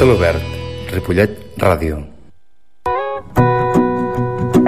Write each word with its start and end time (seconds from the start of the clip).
Celobert, 0.00 0.40
Ripollet 0.94 1.34
Ràdio. 1.60 1.98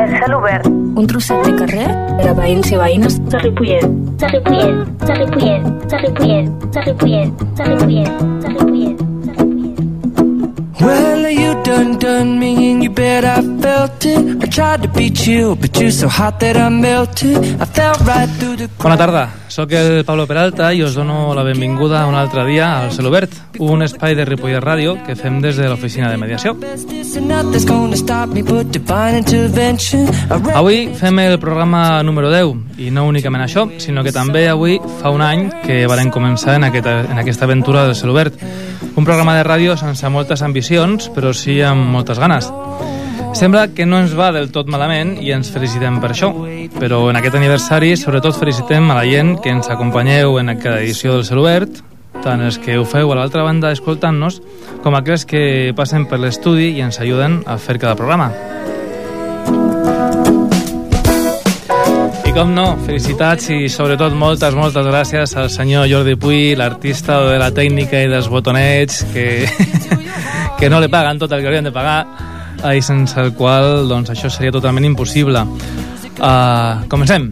El 0.03 0.11
cel 0.11 0.35
obert. 0.37 0.67
Un 0.69 1.09
trosset 1.09 1.41
de 1.47 1.55
carrer 1.57 1.87
per 2.19 2.27
a 2.29 2.35
veïns 2.37 2.69
i 2.69 2.77
veïnes 2.77 3.17
De 3.33 3.41
Ripollet. 3.47 3.87
de 4.21 4.29
Ripollet, 4.35 4.93
de 5.07 5.17
Ripollet, 5.23 5.65
de 5.89 6.03
Ripollet, 6.03 6.53
de 6.75 6.83
Ripollet, 6.85 6.85
de 6.85 6.85
Ripollet, 6.85 7.33
de 7.57 7.71
Ripollet, 7.71 8.21
de 8.45 8.53
Ripollet. 8.59 9.12
Well, 11.83 11.91
you 11.91 11.99
done 11.99 12.19
done 12.19 12.39
me 12.39 12.71
and 12.71 12.85
you 12.85 12.91
bet 12.91 13.25
I 13.25 13.43
felt 13.61 14.05
it. 14.05 14.43
I 14.43 14.47
tried 14.47 14.83
to 14.83 14.89
beat 14.89 15.27
you, 15.27 15.57
but 15.57 15.77
you're 15.81 15.91
so 15.91 16.09
hot 16.09 16.39
that 16.39 16.57
I 16.57 16.69
melted. 16.69 17.37
I 17.61 17.65
fell 17.65 17.95
right 18.07 18.29
through 18.39 18.57
the 18.57 18.69
Bona 18.79 18.97
tarda, 18.97 19.31
sóc 19.49 19.73
el 19.73 20.05
Pablo 20.05 20.27
Peralta 20.27 20.73
i 20.73 20.83
us 20.83 20.95
dono 20.95 21.35
la 21.35 21.43
benvinguda 21.43 22.07
un 22.07 22.15
altre 22.15 22.45
dia 22.47 22.83
al 22.83 22.93
Celobert, 22.93 23.33
un 23.59 23.83
espai 23.83 24.15
de 24.15 24.25
Ripollet 24.25 24.63
Ràdio 24.63 24.95
que 25.07 25.17
fem 25.17 25.41
des 25.43 25.57
de 25.57 25.69
l'oficina 25.69 26.11
de 26.11 26.17
mediació. 26.17 26.57
Avui 30.55 30.95
fem 30.95 31.19
el 31.19 31.39
programa 31.39 32.03
número 32.03 32.31
10 32.31 32.79
i 32.79 32.91
no 32.91 33.07
únicament 33.07 33.43
això, 33.43 33.67
sinó 33.79 34.05
que 34.05 34.13
també 34.13 34.49
avui 34.49 34.79
fa 35.01 35.11
un 35.11 35.23
any 35.23 35.49
que 35.67 35.87
varen 35.87 36.11
començar 36.11 36.57
en 36.57 36.71
aquesta, 36.71 37.01
en 37.11 37.19
aquesta 37.19 37.45
aventura 37.45 37.87
del 37.87 37.97
Celobert. 37.97 38.39
Un 38.93 39.07
programa 39.07 39.39
de 39.39 39.45
ràdio 39.47 39.73
sense 39.81 40.09
moltes 40.13 40.43
ambicions, 40.45 41.09
però 41.15 41.31
sí 41.33 41.61
amb 41.65 41.89
moltes 41.95 42.19
ganes. 42.21 42.51
Sembla 43.33 43.71
que 43.73 43.87
no 43.89 44.03
ens 44.03 44.13
va 44.13 44.29
del 44.35 44.51
tot 44.53 44.69
malament 44.69 45.15
i 45.25 45.33
ens 45.33 45.49
felicitem 45.55 45.97
per 46.03 46.11
això, 46.13 46.29
però 46.77 47.07
en 47.09 47.17
aquest 47.17 47.39
aniversari 47.39 47.95
sobretot 47.97 48.37
felicitem 48.37 48.91
a 48.93 48.99
la 49.01 49.07
gent 49.09 49.39
que 49.41 49.55
ens 49.55 49.73
acompanyeu 49.73 50.37
en 50.43 50.53
cada 50.59 50.83
edició 50.85 51.17
del 51.17 51.25
Celobert, 51.25 51.81
tant 52.23 52.45
els 52.45 52.61
que 52.61 52.77
ho 52.77 52.85
feu 52.85 53.15
a 53.15 53.17
l'altra 53.17 53.47
banda 53.49 53.73
escoltant-nos, 53.73 54.43
com 54.85 54.99
aquells 54.99 55.25
que 55.25 55.73
passen 55.77 56.05
per 56.05 56.21
l'estudi 56.21 56.75
i 56.77 56.85
ens 56.85 57.01
ajuden 57.01 57.41
a 57.49 57.57
fer 57.57 57.81
cada 57.81 57.97
programa. 57.97 58.29
Com 62.33 62.55
no, 62.57 62.79
felicitats 62.87 63.51
i 63.53 63.67
sobretot 63.69 64.15
moltes, 64.17 64.55
moltes 64.57 64.87
gràcies 64.89 65.35
al 65.37 65.51
senyor 65.53 65.85
Jordi 65.91 66.15
Puy, 66.17 66.55
l'artista 66.57 67.19
de 67.27 67.35
la 67.37 67.51
tècnica 67.53 68.01
i 68.01 68.09
dels 68.09 68.31
botonets, 68.33 69.03
que, 69.13 69.27
que 70.59 70.71
no 70.73 70.81
li 70.81 70.89
paguen 70.89 71.21
tot 71.21 71.35
el 71.37 71.43
que 71.43 71.51
haurien 71.51 71.69
de 71.69 71.75
pagar 71.75 71.99
i 72.73 72.81
sense 72.81 73.21
el 73.21 73.35
qual 73.37 73.85
doncs, 73.91 74.15
això 74.15 74.31
seria 74.33 74.55
totalment 74.55 74.89
impossible. 74.89 75.45
Uh, 76.17 76.81
comencem. 76.89 77.29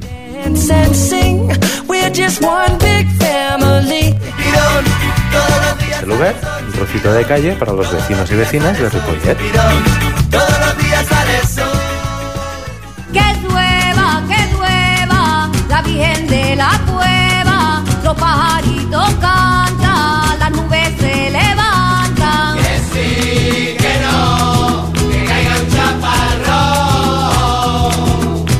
Celobert, 6.01 6.45
un 6.67 6.73
trocito 6.77 7.13
de 7.17 7.25
calle 7.25 7.57
para 7.57 7.73
los 7.73 7.91
vecinos 7.91 8.31
y 8.31 8.35
vecinas 8.37 8.79
de 8.79 8.89
Ripollet. 8.91 10.10
Virgen 15.91 16.27
de 16.29 16.55
la 16.55 16.81
Cueva, 16.87 17.83
los 18.05 18.15
pajaritos 18.15 19.11
cantan, 19.21 20.39
las 20.39 20.51
nubes 20.53 20.89
se 21.01 21.31
levantan. 21.31 22.59
Que 22.59 22.79
sí, 22.93 23.77
que 23.77 24.01
no, 24.05 24.93
que 24.93 25.25
caiga 25.25 25.55
un 25.61 25.69
chaparrón. 25.75 26.85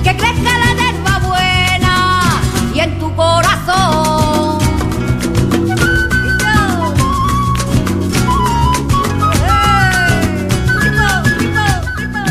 Que 0.03 0.17
crezca 0.17 0.59
la 0.59 0.75
hierba 0.75 1.15
buena 1.29 1.97
y 2.75 2.81
en 2.81 2.99
tu 2.99 3.15
corazón. 3.15 4.59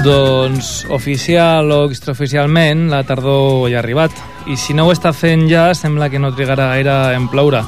Doncs 0.03 0.85
oficial 0.89 1.71
o 1.71 1.85
extraoficialment 1.89 2.89
la 2.91 3.03
tardor 3.05 3.69
ja 3.71 3.77
ha 3.77 3.79
arribat 3.79 4.11
i 4.49 4.57
si 4.57 4.73
no 4.73 4.87
ho 4.87 4.93
està 4.93 5.13
fent 5.13 5.45
ja 5.49 5.69
sembla 5.77 6.09
que 6.09 6.19
no 6.19 6.33
trigarà 6.33 6.71
gaire 6.73 6.95
en 7.13 7.29
ploure. 7.29 7.63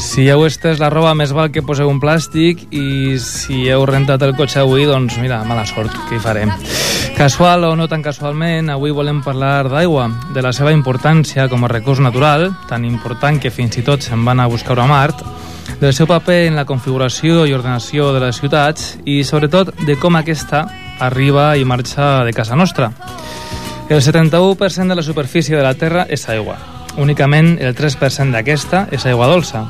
Si 0.00 0.24
heu 0.32 0.46
estès 0.46 0.80
la 0.80 0.88
roba 0.88 1.12
més 1.14 1.34
val 1.36 1.50
que 1.52 1.62
poseu 1.62 1.90
un 1.92 1.98
plàstic 2.00 2.62
i 2.72 3.18
si 3.20 3.66
heu 3.68 3.84
rentat 3.86 4.22
el 4.24 4.32
cotxe 4.38 4.62
avui, 4.62 4.86
doncs 4.88 5.18
mira, 5.20 5.42
mala 5.44 5.66
sort, 5.68 5.92
què 6.08 6.16
hi 6.16 6.22
farem? 6.24 6.50
Casual 7.18 7.66
o 7.68 7.74
no 7.76 7.84
tan 7.86 8.00
casualment, 8.02 8.72
avui 8.72 8.94
volem 8.96 9.20
parlar 9.20 9.68
d'aigua, 9.68 10.08
de 10.32 10.40
la 10.40 10.54
seva 10.56 10.72
importància 10.72 11.50
com 11.52 11.66
a 11.66 11.70
recurs 11.70 12.00
natural, 12.00 12.48
tan 12.70 12.86
important 12.88 13.38
que 13.42 13.52
fins 13.52 13.76
i 13.76 13.84
tot 13.84 14.00
se'n 14.06 14.24
van 14.24 14.40
a 14.40 14.48
buscar 14.48 14.78
a 14.80 14.88
Mart, 14.88 15.20
del 15.84 15.92
seu 15.92 16.08
paper 16.08 16.46
en 16.48 16.56
la 16.56 16.64
configuració 16.64 17.44
i 17.44 17.52
ordenació 17.52 18.14
de 18.16 18.24
les 18.24 18.40
ciutats 18.40 18.94
i, 19.04 19.20
sobretot, 19.22 19.74
de 19.84 20.00
com 20.00 20.16
aquesta 20.16 20.64
arriba 20.98 21.52
i 21.60 21.68
marxa 21.68 22.24
de 22.24 22.32
casa 22.32 22.56
nostra. 22.56 22.90
El 23.90 24.00
71% 24.02 24.86
de 24.86 24.94
la 24.94 25.02
superfície 25.02 25.56
de 25.56 25.64
la 25.64 25.74
Terra 25.74 26.04
és 26.08 26.28
aigua. 26.30 26.54
Únicament 27.02 27.56
el 27.58 27.74
3% 27.74 28.30
d'aquesta 28.30 28.84
és 28.94 29.02
aigua 29.02 29.26
dolça. 29.26 29.64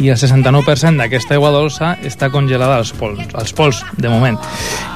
I 0.00 0.08
el 0.08 0.16
69% 0.16 0.96
d'aquesta 0.96 1.36
aigua 1.36 1.50
dolça 1.52 1.90
està 2.00 2.30
congelada 2.32 2.78
als 2.80 2.94
pols, 2.96 3.20
als 3.36 3.52
pols, 3.52 3.82
de 4.00 4.08
moment. 4.08 4.40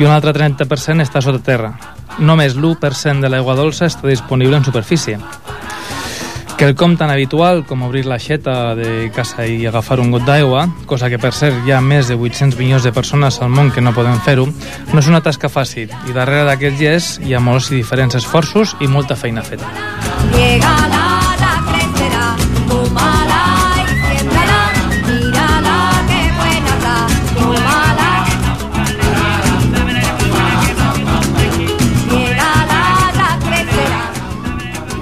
I 0.01 0.09
un 0.09 0.15
altre 0.17 0.33
30% 0.33 1.05
està 1.05 1.21
sota 1.21 1.45
terra. 1.45 1.75
Només 2.17 2.57
l'1% 2.57 3.21
de 3.21 3.29
l'aigua 3.29 3.59
dolça 3.61 3.93
està 3.93 4.09
disponible 4.09 4.57
en 4.57 4.65
superfície. 4.65 5.21
Quelcom 6.65 6.95
tan 6.97 7.11
habitual 7.13 7.59
com 7.69 7.83
obrir 7.85 8.07
l'aixeta 8.09 8.73
de 8.73 9.11
casa 9.13 9.45
i 9.45 9.67
agafar 9.69 9.99
un 10.01 10.09
got 10.15 10.25
d'aigua, 10.25 10.63
cosa 10.89 11.11
que 11.13 11.19
per 11.21 11.35
cert 11.37 11.67
hi 11.69 11.75
ha 11.77 11.81
més 11.85 12.09
de 12.09 12.17
800 12.17 12.57
milions 12.57 12.87
de 12.89 12.93
persones 12.97 13.37
al 13.45 13.53
món 13.53 13.69
que 13.69 13.85
no 13.85 13.93
poden 13.93 14.17
fer-ho, 14.25 14.47
no 14.49 15.03
és 15.03 15.11
una 15.13 15.21
tasca 15.21 15.53
fàcil 15.53 15.93
i 16.09 16.17
darrere 16.17 16.47
d'aquest 16.49 16.81
gest 16.81 17.21
hi 17.21 17.37
ha 17.37 17.43
molts 17.45 17.69
i 17.69 17.83
diferents 17.83 18.17
esforços 18.17 18.79
i 18.81 18.89
molta 18.89 19.13
feina 19.13 19.45
feta. 19.45 19.69
Llegala, 20.33 20.89
la 20.89 21.14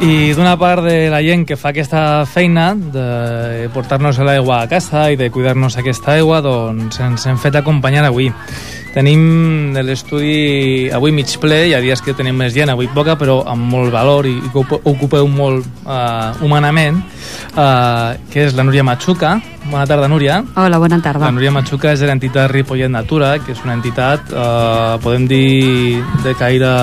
I 0.03 0.33
d'una 0.35 0.57
part 0.59 0.83
de 0.83 1.09
la 1.13 1.21
gent 1.23 1.45
que 1.47 1.55
fa 1.57 1.71
aquesta 1.71 2.25
feina 2.27 2.73
de 2.75 3.69
portar-nos 3.71 4.19
l'aigua 4.19 4.65
a 4.65 4.69
casa 4.69 5.05
i 5.13 5.17
de 5.17 5.29
cuidar-nos 5.31 5.77
aquesta 5.79 6.17
aigua, 6.17 6.41
doncs 6.43 6.99
ens 7.01 7.27
hem 7.31 7.39
fet 7.39 7.55
acompanyar 7.61 8.03
avui. 8.09 8.27
Tenim 8.93 9.73
l'estudi 9.87 10.91
avui 10.93 11.15
mig 11.15 11.31
ple, 11.41 11.61
hi 11.69 11.75
ha 11.77 11.81
dies 11.81 12.03
que 12.05 12.13
tenim 12.19 12.35
més 12.37 12.51
gent, 12.53 12.69
avui 12.75 12.91
poca, 12.93 13.15
però 13.17 13.39
amb 13.49 13.63
molt 13.73 13.95
valor 13.95 14.27
i 14.29 14.35
que 14.51 14.59
ocu- 14.61 14.81
ocupeu 14.91 15.31
molt 15.31 15.65
uh, 15.87 16.35
humanament, 16.43 16.99
uh, 17.55 18.19
que 18.35 18.49
és 18.49 18.59
la 18.59 18.67
Núria 18.67 18.83
Machuca. 18.85 19.37
Bona 19.71 19.87
tarda, 19.87 20.11
Núria. 20.11 20.43
Hola, 20.59 20.83
bona 20.83 20.99
tarda. 21.01 21.29
La 21.31 21.33
Núria 21.33 21.55
Machuca 21.55 21.95
és 21.95 22.03
de 22.03 22.11
l'entitat 22.11 22.51
Ripollet 22.51 22.91
Natura, 22.91 23.37
que 23.39 23.55
és 23.55 23.63
una 23.65 23.79
entitat, 23.79 24.35
eh, 24.35 24.99
podem 25.01 25.29
dir, 25.31 26.03
de 26.27 26.35
caire 26.35 26.75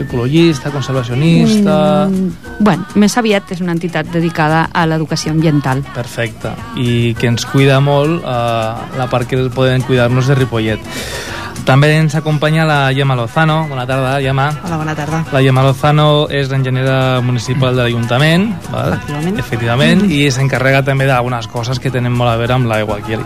ecologista, 0.00 0.70
conservacionista... 0.70 2.08
Mm, 2.08 2.58
bueno, 2.60 2.86
més 2.98 3.16
aviat 3.18 3.52
és 3.54 3.62
una 3.64 3.74
entitat 3.76 4.10
dedicada 4.12 4.68
a 4.72 4.86
l'educació 4.86 5.32
ambiental. 5.34 5.84
Perfecte. 5.94 6.54
I 6.76 7.14
que 7.18 7.30
ens 7.30 7.46
cuida 7.46 7.80
molt 7.84 8.22
eh, 8.22 8.98
la 8.98 9.08
part 9.10 9.28
que 9.30 9.46
poden 9.54 9.84
cuidar-nos 9.86 10.30
de 10.30 10.38
Ripollet. 10.38 10.92
També 11.64 11.94
ens 11.96 12.12
acompanya 12.18 12.66
la 12.68 12.78
Gemma 12.92 13.14
Lozano. 13.16 13.62
Bona 13.70 13.86
tarda, 13.88 14.18
Gemma. 14.20 14.50
Hola, 14.66 14.76
bona 14.76 14.94
tarda. 14.94 15.22
La 15.32 15.40
Gemma 15.40 15.62
Lozano 15.64 16.26
és 16.28 16.50
l'enginyera 16.52 17.22
municipal 17.24 17.72
de 17.76 17.86
l'Ajuntament? 17.86 18.50
Efectivament. 18.68 19.38
efectivament 19.40 20.04
i 20.10 20.26
s'encarrega 20.30 20.82
també 20.84 21.08
d'algunes 21.08 21.48
coses 21.48 21.80
que 21.80 21.92
tenen 21.94 22.12
molt 22.12 22.34
a 22.34 22.36
veure 22.36 22.58
amb 22.58 22.68
l'aigua 22.68 22.98
aquí. 23.00 23.16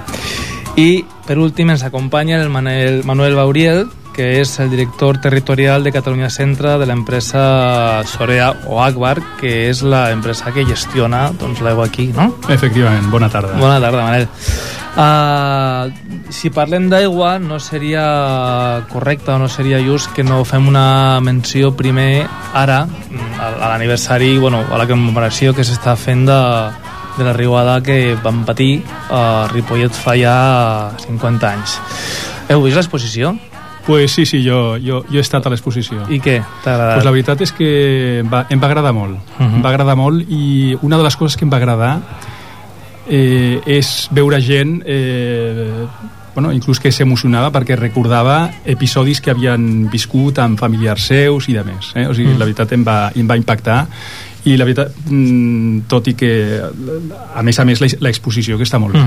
I, 0.79 1.03
per 1.27 1.41
últim, 1.43 1.73
ens 1.75 1.83
acompanya 1.83 2.39
el 2.39 2.53
Manuel, 2.55 3.03
Manuel 3.03 3.35
Bauriel, 3.35 3.89
que 4.19 4.41
és 4.41 4.51
el 4.59 4.73
director 4.73 5.21
territorial 5.23 5.85
de 5.87 5.93
Catalunya 5.95 6.27
Centre 6.29 6.73
de 6.81 6.87
l'empresa 6.91 8.03
Sorea 8.03 8.49
o 8.67 8.81
Akbar, 8.83 9.21
que 9.39 9.69
és 9.69 9.85
l'empresa 9.87 10.51
que 10.51 10.65
gestiona 10.67 11.29
doncs, 11.39 11.61
l'aigua 11.63 11.87
aquí, 11.87 12.09
no? 12.17 12.33
Efectivament, 12.51 13.07
bona 13.13 13.29
tarda. 13.31 13.55
Bona 13.63 13.79
tarda, 13.79 14.03
Manel. 14.03 14.27
Uh, 14.99 16.27
si 16.35 16.51
parlem 16.51 16.89
d'aigua, 16.91 17.37
no 17.39 17.61
seria 17.63 18.83
correcte 18.91 19.31
o 19.31 19.39
no 19.39 19.47
seria 19.47 19.79
just 19.87 20.11
que 20.17 20.27
no 20.27 20.43
fem 20.43 20.67
una 20.67 21.21
menció 21.23 21.71
primer 21.79 22.27
ara, 22.59 22.89
a 23.39 23.53
a 23.55 23.69
l'aniversari, 23.71 24.35
bueno, 24.43 24.65
a 24.67 24.83
la 24.83 24.89
commemoració 24.91 25.55
que 25.55 25.63
s'està 25.63 25.95
fent 25.95 26.27
de, 26.27 26.41
de 27.21 27.29
la 27.29 27.39
riuada 27.39 27.79
que 27.87 28.17
vam 28.19 28.43
patir 28.43 28.81
a 29.15 29.47
Ripollet 29.55 29.95
fa 29.95 30.19
ja 30.19 30.35
50 31.07 31.55
anys. 31.55 31.79
Heu 32.51 32.67
vist 32.67 32.83
l'exposició? 32.83 33.37
Pues 33.89 34.13
sí, 34.13 34.27
sí, 34.29 34.43
jo, 34.45 34.77
jo, 34.77 35.01
jo 35.09 35.17
he 35.17 35.25
estat 35.25 35.47
a 35.49 35.51
l'exposició. 35.51 36.03
I 36.13 36.19
què? 36.21 36.37
T'ha 36.63 36.75
agradat? 36.75 36.99
Pues 36.99 37.07
la 37.09 37.13
veritat 37.15 37.41
és 37.47 37.53
que 37.57 37.69
em 38.21 38.29
va, 38.29 38.43
em 38.53 38.61
va 38.61 38.69
agradar 38.69 38.93
molt. 38.93 39.17
Mhm. 39.39 39.55
Em 39.57 39.63
va 39.65 39.71
agradar 39.73 39.97
molt 39.97 40.29
i 40.29 40.77
una 40.85 40.99
de 41.01 41.07
les 41.09 41.17
coses 41.17 41.39
que 41.41 41.47
em 41.49 41.51
va 41.51 41.57
agradar 41.57 41.95
eh, 43.09 43.61
és 43.67 44.09
veure 44.13 44.41
gent 44.45 44.83
eh, 44.85 45.87
bueno, 46.35 46.53
inclús 46.53 46.79
que 46.79 46.93
s'emocionava 46.95 47.49
perquè 47.51 47.75
recordava 47.81 48.51
episodis 48.69 49.19
que 49.25 49.33
havien 49.33 49.89
viscut 49.91 50.39
amb 50.39 50.61
familiars 50.61 51.09
seus 51.11 51.49
i 51.51 51.57
de 51.57 51.65
més. 51.67 51.89
Eh? 51.97 52.05
O 52.07 52.15
sigui, 52.15 52.35
Mm. 52.35 52.39
la 52.39 52.45
veritat 52.45 52.73
em 52.77 52.85
va, 52.87 52.99
em 53.17 53.27
va 53.27 53.37
impactar 53.41 53.87
i 54.47 54.57
la 54.57 54.65
veritat, 54.65 54.93
mm, 55.11 55.81
tot 55.91 56.07
i 56.09 56.15
que 56.15 56.31
a 56.63 57.43
més 57.43 57.59
a 57.59 57.65
més 57.67 57.81
la- 57.83 57.89
l'exposició 58.01 58.57
que 58.57 58.65
està 58.65 58.79
molt 58.79 58.95
bé. 58.95 59.01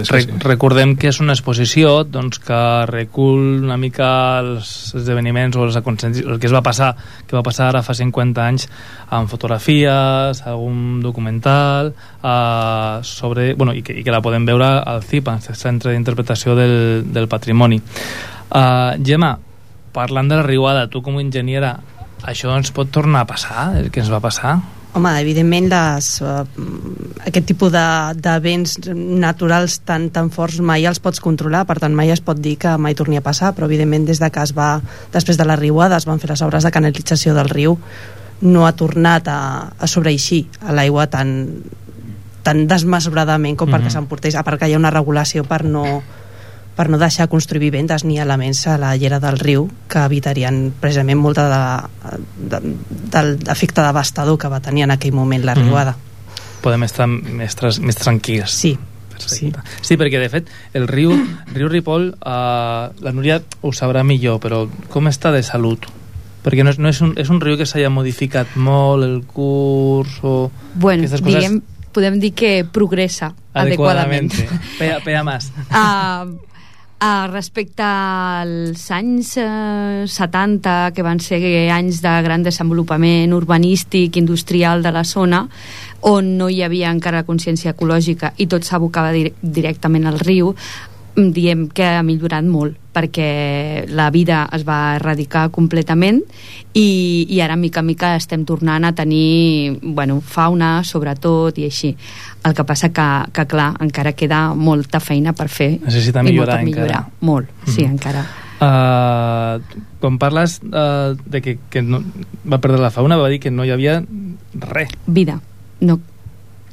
És 0.00 0.08
que 0.08 0.16
Re 0.16 0.22
sí. 0.22 0.30
recordem 0.40 0.96
que 0.96 1.08
és 1.08 1.20
una 1.20 1.34
exposició 1.34 2.04
doncs, 2.04 2.38
que 2.38 2.86
recull 2.86 3.64
una 3.64 3.76
mica 3.76 4.38
els 4.40 4.94
esdeveniments 4.94 5.56
o 5.56 5.64
els 5.64 5.76
el 5.76 6.38
que 6.38 6.46
es 6.46 6.54
va 6.54 6.62
passar 6.62 6.96
que 7.26 7.36
va 7.36 7.42
passar 7.42 7.68
ara 7.68 7.82
fa 7.82 7.94
50 7.94 8.46
anys 8.46 8.68
amb 9.10 9.28
fotografies, 9.28 10.40
algun 10.46 11.00
documental 11.02 11.92
uh, 12.22 13.02
sobre, 13.02 13.54
bueno, 13.54 13.74
i, 13.74 13.82
que, 13.82 13.92
i 14.00 14.04
que 14.04 14.10
la 14.10 14.22
podem 14.22 14.46
veure 14.46 14.64
al 14.80 15.02
CIPA, 15.02 15.38
el 15.48 15.56
Centre 15.56 15.92
d'Interpretació 15.92 16.54
del, 16.56 17.04
del 17.12 17.28
Patrimoni. 17.28 17.80
Uh, 18.48 18.96
Gemma, 19.04 19.38
parlant 19.92 20.28
de 20.28 20.36
la 20.40 20.42
riuada, 20.42 20.88
tu 20.88 21.02
com 21.02 21.18
a 21.18 21.22
enginyera, 21.22 21.76
això 22.24 22.56
ens 22.56 22.72
pot 22.74 22.90
tornar 22.90 23.20
a 23.26 23.26
passar, 23.30 23.70
el 23.78 23.90
que 23.90 24.00
ens 24.00 24.10
va 24.12 24.20
passar? 24.20 24.58
Home, 24.98 25.12
evidentment 25.22 25.68
les, 25.70 26.08
uh, 26.26 26.42
aquest 27.24 27.46
tipus 27.46 27.70
de- 27.72 28.14
d'events 28.18 28.76
de, 28.82 28.94
naturals 28.94 29.78
tan, 29.86 30.08
tan 30.10 30.28
forts 30.34 30.58
mai 30.60 30.84
els 30.90 30.98
pots 30.98 31.20
controlar, 31.22 31.64
per 31.70 31.78
tant 31.78 31.94
mai 31.94 32.10
es 32.10 32.20
pot 32.20 32.38
dir 32.42 32.56
que 32.58 32.74
mai 32.82 32.94
torni 32.98 33.16
a 33.16 33.22
passar, 33.22 33.54
però 33.54 33.68
evidentment 33.70 34.04
des 34.10 34.18
de 34.18 34.30
que 34.34 34.42
es 34.42 34.52
va, 34.56 34.80
després 35.14 35.38
de 35.38 35.46
la 35.46 35.56
riuada 35.56 35.96
es 35.96 36.06
van 36.08 36.18
fer 36.18 36.30
les 36.32 36.42
obres 36.42 36.66
de 36.66 36.72
canalització 36.74 37.34
del 37.38 37.48
riu 37.48 37.78
no 38.40 38.66
ha 38.66 38.72
tornat 38.78 39.26
a, 39.30 39.38
a 39.78 39.86
sobreeixir 39.90 40.44
a 40.62 40.72
l'aigua 40.74 41.08
tan, 41.10 41.62
tan 42.46 42.66
desmesuradament 42.70 43.56
com 43.58 43.68
perquè 43.70 43.88
Mhm. 43.90 43.96
s'emportés, 43.96 44.34
a 44.38 44.42
part 44.46 44.58
que 44.60 44.68
hi 44.68 44.74
ha 44.74 44.78
una 44.78 44.90
regulació 44.94 45.42
per 45.44 45.64
no, 45.64 46.02
per 46.78 46.88
no 46.88 46.98
deixar 46.98 47.26
construir 47.28 47.60
vivendes 47.70 48.04
ni 48.04 48.20
elements 48.22 48.66
a 48.70 48.76
la 48.78 48.92
llera 48.96 49.18
del 49.18 49.38
riu 49.38 49.68
que 49.90 49.98
evitarien 50.06 50.72
precisament 50.80 51.18
molta 51.18 51.48
de, 51.50 52.18
de, 52.50 52.60
de 53.10 53.22
l'efecte 53.46 53.82
devastador 53.82 54.38
que 54.38 54.48
va 54.48 54.60
tenir 54.60 54.84
en 54.84 54.90
aquell 54.94 55.12
moment 55.12 55.44
la 55.44 55.54
Mhm. 55.54 55.64
riuada. 55.66 55.96
Podem 56.62 56.82
estar 56.84 57.06
més, 57.06 57.54
tras, 57.56 57.78
més 57.80 57.96
tranquils. 57.96 58.50
Sí, 58.50 58.76
Perfecte. 59.18 59.60
Sí. 59.78 59.82
sí, 59.82 59.96
perquè 59.96 60.18
de 60.20 60.28
fet 60.28 60.48
el 60.74 60.86
riu, 60.88 61.10
riu 61.54 61.68
Ripoll, 61.68 62.10
uh, 62.20 62.92
la 63.02 63.12
Núria 63.12 63.40
ho 63.62 63.72
sabrà 63.72 64.04
millor, 64.04 64.38
però 64.40 64.68
com 64.88 65.06
està 65.10 65.32
de 65.32 65.42
salut? 65.42 65.86
Perquè 66.44 66.62
no 66.62 66.70
és, 66.70 66.78
no 66.78 66.88
és, 66.88 67.00
un, 67.02 67.14
és 67.18 67.28
un 67.30 67.40
riu 67.40 67.56
que 67.58 67.66
s'hagi 67.66 67.88
modificat 67.90 68.54
molt 68.56 69.02
el 69.04 69.22
curs 69.26 70.20
o... 70.22 70.50
Bueno, 70.74 71.02
aquestes 71.02 71.20
coses 71.20 71.42
diguem, 71.42 71.62
podem 71.92 72.20
dir 72.20 72.32
que 72.32 72.64
progressa 72.64 73.32
adequadament. 73.54 74.32
Pea, 74.78 75.00
pea 75.04 75.24
más. 75.24 75.50
Uh, 75.70 76.38
uh, 77.00 77.26
respecte 77.30 77.84
als 77.84 78.90
anys 78.90 79.36
uh, 79.38 80.04
70, 80.06 80.92
que 80.94 81.04
van 81.06 81.20
ser 81.22 81.40
anys 81.72 82.02
de 82.04 82.14
gran 82.24 82.44
desenvolupament 82.46 83.34
urbanístic, 83.34 84.16
industrial 84.16 84.82
de 84.82 84.92
la 84.92 85.04
zona, 85.04 85.46
on 86.08 86.36
no 86.38 86.48
hi 86.48 86.62
havia 86.62 86.92
encara 86.94 87.24
consciència 87.26 87.74
ecològica 87.74 88.32
i 88.38 88.46
tot 88.46 88.66
s'abocava 88.66 89.12
dir 89.14 89.32
directament 89.42 90.06
al 90.06 90.20
riu, 90.22 90.54
diem 91.34 91.66
que 91.74 91.84
ha 91.98 92.02
millorat 92.06 92.44
molt 92.46 92.76
perquè 92.94 93.84
la 93.94 94.08
vida 94.10 94.44
es 94.54 94.64
va 94.66 94.94
erradicar 94.96 95.48
completament 95.54 96.20
i, 96.74 97.26
i 97.28 97.40
ara 97.44 97.56
mica 97.58 97.80
en 97.82 97.86
mica 97.90 98.14
estem 98.18 98.44
tornant 98.48 98.84
a 98.86 98.92
tenir 98.94 99.78
bueno, 99.82 100.20
fauna 100.20 100.82
sobretot 100.84 101.58
i 101.58 101.66
així 101.68 101.92
el 102.46 102.54
que 102.54 102.64
passa 102.64 102.90
que, 102.94 103.06
que 103.34 103.46
clar, 103.50 103.72
encara 103.84 104.12
queda 104.18 104.54
molta 104.54 105.00
feina 105.00 105.32
per 105.34 105.48
fer 105.48 105.72
Necessita 105.84 106.22
i 106.22 106.30
millorar 106.30 106.58
per 106.60 106.64
millorar, 106.66 107.02
encara. 107.06 107.16
molt, 107.20 107.48
sí, 107.66 107.82
Mhm. 107.82 107.90
encara 107.98 108.26
Uh, 108.58 109.62
quan 110.00 110.16
parles 110.18 110.56
uh, 110.66 111.14
de 111.30 111.38
que, 111.40 111.58
que 111.70 111.80
no, 111.80 112.00
va 112.42 112.58
perdre 112.58 112.80
la 112.82 112.90
fauna, 112.90 113.14
va 113.16 113.28
dir 113.30 113.38
que 113.38 113.52
no 113.54 113.62
hi 113.64 113.70
havia 113.70 114.00
res. 114.58 114.90
vida, 115.06 115.36
no, 115.78 116.00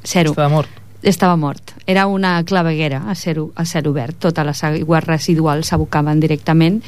zero 0.02 0.30
Estava 0.34 0.48
mort. 0.48 0.68
Estava 1.10 1.36
mort. 1.36 1.72
Era 1.86 2.06
una 2.06 2.42
claveguera 2.44 3.04
a 3.08 3.14
cel, 3.14 3.44
a 3.54 3.64
cel 3.64 3.86
obert. 3.86 4.18
Totes 4.26 4.46
les 4.46 4.62
aigües 4.64 5.04
residuals 5.04 5.70
s'abocaven 5.70 6.20
directament 6.20 6.80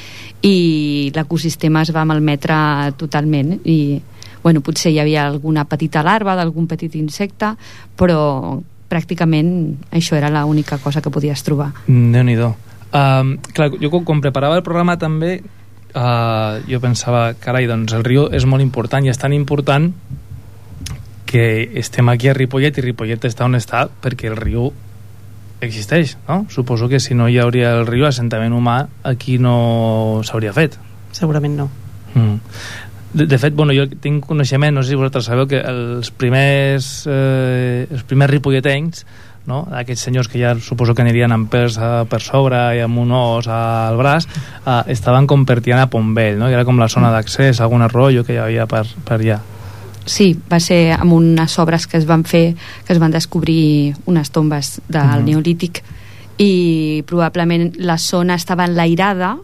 i 0.43 1.11
l'ecosistema 1.15 1.83
es 1.87 1.93
va 1.95 2.07
malmetre 2.09 2.57
totalment 2.99 3.59
i 3.65 4.01
bueno, 4.43 4.63
potser 4.63 4.93
hi 4.93 5.01
havia 5.03 5.27
alguna 5.27 5.65
petita 5.69 6.03
larva 6.03 6.37
d'algun 6.39 6.67
petit 6.71 6.95
insecte, 6.97 7.53
però 7.99 8.59
pràcticament 8.89 9.51
això 9.93 10.17
era 10.17 10.31
l'única 10.33 10.79
cosa 10.79 11.03
que 11.05 11.13
podies 11.13 11.43
trobar. 11.45 11.73
déu 11.87 12.25
nhi 12.25 12.37
um, 12.39 13.37
clar, 13.53 13.71
jo 13.81 13.91
quan 13.91 14.23
preparava 14.25 14.57
el 14.57 14.65
programa 14.65 14.97
també 14.97 15.43
uh, 15.95 16.63
jo 16.69 16.81
pensava, 16.81 17.35
carai, 17.35 17.67
doncs 17.69 17.93
el 17.93 18.05
riu 18.05 18.29
és 18.33 18.47
molt 18.47 18.63
important 18.63 19.05
i 19.05 19.13
és 19.13 19.21
tan 19.21 19.33
important 19.37 19.93
que 21.29 21.45
estem 21.77 22.09
aquí 22.09 22.31
a 22.31 22.35
Ripollet 22.37 22.79
i 22.81 22.85
Ripollet 22.87 23.27
està 23.29 23.45
on 23.45 23.59
està 23.59 23.85
perquè 24.01 24.31
el 24.31 24.39
riu 24.39 24.71
existeix, 25.61 26.17
no? 26.29 26.47
Suposo 26.49 26.89
que 26.89 27.01
si 27.05 27.15
no 27.19 27.29
hi 27.29 27.37
hauria 27.43 27.75
el 27.77 27.85
riu, 27.87 28.07
l'assentament 28.07 28.55
humà 28.57 28.79
aquí 29.05 29.37
no 29.43 30.23
s'hauria 30.25 30.55
fet. 30.57 30.79
Segurament 31.13 31.59
no. 31.59 31.69
Mm. 32.15 32.39
De, 33.13 33.27
de 33.27 33.39
fet, 33.41 33.53
bueno, 33.57 33.75
jo 33.77 33.85
tinc 34.01 34.25
coneixement, 34.25 34.73
no 34.79 34.85
sé 34.85 34.95
si 34.95 35.01
vosaltres 35.01 35.29
sabeu, 35.29 35.49
que 35.51 35.61
els 35.61 36.09
primers, 36.17 36.89
eh, 37.11 37.85
els 37.91 38.09
primers 38.09 38.33
ripolletens, 38.33 39.05
no? 39.49 39.63
aquests 39.83 40.09
senyors 40.09 40.33
que 40.33 40.41
ja 40.41 40.55
suposo 40.65 40.95
que 40.95 41.05
anirien 41.05 41.33
amb 41.35 41.53
pes 41.53 41.77
eh, 41.77 41.93
per 42.09 42.23
sobre 42.25 42.61
i 42.77 42.83
amb 42.85 43.05
un 43.05 43.13
os 43.17 43.49
al 43.53 44.01
braç, 44.01 44.29
eh, 44.65 44.81
estaven 44.97 45.29
com 45.29 45.45
per 45.49 45.61
Tiana 45.61 45.89
Pombell, 45.93 46.41
no? 46.41 46.49
i 46.49 46.57
era 46.57 46.65
com 46.69 46.81
la 46.81 46.89
zona 46.93 47.13
d'accés, 47.13 47.61
algun 47.61 47.85
arroyo 47.85 48.25
que 48.25 48.37
hi 48.37 48.43
havia 48.45 48.69
per, 48.71 48.87
per 49.05 49.21
allà. 49.21 49.41
Sí, 50.09 50.33
va 50.51 50.59
ser 50.59 50.93
amb 50.97 51.13
unes 51.13 51.59
obres 51.61 51.87
que 51.87 51.99
es 51.99 52.07
van 52.09 52.25
fer, 52.25 52.55
que 52.87 52.93
es 52.95 52.99
van 52.99 53.11
descobrir 53.13 53.95
unes 54.07 54.31
tombes 54.33 54.81
del 54.89 55.21
Mhm. 55.21 55.25
Neolític 55.27 55.83
i 56.39 57.03
probablement 57.07 57.75
la 57.77 57.99
zona 57.99 58.35
estava 58.35 58.65
enlairada 58.65 59.37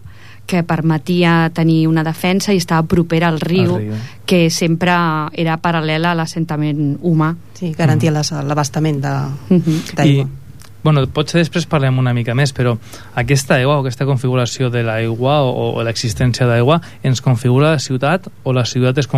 que 0.47 0.63
permetia 0.63 1.51
tenir 1.55 1.87
una 1.89 2.05
defensa 2.05 2.53
i 2.53 2.59
estava 2.59 2.83
propera 2.87 3.29
al 3.29 3.41
riu, 3.41 3.79
riu. 3.79 3.95
que 4.27 4.51
sempre 4.51 4.93
era 5.33 5.57
paral·lela 5.61 6.11
a 6.13 6.15
l'assentament 6.15 6.99
humà. 7.03 7.35
Sí, 7.55 7.73
garantia 7.73 8.11
mm. 8.11 8.43
l'abastament 8.47 9.01
de- 9.03 9.55
Mhm. 9.57 9.81
d'aigua. 9.97 10.25
I, 10.25 10.44
bueno, 10.85 11.07
potser 11.09 11.41
després 11.41 11.67
parlem 11.67 11.99
una 11.99 12.13
mica 12.15 12.37
més, 12.37 12.53
però 12.53 12.77
aquesta 13.17 13.57
aigua 13.57 13.79
o 13.79 13.83
aquesta 13.83 14.07
configuració 14.07 14.69
de 14.71 14.85
l'aigua 14.85 15.41
o, 15.43 15.71
o 15.81 15.83
l'existència 15.87 16.47
d'aigua 16.47 16.81
ens 17.03 17.25
configura 17.25 17.73
la 17.73 17.81
ciutat 17.83 18.29
o 18.45 18.53
la 18.53 18.67
ciutat 18.69 19.01
es, 19.01 19.09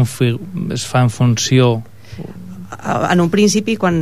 es 0.73 0.87
fa 0.87 1.03
en 1.03 1.11
funció 1.11 1.83
En 3.11 3.21
un 3.23 3.31
principi, 3.31 3.77
quan 3.79 3.99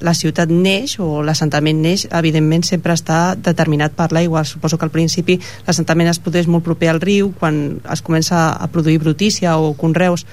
la 0.00 0.14
ciutat 0.14 0.50
neix 0.50 0.96
o 1.02 1.22
l'assentament 1.26 1.80
neix, 1.82 2.04
evidentment 2.14 2.64
sempre 2.66 2.94
està 2.94 3.34
determinat 3.34 3.94
per 3.98 4.10
l'aigua. 4.14 4.44
Suposo 4.46 4.78
que 4.78 4.86
al 4.86 4.94
principi 4.94 5.38
l'assentament 5.66 6.10
es 6.10 6.20
produeix 6.22 6.46
molt 6.50 6.66
proper 6.66 6.92
al 6.92 7.00
riu, 7.02 7.32
quan 7.38 7.80
es 7.82 8.02
comença 8.02 8.48
a 8.54 8.68
produir 8.70 8.98
brutícia 9.02 9.56
o 9.58 9.72
conreus, 9.78 10.26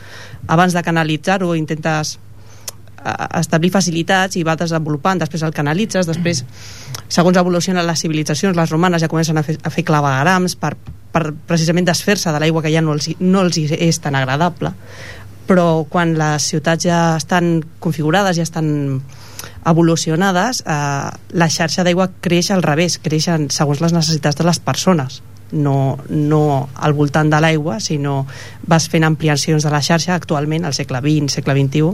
abans 0.48 0.74
de 0.74 0.84
canalitzar-ho 0.86 1.56
intentes 1.58 2.18
a- 3.06 3.30
establir 3.40 3.72
facilitats 3.72 4.36
i 4.40 4.44
va 4.44 4.56
desenvolupant, 4.60 5.22
després 5.22 5.44
el 5.46 5.54
canalitzes, 5.54 6.08
després, 6.10 6.44
segons 7.08 7.38
evolucionen 7.38 7.86
les 7.86 8.02
civilitzacions, 8.02 8.58
les 8.58 8.72
romanes 8.74 9.02
ja 9.06 9.10
comencen 9.12 9.38
a 9.38 9.44
fer, 9.46 9.60
a 9.64 9.70
fer 9.74 9.86
clavegarams 9.88 10.58
per, 10.60 10.74
per 11.14 11.30
precisament 11.48 11.86
desfer-se 11.88 12.34
de 12.34 12.42
l'aigua 12.42 12.64
que 12.66 12.74
ja 12.74 12.82
no 12.82 12.98
els, 12.98 13.12
no 13.20 13.46
els 13.46 13.58
és 13.78 14.02
tan 14.04 14.18
agradable. 14.18 14.74
Però 15.46 15.86
quan 15.90 16.16
les 16.18 16.48
ciutats 16.50 16.88
ja 16.88 17.00
estan 17.20 17.60
configurades, 17.80 18.36
ja 18.40 18.44
estan 18.48 19.02
evolucionades, 19.66 20.64
eh, 20.66 21.10
la 21.38 21.50
xarxa 21.50 21.86
d'aigua 21.86 22.10
creix 22.22 22.50
al 22.52 22.64
revés, 22.66 22.98
creix 22.98 23.28
en, 23.30 23.50
segons 23.54 23.82
les 23.82 23.94
necessitats 23.94 24.36
de 24.42 24.46
les 24.48 24.60
persones 24.60 25.22
no, 25.52 25.98
no 26.10 26.70
al 26.76 26.94
voltant 26.94 27.30
de 27.30 27.40
l'aigua, 27.42 27.80
sinó 27.80 28.26
vas 28.68 28.90
fent 28.90 29.06
ampliacions 29.06 29.64
de 29.64 29.72
la 29.74 29.82
xarxa 29.86 30.16
actualment, 30.16 30.66
al 30.66 30.74
segle 30.74 31.02
XX, 31.04 31.40
segle 31.40 31.56
XXI, 31.60 31.94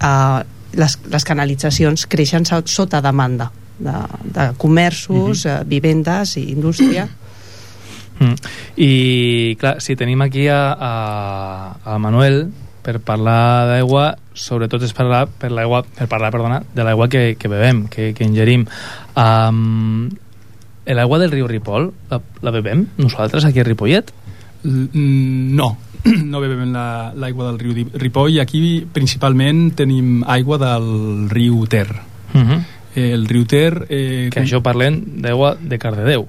eh, 0.00 0.40
les, 0.80 0.98
les 1.10 1.26
canalitzacions 1.26 2.06
creixen 2.10 2.46
so- 2.46 2.62
sota 2.66 3.00
demanda 3.02 3.50
de, 3.78 3.96
de 4.24 4.50
comerços, 4.60 5.46
eh, 5.46 5.60
vivendes 5.66 6.36
i 6.36 6.50
indústria. 6.52 7.08
Mm. 8.20 8.34
I, 8.76 9.56
clar, 9.60 9.78
si 9.80 9.96
tenim 9.96 10.20
aquí 10.20 10.46
a, 10.52 10.76
a, 10.76 11.94
a 11.94 11.98
Manuel 11.98 12.50
per 12.84 12.98
parlar 13.04 13.68
d'aigua, 13.68 14.10
sobretot 14.36 14.84
és 14.84 14.92
parlar, 14.96 15.26
per, 15.40 15.50
l'aigua, 15.52 15.82
per 15.84 16.08
parlar 16.08 16.30
perdona, 16.32 16.60
de 16.74 16.84
l'aigua 16.84 17.08
que, 17.12 17.34
que 17.40 17.48
bevem, 17.48 17.86
que, 17.92 18.12
que 18.16 18.24
ingerim. 18.28 18.66
Um, 19.16 20.10
L'aigua 20.94 21.18
del 21.18 21.30
riu 21.30 21.46
Ripoll, 21.46 21.90
la, 22.10 22.20
la 22.42 22.50
bevem 22.50 22.86
nosaltres 22.98 23.44
aquí 23.44 23.60
a 23.60 23.64
Ripollet? 23.64 24.10
L- 24.64 24.88
mm, 24.92 25.54
No, 25.56 25.76
no 26.32 26.40
bevem 26.40 26.72
la- 26.72 27.12
l'aigua 27.14 27.50
del 27.50 27.58
riu 27.60 27.86
Ripoll 27.94 28.40
aquí 28.40 28.86
principalment 28.92 29.74
tenim 29.76 30.22
aigua 30.26 30.58
del 30.58 31.28
riu 31.30 31.66
Ter. 31.66 31.88
Uh 32.34 32.40
-huh. 32.40 32.60
El 32.96 33.26
riu 33.28 33.44
Ter... 33.46 33.86
Eh, 33.88 34.28
Que 34.32 34.40
això 34.42 34.60
parlem 34.62 35.20
d'aigua 35.22 35.56
de 35.60 35.78
Cardedeu. 35.78 36.26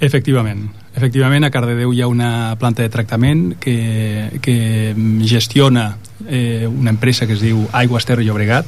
Efectivament. 0.00 0.70
Efectivament, 0.94 1.44
a 1.44 1.50
Cardedeu 1.50 1.92
hi 1.92 2.00
ha 2.02 2.06
una 2.06 2.56
planta 2.58 2.82
de 2.82 2.88
tractament 2.88 3.58
que, 3.58 4.38
que 4.40 4.94
gestiona 5.24 5.96
eh, 6.26 6.66
una 6.66 6.90
empresa 6.90 7.26
que 7.26 7.32
es 7.34 7.40
diu 7.40 7.68
Aigües 7.72 8.04
Ter 8.06 8.18
Llobregat. 8.20 8.66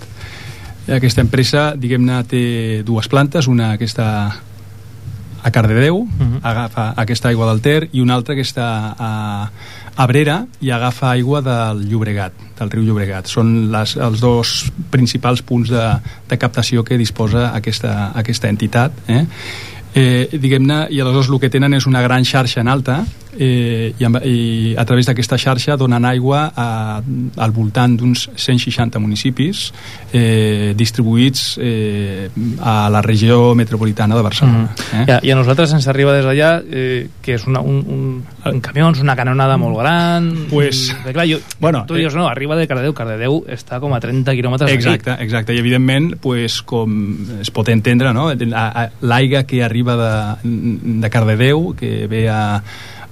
Aquesta 0.88 1.20
empresa, 1.20 1.74
diguem-ne, 1.76 2.24
té 2.24 2.82
dues 2.84 3.06
plantes, 3.08 3.46
una 3.46 3.76
que 3.78 3.84
està 3.84 4.40
a 5.42 5.50
Cardedeu, 5.50 5.96
uh 5.96 6.08
-huh. 6.08 6.40
agafa 6.42 6.94
aquesta 6.96 7.28
aigua 7.28 7.46
del 7.50 7.60
Ter, 7.60 7.88
i 7.92 8.00
una 8.00 8.14
altra 8.14 8.34
que 8.34 8.42
està 8.42 8.94
a 8.98 9.50
Abrera 9.96 10.46
i 10.60 10.70
agafa 10.70 11.10
aigua 11.10 11.42
del 11.42 11.88
Llobregat, 11.88 12.32
del 12.58 12.70
riu 12.70 12.82
Llobregat. 12.84 13.26
Són 13.26 13.70
les, 13.72 13.96
els 13.96 14.20
dos 14.20 14.72
principals 14.90 15.42
punts 15.42 15.68
de, 15.68 15.98
de 16.28 16.38
captació 16.38 16.84
que 16.84 16.96
disposa 16.96 17.50
aquesta, 17.54 18.12
aquesta 18.14 18.48
entitat. 18.48 18.92
Eh? 19.08 19.26
eh, 19.94 20.28
diguem-ne, 20.32 20.86
i 20.90 21.00
aleshores 21.00 21.30
el 21.30 21.40
que 21.42 21.50
tenen 21.50 21.74
és 21.74 21.86
una 21.86 22.02
gran 22.02 22.24
xarxa 22.24 22.60
en 22.60 22.68
alta 22.68 23.04
eh, 23.38 23.92
i, 23.98 24.04
amb, 24.04 24.20
i 24.24 24.74
a 24.78 24.84
través 24.88 25.08
d'aquesta 25.08 25.38
xarxa 25.40 25.76
donen 25.80 26.04
aigua 26.08 26.46
a, 26.54 26.68
al 27.00 27.54
voltant 27.54 27.96
d'uns 27.98 28.28
160 28.34 29.00
municipis 29.02 29.68
eh, 30.12 30.72
distribuïts 30.76 31.58
eh, 31.62 32.28
a 32.60 32.88
la 32.90 33.02
regió 33.02 33.54
metropolitana 33.54 34.16
de 34.16 34.22
Barcelona. 34.22 34.68
Mm. 34.70 35.00
Eh? 35.00 35.18
I, 35.22 35.28
I 35.28 35.34
a 35.34 35.38
nosaltres 35.38 35.74
ens 35.76 35.88
arriba 35.90 36.14
des 36.16 36.26
d'allà 36.26 36.50
eh, 36.64 37.08
que 37.22 37.36
és 37.38 37.46
una, 37.46 37.60
un, 37.60 37.80
un, 37.86 38.04
un 38.50 38.60
camió, 38.64 38.90
una 39.00 39.16
canonada 39.16 39.56
molt 39.60 39.78
gran... 39.78 40.30
Pues, 40.50 40.88
eh, 41.06 41.12
clar, 41.12 41.26
jo, 41.30 41.38
bueno, 41.60 41.84
tu 41.86 41.94
dius, 41.94 42.14
no, 42.14 42.26
arriba 42.28 42.56
de 42.56 42.66
Cardedeu, 42.70 42.94
Cardedeu 42.96 43.42
està 43.50 43.80
com 43.82 43.94
a 43.94 44.00
30 44.02 44.34
quilòmetres 44.38 44.72
Exacte, 44.72 45.12
d'aquí. 45.12 45.24
exacte, 45.28 45.54
i 45.54 45.62
evidentment 45.62 46.14
pues, 46.22 46.60
com 46.66 46.96
es 47.40 47.50
pot 47.54 47.68
entendre 47.72 48.14
no? 48.16 48.30
l'aigua 49.00 49.44
que 49.46 49.62
arriba 49.64 49.96
de, 50.00 50.54
de 51.00 51.10
Cardedeu 51.10 51.74
que 51.78 52.06
ve 52.10 52.26
a, 52.28 52.62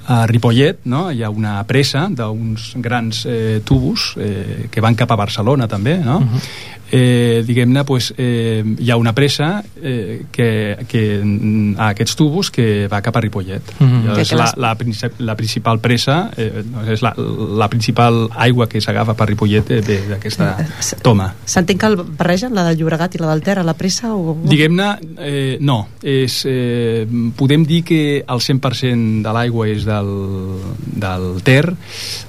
a 0.09 0.25
Ripollet 0.27 0.87
no? 0.89 1.09
hi 1.13 1.23
ha 1.23 1.29
una 1.31 1.59
pressa 1.69 2.07
d'uns 2.09 2.73
grans 2.81 3.25
eh, 3.29 3.61
tubos 3.65 4.15
eh, 4.17 4.67
que 4.73 4.85
van 4.85 4.97
cap 4.97 5.13
a 5.13 5.21
Barcelona 5.21 5.69
també 5.69 5.99
no? 6.01 6.19
Uh 6.19 6.35
-huh 6.35 6.77
eh, 6.91 7.43
diguem-ne, 7.47 7.85
pues, 7.85 8.13
eh, 8.17 8.65
hi 8.79 8.91
ha 8.91 8.97
una 8.97 9.13
pressa 9.15 9.63
eh, 9.83 10.25
que, 10.33 10.79
que, 10.89 11.03
a 11.77 11.91
aquests 11.93 12.17
tubos 12.17 12.51
que 12.51 12.89
va 12.91 13.01
cap 13.05 13.17
a 13.17 13.21
Ripollet. 13.21 13.63
Mm 13.79 13.87
-hmm. 13.87 14.19
És 14.19 14.33
la, 14.33 14.53
la, 14.57 14.77
la 15.19 15.37
principal 15.37 15.81
pressa, 15.81 16.31
eh, 16.37 16.65
és 16.89 17.01
la, 17.03 17.15
la 17.17 17.69
principal 17.69 18.29
aigua 18.35 18.69
que 18.69 18.81
s'agafa 18.81 19.15
per 19.15 19.29
Ripollet 19.29 19.71
eh, 19.71 19.83
d'aquesta 20.09 20.57
toma. 21.03 21.35
S'entén 21.45 21.79
que 21.79 21.87
el 21.87 21.97
barregen, 21.97 22.55
la 22.55 22.65
del 22.65 22.79
Llobregat 22.79 23.15
i 23.15 23.19
la 23.19 23.31
del 23.31 23.43
Ter, 23.43 23.59
a 23.59 23.63
la 23.63 23.75
pressa? 23.75 24.15
O... 24.15 24.37
Diguem-ne, 24.45 24.99
eh, 25.19 25.57
no. 25.61 25.89
És, 26.03 26.45
eh, 26.47 27.07
podem 27.37 27.65
dir 27.65 27.83
que 27.85 28.25
el 28.27 28.41
100% 28.41 29.23
de 29.23 29.33
l'aigua 29.33 29.69
és 29.69 29.85
del, 29.85 30.11
del 30.97 31.43
Ter. 31.43 31.75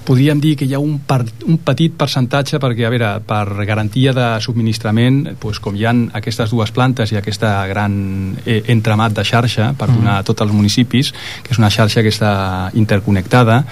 Podríem 0.06 0.40
dir 0.40 0.56
que 0.58 0.66
hi 0.66 0.74
ha 0.74 0.80
un, 0.80 1.00
per, 1.00 1.24
un 1.46 1.58
petit 1.58 1.94
percentatge 1.94 2.60
perquè, 2.60 2.86
a 2.86 2.90
veure, 2.90 3.12
per 3.26 3.66
garantia 3.66 4.14
de 4.14 4.28
subministrament, 4.50 5.22
doncs, 5.38 5.62
com 5.64 5.78
hi 5.78 5.86
ha 5.86 5.94
aquestes 6.20 6.52
dues 6.54 6.74
plantes 6.76 7.14
i 7.14 7.20
aquesta 7.20 7.54
gran 7.70 7.96
eh, 8.46 8.62
entramat 8.74 9.16
de 9.20 9.26
xarxa 9.28 9.72
per 9.78 9.92
donar 9.92 10.18
mm. 10.18 10.20
a 10.20 10.28
tots 10.28 10.46
els 10.46 10.54
municipis, 10.56 11.14
que 11.46 11.54
és 11.54 11.62
una 11.62 11.72
xarxa 11.74 12.04
que 12.06 12.14
està 12.14 12.34
interconnectada, 12.80 13.64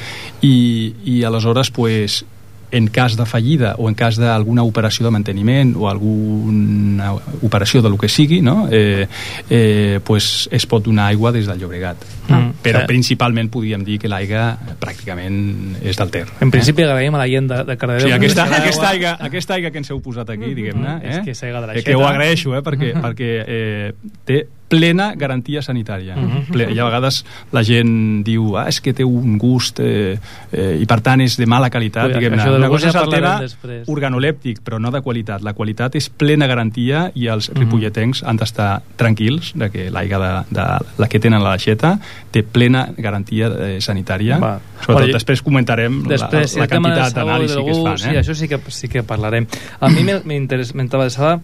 i, 0.45 0.57
i 1.05 1.21
aleshores 1.27 1.73
pues, 1.73 2.21
en 2.71 2.87
cas 2.87 3.15
de 3.17 3.25
fallida 3.25 3.75
o 3.77 3.87
en 3.89 3.95
cas 3.95 4.17
d'alguna 4.19 4.63
operació 4.67 5.05
de 5.07 5.11
manteniment 5.15 5.73
o 5.77 5.87
alguna 5.89 7.13
operació 7.41 7.81
de 7.81 7.89
lo 7.89 7.97
que 7.97 8.09
sigui 8.09 8.41
no? 8.41 8.67
eh, 8.71 9.07
eh, 9.49 9.99
pues 10.03 10.49
es 10.51 10.65
pot 10.65 10.83
donar 10.83 11.07
aigua 11.07 11.31
des 11.31 11.47
del 11.47 11.59
Llobregat 11.59 12.03
mm. 12.27 12.59
però 12.63 12.83
eh. 12.83 12.87
principalment 12.89 13.49
podríem 13.53 13.85
dir 13.87 13.99
que 14.01 14.11
l'aigua 14.11 14.49
pràcticament 14.81 15.79
és 15.81 15.99
del 15.99 16.11
Ter 16.11 16.25
en 16.41 16.51
principi 16.51 16.83
eh? 16.83 16.89
agraïm 16.91 17.15
a 17.15 17.23
la 17.23 17.29
gent 17.31 17.47
de, 17.53 17.63
de 17.71 17.77
Cardedeu 17.79 18.09
sí, 18.09 18.15
aquesta, 18.17 18.49
aquesta, 18.59 18.91
aigua, 18.91 19.15
aquesta 19.29 19.57
aigua 19.57 19.71
que 19.71 19.83
ens 19.83 19.91
heu 19.93 20.03
posat 20.03 20.35
aquí 20.35 20.53
diguem-ne 20.57 20.99
eh? 20.99 21.17
és 21.23 21.23
que, 21.23 21.37
de 21.47 21.65
la 21.71 21.81
que 21.81 21.95
ho 21.95 22.05
agraeixo 22.07 22.55
eh? 22.57 22.63
perquè, 22.65 22.93
perquè 22.99 23.33
eh, 23.47 23.91
té 24.27 24.43
plena 24.67 25.13
garantia 25.15 25.61
sanitària. 25.61 26.15
Uh 26.15 26.23
-huh. 26.23 26.51
Ple, 26.51 26.71
I 26.73 26.79
a 26.79 26.85
vegades 26.85 27.25
la 27.51 27.63
gent 27.63 28.23
diu 28.23 28.57
ah, 28.57 28.67
és 28.67 28.81
que 28.81 28.93
té 28.93 29.03
un 29.03 29.37
gust 29.37 29.79
eh, 29.79 30.19
eh, 30.51 30.77
i 30.81 30.85
per 30.85 31.01
tant 31.01 31.21
és 31.21 31.37
de 31.37 31.45
mala 31.45 31.69
qualitat. 31.69 32.13
Diguem 32.13 32.33
-ne. 32.33 32.55
Una 32.57 32.69
cosa 32.69 32.89
és 32.89 32.95
el 32.95 33.09
tema 33.09 33.41
organolèptic, 33.87 34.59
però 34.63 34.79
no 34.79 34.91
de 34.91 35.01
qualitat. 35.01 35.41
La 35.41 35.53
qualitat 35.53 35.95
és 35.95 36.09
plena 36.09 36.47
garantia 36.47 37.11
i 37.15 37.27
els 37.27 37.49
uh 37.49 37.53
-huh. 37.53 37.59
ripolletens 37.59 38.23
han 38.23 38.37
d'estar 38.37 38.81
tranquils 38.95 39.53
de 39.55 39.69
que 39.69 39.89
l'aigua 39.89 40.17
de, 40.49 40.61
de, 40.61 40.85
la 40.97 41.07
que 41.07 41.19
tenen 41.19 41.41
a 41.41 41.43
l'aixeta 41.43 41.99
té 42.31 42.43
plena 42.43 42.89
garantia 42.97 43.47
eh, 43.47 43.81
sanitària. 43.81 44.37
Va. 44.39 44.59
Sobretot 44.81 44.93
bueno, 44.93 45.13
després 45.13 45.41
comentarem 45.41 46.03
després, 46.03 46.55
la, 46.55 46.61
la 46.61 46.67
quantitat 46.67 47.13
d'anàlisi 47.15 47.63
que 47.63 47.71
es 47.71 47.77
fan. 47.77 47.93
Eh? 47.93 47.97
Sí, 47.97 48.15
això 48.15 48.33
sí 48.33 48.47
que, 48.47 48.59
sí 48.67 48.87
que 48.87 49.03
parlarem. 49.03 49.47
A 49.79 49.89
mi 49.89 50.03
m'interessava 50.03 51.39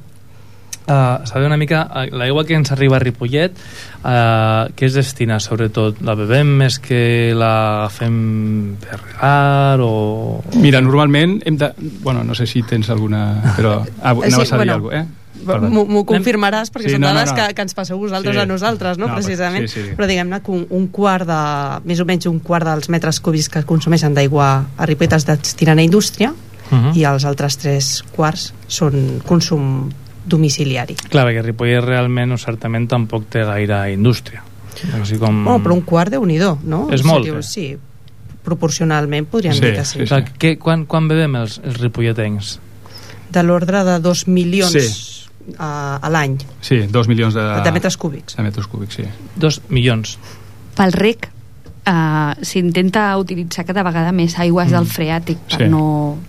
Uh, 0.84 1.24
saber 1.24 1.48
una 1.48 1.56
mica 1.56 1.86
uh, 1.88 2.10
l'aigua 2.12 2.44
que 2.44 2.58
ens 2.60 2.74
arriba 2.76 2.98
a 2.98 3.00
Ripollet 3.00 3.56
uh, 3.56 4.68
que 4.76 4.90
es 4.90 4.98
destina 4.98 5.38
sobretot 5.40 6.02
la 6.04 6.12
bebem 6.20 6.50
més 6.60 6.76
que 6.84 7.32
la 7.40 7.88
fem 7.88 8.76
per 8.84 9.00
regar 9.00 9.80
o... 9.80 10.42
Mira, 10.60 10.82
normalment 10.84 11.38
hem 11.48 11.56
de... 11.62 11.72
Bueno, 12.04 12.26
no 12.28 12.36
sé 12.36 12.50
si 12.52 12.66
tens 12.68 12.92
alguna... 12.92 13.54
Però 13.56 13.78
ah, 13.80 14.12
anaves 14.12 14.50
sí, 14.50 14.56
a 14.56 14.60
dir 14.60 14.66
bueno, 14.66 14.74
alguna 14.74 14.90
cosa, 14.90 15.04
eh? 15.06 15.24
M'ho 15.44 16.04
confirmaràs 16.08 16.72
perquè 16.72 16.92
sí, 16.92 16.98
són 16.98 17.08
dades 17.08 17.32
no, 17.32 17.36
no, 17.36 17.40
no. 17.40 17.48
Que, 17.48 17.56
que 17.56 17.66
ens 17.66 17.76
passeu 17.80 18.00
vosaltres 18.00 18.36
sí. 18.36 18.44
a 18.44 18.46
nosaltres, 18.48 19.00
no? 19.00 19.08
no 19.08 19.18
precisament. 19.18 19.72
Sí, 19.72 19.88
sí. 19.88 19.96
Però 19.98 20.08
diguem-ne 20.10 20.40
que 20.44 20.52
un, 20.54 20.68
un 20.76 20.88
quart 20.94 21.28
de... 21.28 21.42
més 21.88 22.04
o 22.04 22.08
menys 22.10 22.28
un 22.28 22.40
quart 22.44 22.68
dels 22.68 22.92
metres 22.92 23.24
cúbics 23.24 23.50
que 23.56 23.64
consumeixen 23.68 24.16
d'aigua 24.16 24.52
a 24.76 24.88
Ripollet 24.90 25.16
es 25.20 25.28
destinen 25.32 25.80
a 25.80 25.88
indústria 25.88 26.32
uh 26.34 26.76
-huh. 26.76 26.96
i 26.96 27.08
els 27.08 27.26
altres 27.26 27.58
tres 27.58 28.04
quarts 28.16 28.52
són 28.68 29.22
consum 29.26 29.92
domiciliari. 30.26 30.96
Clar, 31.10 31.26
perquè 31.28 31.44
Ripollet 31.44 31.84
realment 31.84 32.36
o 32.36 32.40
certament 32.42 32.88
tampoc 32.92 33.28
té 33.32 33.44
gaire 33.48 33.86
indústria. 33.94 34.44
Així 34.98 35.20
com... 35.22 35.44
Oh, 35.48 35.60
però 35.64 35.76
un 35.76 35.84
quart 35.86 36.14
de 36.14 36.20
nhi 36.20 36.40
no? 36.40 36.88
És 36.92 37.04
molt. 37.06 37.26
Diu, 37.26 37.42
sí, 37.46 37.74
proporcionalment 38.44 39.28
podríem 39.32 39.56
sí, 39.56 39.62
dir 39.64 39.74
que 39.78 39.86
sí. 39.86 40.00
sí, 40.00 40.00
sí. 40.04 40.08
Clar, 40.12 40.24
que, 40.40 40.56
quan, 40.60 40.86
quan 40.90 41.08
bevem 41.08 41.36
els, 41.40 41.60
els 41.64 41.80
ripolletens? 41.82 42.58
De 43.34 43.44
l'ordre 43.44 43.84
de 43.88 44.00
dos 44.04 44.26
milions 44.28 44.74
sí. 44.74 45.54
a, 45.58 46.00
a 46.02 46.10
l'any. 46.14 46.38
Sí, 46.62 46.84
dos 46.92 47.08
milions 47.12 47.38
de... 47.38 47.46
De 47.64 47.76
metres 47.76 47.98
cúbics. 47.98 48.38
De 48.38 48.46
metres 48.46 48.68
cúbics, 48.68 49.00
sí. 49.00 49.08
Dos 49.40 49.62
milions. 49.70 50.18
Pel 50.78 50.94
rec 50.98 51.30
uh, 51.88 52.34
s'intenta 52.42 53.06
utilitzar 53.22 53.66
cada 53.68 53.84
vegada 53.86 54.12
més 54.16 54.36
aigües 54.40 54.70
mm. 54.70 54.76
del 54.76 54.90
freàtic 54.90 55.42
per, 55.48 55.62
sí. 55.64 55.70
no, 55.72 55.86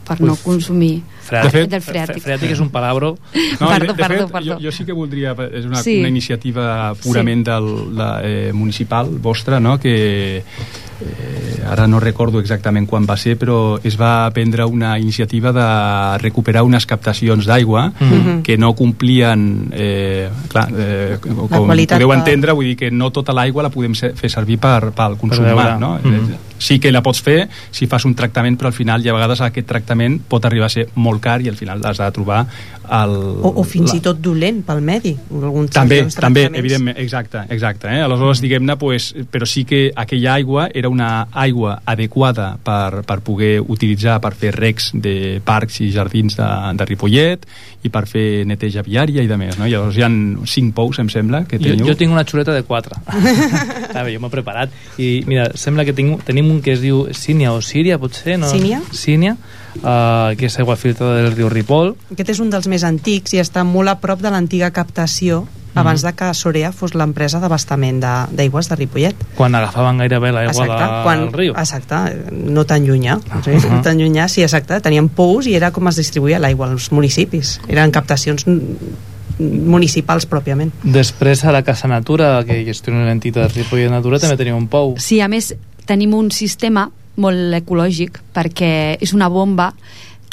per 0.07 0.19
Uf. 0.21 0.27
no 0.29 0.39
consumir 0.43 0.95
Freàtic, 1.25 1.53
de 1.53 1.57
fet, 1.57 1.71
del 1.73 1.85
freàtic. 1.85 2.25
freàtic 2.25 2.51
és 2.53 2.61
un 2.61 2.71
palabro 2.73 3.15
no, 3.61 3.69
perdó, 3.71 3.93
de, 3.93 3.93
de 3.93 4.01
perdó, 4.03 4.25
fet, 4.27 4.33
perdó. 4.35 4.57
Jo, 4.59 4.59
jo 4.67 4.75
sí 4.77 4.85
que 4.89 4.97
voldria 4.97 5.37
és 5.51 5.69
una, 5.69 5.83
sí. 5.85 5.99
una 6.03 6.13
iniciativa 6.13 6.67
purament 7.01 7.45
sí. 7.45 7.51
del, 7.51 7.71
la, 7.97 8.11
eh, 8.23 8.51
municipal 8.53 9.09
vostra 9.25 9.61
no? 9.61 9.79
que 9.81 10.43
eh, 11.01 11.65
ara 11.67 11.87
no 11.87 12.01
recordo 12.01 12.41
exactament 12.41 12.87
quan 12.89 13.07
va 13.09 13.17
ser 13.17 13.37
però 13.41 13.79
es 13.83 13.97
va 14.01 14.31
prendre 14.35 14.65
una 14.65 14.99
iniciativa 14.99 15.53
de 15.53 15.67
recuperar 16.23 16.63
unes 16.63 16.87
captacions 16.87 17.47
d'aigua 17.47 17.89
mm 17.89 18.13
-hmm. 18.13 18.43
que 18.43 18.57
no 18.57 18.75
complien 18.75 19.69
eh, 19.73 20.29
clar, 20.49 20.69
eh, 20.77 21.19
com 21.21 21.49
podeu 21.49 22.13
entendre 22.13 22.53
vull 22.53 22.67
dir 22.67 22.77
que 22.77 22.91
no 22.91 23.11
tota 23.11 23.33
l'aigua 23.33 23.63
la 23.63 23.71
podem 23.71 23.95
fer 23.95 24.31
servir 24.31 24.59
per, 24.59 24.93
pel 24.93 25.17
consum 25.17 25.45
humà 25.45 25.79
no? 25.79 25.99
Mm 26.03 26.11
-hmm. 26.11 26.54
Sí 26.59 26.79
que 26.81 26.93
la 26.93 27.03
pots 27.03 27.23
fer 27.25 27.49
si 27.75 27.89
fas 27.91 28.05
un 28.09 28.15
tractament 28.15 28.59
però 28.61 28.71
al 28.71 28.77
final 28.77 29.05
i 29.05 29.11
a 29.11 29.17
vegades 29.17 29.43
aquest 29.45 29.69
tractament 29.69 30.21
pot 30.29 30.45
arribar 30.45 30.71
a 30.71 30.75
ser 30.75 30.89
molt 30.95 31.23
car 31.25 31.41
i 31.43 31.51
al 31.51 31.59
final 31.59 31.83
has 31.85 32.01
de 32.01 32.11
trobar 32.15 32.45
el, 32.85 33.15
o, 33.41 33.51
o 33.61 33.65
fins 33.65 33.95
la... 33.95 33.99
i 33.99 34.03
tot 34.05 34.21
dolent 34.21 34.61
pel 34.67 34.83
medi 34.85 35.15
també, 35.73 36.03
també, 36.13 36.47
evidentment 36.53 36.99
exacte, 37.01 37.45
exacte 37.55 37.89
eh? 37.89 38.03
aleshores 38.05 38.43
diguem-ne 38.45 38.77
pues, 38.81 39.13
però 39.31 39.49
sí 39.49 39.65
que 39.65 39.87
aquella 39.95 40.35
aigua 40.35 40.69
era 40.73 40.91
una 40.93 41.29
aigua 41.33 41.79
adequada 41.85 42.55
per, 42.63 43.05
per 43.09 43.21
poder 43.25 43.55
utilitzar 43.61 44.21
per 44.21 44.35
fer 44.37 44.53
recs 44.57 44.93
de 44.95 45.41
parcs 45.45 45.81
i 45.81 45.91
jardins 45.95 46.37
de, 46.37 46.51
de 46.77 46.89
Ripollet 46.91 47.49
i 47.85 47.91
per 47.93 48.05
fer 48.09 48.45
neteja 48.49 48.83
viària 48.85 49.23
i 49.25 49.29
de 49.29 49.37
més, 49.39 49.59
no? 49.61 49.67
I 49.69 49.75
llavors 49.75 49.97
hi 49.99 50.05
ha 50.05 50.11
cinc 50.49 50.73
pous, 50.77 50.99
em 51.03 51.11
sembla, 51.13 51.43
que 51.49 51.59
teniu. 51.61 51.83
Jo, 51.83 51.93
jo 51.93 51.97
tinc 52.01 52.15
una 52.15 52.25
xuleta 52.25 52.55
de 52.57 52.65
quatre. 52.65 52.97
veure, 53.95 54.15
jo 54.15 54.23
m'he 54.23 54.31
preparat. 54.33 54.73
I 54.97 55.09
mira, 55.29 55.51
sembla 55.61 55.85
que 55.85 55.93
tinc, 55.97 56.25
tenim 56.25 56.44
un 56.51 56.61
que 56.63 56.75
es 56.75 56.81
diu 56.85 57.07
Sínia 57.13 57.53
o 57.53 57.61
Síria, 57.63 57.99
potser, 57.99 58.39
no? 58.39 58.49
Sínia? 58.51 58.83
Sínia, 58.93 59.37
uh, 59.81 60.35
que 60.39 60.47
és 60.47 60.59
aigua 60.59 60.77
filtrada 60.77 61.23
del 61.23 61.35
riu 61.35 61.51
Ripoll. 61.53 61.95
Aquest 62.13 62.35
és 62.37 62.41
un 62.41 62.51
dels 62.51 62.69
més 62.71 62.85
antics 62.85 63.35
i 63.35 63.43
està 63.43 63.65
molt 63.65 63.93
a 63.93 63.99
prop 64.03 64.23
de 64.23 64.33
l'antiga 64.33 64.71
captació 64.75 65.45
abans 65.75 66.03
de 66.03 66.13
que 66.15 66.29
Sorea 66.35 66.71
fos 66.73 66.95
l'empresa 66.95 67.41
d'abastament 67.43 67.99
d'aigües 68.01 68.69
de, 68.69 68.75
de 68.75 68.79
Ripollet. 68.79 69.25
Quan 69.35 69.55
agafaven 69.59 69.99
gairebé 70.05 70.31
l'aigua 70.33 70.69
de, 70.69 70.91
quan, 71.03 71.25
del 71.27 71.33
riu. 71.35 71.57
Exacte, 71.59 71.99
no 72.31 72.65
tan 72.65 72.87
llunyà. 72.87 73.19
Uh 73.19 73.43
-huh. 73.43 73.71
no 73.73 73.83
tan 73.83 73.99
llunyà, 73.99 74.29
sí, 74.29 74.43
exacte. 74.43 74.81
Tenien 74.81 75.09
pous 75.09 75.47
i 75.47 75.55
era 75.55 75.73
com 75.73 75.89
es 75.89 75.97
distribuïa 75.97 76.39
l'aigua 76.39 76.71
als 76.71 76.93
municipis. 76.93 77.61
Eren 77.69 77.91
captacions 77.91 78.47
municipals 79.39 80.27
pròpiament. 80.27 80.73
Després 80.83 81.45
a 81.45 81.53
la 81.53 81.63
Casa 81.63 81.89
Natura, 81.89 82.45
que 82.45 82.65
gestiona 82.65 83.05
l'entitat 83.05 83.53
Ripollet 83.53 83.91
Natura, 83.91 84.19
també 84.19 84.37
tenia 84.37 84.55
un 84.55 84.69
pou. 84.69 84.95
Sí, 84.99 85.21
a 85.21 85.29
més, 85.29 85.55
tenim 85.87 86.15
un 86.15 86.31
sistema 86.31 86.91
molt 87.17 87.55
ecològic 87.55 88.19
perquè 88.35 88.99
és 89.01 89.13
una 89.15 89.29
bomba 89.29 89.73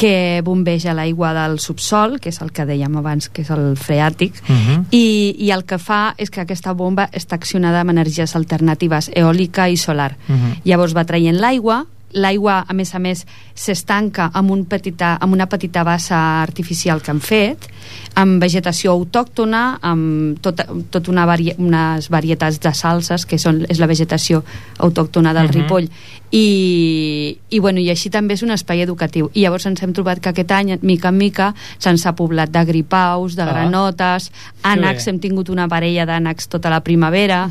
que 0.02 0.42
bombeja 0.44 0.96
l'aigua 0.98 1.30
del 1.36 1.60
subsol, 1.62 2.16
que 2.20 2.32
és 2.32 2.40
el 2.42 2.50
que 2.56 2.66
dèiem 2.66 2.96
abans, 2.98 3.28
que 3.30 3.44
és 3.44 3.52
el 3.54 3.76
freàtic, 3.78 4.34
Uh 4.50 4.56
-huh. 4.56 4.86
i, 4.90 5.36
i 5.38 5.52
el 5.52 5.64
que 5.64 5.78
fa 5.78 6.16
és 6.18 6.30
que 6.32 6.42
aquesta 6.42 6.74
bomba 6.74 7.10
està 7.14 7.36
accionada 7.36 7.82
amb 7.82 7.92
energies 7.92 8.36
alternatives, 8.36 9.12
eòlica 9.14 9.70
i 9.70 9.78
solar. 9.78 10.18
Uh 10.28 10.36
-huh. 10.36 10.62
Llavors 10.64 10.96
va 10.96 11.06
traient 11.06 11.38
l'aigua, 11.40 11.86
l'aigua, 12.14 12.66
a 12.68 12.74
més 12.74 12.94
a 12.96 13.00
més, 13.00 13.26
s'estanca 13.56 14.30
amb, 14.34 14.52
un 14.52 14.66
petita, 14.66 15.18
amb 15.22 15.34
una 15.34 15.48
petita 15.48 15.84
bassa 15.84 16.42
artificial 16.42 17.02
que 17.02 17.12
han 17.12 17.20
fet, 17.22 17.68
amb 18.16 18.42
vegetació 18.42 18.92
autòctona, 18.92 19.80
amb 19.82 20.40
tot, 20.42 20.62
tot 20.90 21.08
una 21.08 21.26
vari, 21.26 21.54
unes 21.58 22.10
varietats 22.10 22.60
de 22.60 22.74
salses, 22.74 23.26
que 23.26 23.38
són, 23.38 23.66
és 23.70 23.80
la 23.80 23.88
vegetació 23.88 24.44
autòctona 24.80 25.34
del 25.34 25.48
Mhm. 25.48 25.54
Ripoll, 25.54 25.90
i, 26.32 27.38
i, 27.50 27.60
bueno, 27.60 27.80
i 27.80 27.90
així 27.92 28.10
també 28.10 28.34
és 28.38 28.44
un 28.44 28.52
espai 28.56 28.82
educatiu. 28.82 29.30
I 29.34 29.42
llavors 29.44 29.66
ens 29.66 29.82
hem 29.84 29.94
trobat 29.94 30.20
que 30.24 30.30
aquest 30.32 30.52
any, 30.56 30.78
mica 30.82 31.10
en 31.10 31.18
mica, 31.18 31.54
se'ns 31.78 32.06
ha 32.06 32.16
poblat 32.16 32.50
de 32.52 32.64
gripaus, 32.66 33.36
de 33.36 33.44
Ah. 33.44 33.52
granotes, 33.52 34.32
ànecs, 34.64 35.06
bé. 35.06 35.12
hem 35.12 35.20
tingut 35.20 35.50
una 35.50 35.68
parella 35.68 36.06
d'ànecs 36.06 36.48
tota 36.48 36.70
la 36.70 36.82
primavera, 36.82 37.50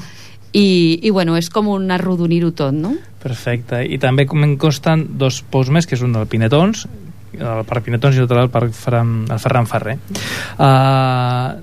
i, 0.52 0.98
i 1.02 1.10
bueno, 1.10 1.36
és 1.38 1.48
com 1.50 1.68
un 1.70 1.90
arrodonir-ho 1.94 2.50
tot, 2.52 2.74
no? 2.74 2.94
Perfecte. 3.22 3.84
I 3.84 3.98
també 4.02 4.26
com 4.26 4.42
em 4.44 4.56
consten 4.58 5.06
dos 5.20 5.42
pous 5.42 5.68
més, 5.70 5.86
que 5.86 5.94
és 5.94 6.02
un 6.02 6.12
del 6.16 6.26
Pinetons, 6.26 6.86
el 7.38 7.64
Parc 7.68 7.84
Pinetons 7.86 8.16
i 8.16 8.22
l'altre 8.22 8.40
el 8.42 8.50
Parc 8.50 8.72
Ferran, 8.74 9.10
el 9.30 9.38
Ferran 9.38 9.66
Ferrer. 9.70 9.98
Uh, 10.58 11.60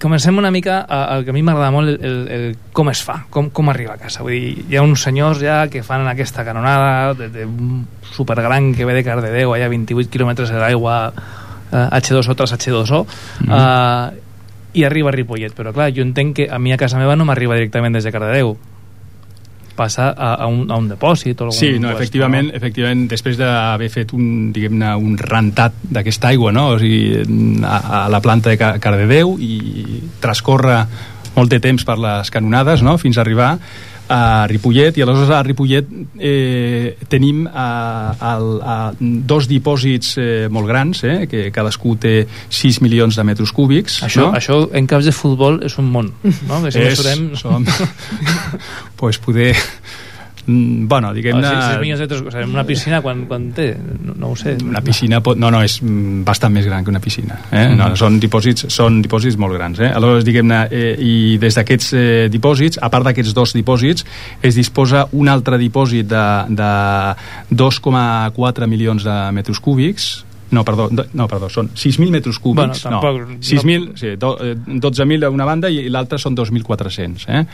comencem 0.00 0.38
una 0.38 0.50
mica 0.50 0.78
a, 0.88 1.16
el 1.16 1.24
que 1.26 1.30
a 1.32 1.36
mi 1.36 1.42
m'agrada 1.44 1.72
molt 1.74 1.90
el, 1.90 1.98
el, 2.00 2.20
el 2.32 2.44
com 2.72 2.88
es 2.92 3.02
fa, 3.04 3.18
com, 3.28 3.50
com 3.52 3.68
arriba 3.68 3.98
a 3.98 4.00
casa 4.00 4.22
vull 4.24 4.32
dir, 4.32 4.64
hi 4.70 4.78
ha 4.78 4.84
uns 4.86 5.02
senyors 5.04 5.42
ja 5.42 5.58
que 5.68 5.82
fan 5.84 6.06
aquesta 6.08 6.44
canonada 6.46 7.12
de, 7.18 7.28
de 7.34 7.44
un 7.44 7.82
supergran 8.14 8.70
que 8.76 8.86
ve 8.88 8.94
de 8.96 9.04
Cardedeu 9.04 9.52
allà 9.52 9.68
a 9.68 9.72
28 9.74 10.08
quilòmetres 10.14 10.48
de 10.54 10.62
l'aigua 10.62 10.96
eh, 11.12 11.98
H2O 12.00 12.36
tras 12.38 12.54
H2O 12.56 13.02
Mhm. 13.44 13.52
eh, 13.52 14.26
i 14.74 14.84
arriba 14.84 15.08
a 15.10 15.12
Ripollet 15.16 15.54
però 15.56 15.72
clar, 15.74 15.90
jo 15.94 16.02
entenc 16.06 16.36
que 16.36 16.48
a 16.50 16.58
mi 16.58 16.72
a 16.72 16.78
casa 16.78 16.98
meva 16.98 17.16
no 17.16 17.24
m'arriba 17.28 17.56
directament 17.58 17.94
des 17.96 18.04
de 18.06 18.12
Cardedeu 18.12 18.56
passa 19.76 20.10
a, 20.12 20.34
a, 20.34 20.46
un, 20.46 20.66
a 20.70 20.76
un 20.76 20.88
depòsit 20.90 21.40
o 21.40 21.46
algun 21.46 21.56
Sí, 21.56 21.70
no, 21.80 21.88
efectivament, 21.94 22.50
efectivament 22.54 23.06
després 23.08 23.38
d'haver 23.40 23.88
fet 23.88 24.12
un, 24.12 24.50
diguem-ne, 24.52 24.90
un 25.00 25.14
rentat 25.16 25.78
d'aquesta 25.88 26.28
aigua, 26.34 26.52
no? 26.52 26.66
o 26.74 26.78
sigui, 26.82 27.22
a, 27.64 27.78
a 28.02 28.08
la 28.12 28.20
planta 28.20 28.50
de 28.52 28.58
Ca- 28.60 28.74
Cardedeu 28.82 29.38
i 29.40 30.02
transcorre 30.20 30.82
molt 31.36 31.48
de 31.54 31.60
temps 31.64 31.86
per 31.86 31.96
les 32.02 32.28
canonades 32.34 32.82
no? 32.84 32.98
fins 33.00 33.16
a 33.16 33.22
arribar 33.24 33.54
a 34.10 34.46
Ripollet 34.50 34.98
i 34.98 35.04
aleshores 35.04 35.30
a 35.30 35.42
Ripollet 35.46 35.86
eh, 36.18 36.96
tenim 37.08 37.44
a, 37.46 37.66
a, 38.18 38.32
a 38.34 38.76
dos 38.98 39.46
dipòsits 39.50 40.16
eh, 40.18 40.48
molt 40.50 40.66
grans 40.66 41.04
eh, 41.06 41.28
que 41.30 41.46
cadascú 41.54 41.94
té 42.02 42.14
6 42.48 42.80
milions 42.82 43.16
de 43.16 43.26
metres 43.26 43.54
cúbics 43.54 44.00
Això, 44.06 44.26
no? 44.26 44.34
això 44.38 44.58
en 44.74 44.90
camps 44.90 45.06
de 45.06 45.14
futbol 45.14 45.60
és 45.66 45.78
un 45.78 45.92
món, 45.94 46.10
no? 46.22 46.62
Que 46.64 46.74
si 46.74 46.82
és, 46.82 46.98
mesurem... 46.98 47.28
som, 47.38 47.66
pues 49.00 49.20
poder 49.22 49.54
bueno, 50.88 51.12
diguem-ne 51.14 51.48
sí, 51.48 51.56
6 51.74 51.80
milions 51.80 52.00
de 52.00 52.06
metres, 52.06 52.22
o 52.22 52.32
sigui, 52.34 52.50
una 52.52 52.64
piscina 52.66 53.00
quan, 53.04 53.24
quan 53.30 53.48
té? 53.56 53.68
No, 54.04 54.14
no 54.18 54.30
ho 54.32 54.38
sé. 54.38 54.56
una 54.64 54.82
piscina 54.84 55.20
pot, 55.24 55.38
no, 55.40 55.50
no, 55.52 55.62
és 55.66 55.78
mm, 55.82 56.22
bastant 56.26 56.54
més 56.54 56.66
gran 56.68 56.84
que 56.84 56.92
una 56.92 57.02
piscina 57.02 57.38
eh? 57.50 57.66
Mhm. 57.68 57.76
no, 57.80 57.90
són, 58.00 58.20
dipòsits, 58.22 58.68
són 58.72 59.00
dipòsits 59.04 59.38
molt 59.40 59.56
grans 59.58 59.80
eh? 59.80 59.90
aleshores 59.90 60.26
diguem-ne 60.28 60.62
eh, 60.70 60.94
i 60.96 61.14
des 61.42 61.58
d'aquests 61.58 61.92
eh, 61.92 62.06
dipòsits, 62.32 62.80
a 62.82 62.90
part 62.92 63.08
d'aquests 63.08 63.36
dos 63.36 63.54
dipòsits 63.56 64.06
es 64.42 64.58
disposa 64.58 65.06
un 65.12 65.30
altre 65.32 65.58
dipòsit 65.60 66.08
de, 66.10 66.26
de 66.56 66.72
2,4 67.54 68.70
milions 68.70 69.06
de 69.06 69.20
metres 69.36 69.60
cúbics 69.60 70.10
no, 70.50 70.64
perdó, 70.64 70.88
do- 70.90 71.06
no, 71.14 71.26
perdó, 71.28 71.48
són 71.48 71.68
6.000 71.74 72.10
metres 72.10 72.38
cúbics. 72.38 72.82
Bueno, 72.82 73.00
tampoc- 73.00 73.28
no, 73.28 73.38
6.000, 73.40 73.92
sí, 73.96 74.16
do, 74.16 74.36
eh, 74.42 74.56
12.000 74.66 75.24
a 75.24 75.30
una 75.30 75.44
banda 75.44 75.70
i 75.70 75.88
l'altra 75.88 76.18
són 76.18 76.34
2.400. 76.34 77.24
Eh? 77.28 77.44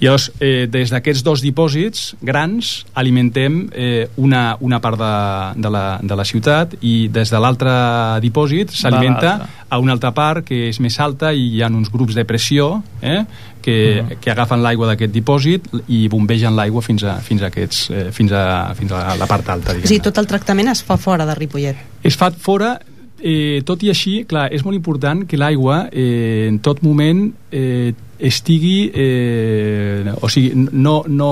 Llavors, 0.00 0.30
eh, 0.40 0.66
des 0.70 0.90
d'aquests 0.90 1.22
dos 1.24 1.40
dipòsits 1.42 2.16
grans 2.20 2.84
alimentem 2.94 3.68
eh, 3.72 4.08
una, 4.16 4.56
una 4.60 4.80
part 4.80 4.98
de, 4.98 5.60
de, 5.62 5.70
la, 5.70 5.98
de 6.02 6.16
la 6.16 6.24
ciutat 6.24 6.74
i 6.82 7.08
des 7.08 7.30
de 7.30 7.38
l'altre 7.40 7.70
dipòsit 8.20 8.70
s'alimenta. 8.70 9.36
A 9.72 9.78
una 9.80 9.94
altra 9.96 10.10
part 10.12 10.44
que 10.44 10.66
és 10.68 10.78
més 10.84 10.98
alta 11.00 11.30
i 11.32 11.46
hi 11.56 11.62
ha 11.64 11.70
uns 11.72 11.88
grups 11.92 12.12
de 12.18 12.26
pressió 12.28 12.82
eh, 13.00 13.22
que, 13.64 13.76
Mhm. 14.02 14.18
que 14.20 14.30
agafen 14.34 14.60
l'aigua 14.62 14.90
d'aquest 14.90 15.12
dipòsit 15.14 15.68
i 15.88 16.04
bombegen 16.12 16.54
l'aigua 16.58 16.82
fins, 16.84 17.04
a, 17.08 17.16
fins, 17.24 17.40
a 17.42 17.48
aquests, 17.48 17.88
eh, 17.90 18.08
fins, 18.12 18.32
a, 18.36 18.74
fins 18.76 18.92
a 18.92 19.16
la 19.16 19.26
part 19.30 19.48
alta. 19.48 19.72
O 19.72 19.80
sigui, 19.86 20.00
tot 20.04 20.18
el 20.20 20.26
tractament 20.28 20.68
es 20.74 20.82
fa 20.84 20.98
fora 21.00 21.24
de 21.24 21.34
Ripollet. 21.38 21.76
Es 22.02 22.16
fa 22.20 22.30
fora, 22.32 22.74
eh, 23.22 23.62
tot 23.64 23.82
i 23.82 23.88
així, 23.88 24.24
clar, 24.28 24.48
és 24.52 24.64
molt 24.66 24.76
important 24.76 25.24
que 25.26 25.38
l'aigua 25.40 25.88
eh, 25.92 26.48
en 26.50 26.58
tot 26.60 26.82
moment 26.82 27.30
eh, 27.50 27.94
estigui 28.22 28.90
eh, 28.94 30.12
o 30.20 30.28
sigui, 30.30 30.52
no, 30.72 31.02
no, 31.08 31.30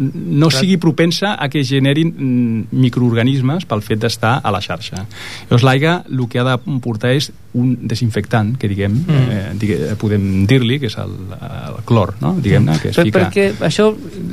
no 0.00 0.50
sigui 0.50 0.76
propensa 0.82 1.34
a 1.38 1.48
que 1.48 1.62
generin 1.64 2.10
mm, 2.10 2.74
microorganismes 2.84 3.66
pel 3.70 3.82
fet 3.86 4.02
d'estar 4.02 4.40
a 4.42 4.52
la 4.54 4.60
xarxa. 4.64 5.04
Llavors 5.46 5.66
l'aigua 5.66 5.96
el 6.10 6.26
que 6.30 6.42
ha 6.42 6.46
de 6.50 6.56
portar 6.82 7.14
és 7.14 7.30
un 7.54 7.76
desinfectant, 7.86 8.56
que 8.58 8.66
diguem, 8.66 8.94
Mm. 9.04 9.30
eh, 9.30 9.50
digue, 9.60 9.76
podem 10.00 10.24
dir-li, 10.50 10.80
que 10.82 10.88
és 10.90 10.96
el, 10.98 11.12
el 11.38 11.76
clor, 11.86 12.14
no? 12.20 12.32
diguem-ne, 12.42 12.78
que 12.82 12.88
es 12.90 12.96
Per, 12.96 13.04
fica... 13.06 13.20
perquè 13.28 13.44
això 13.68 13.92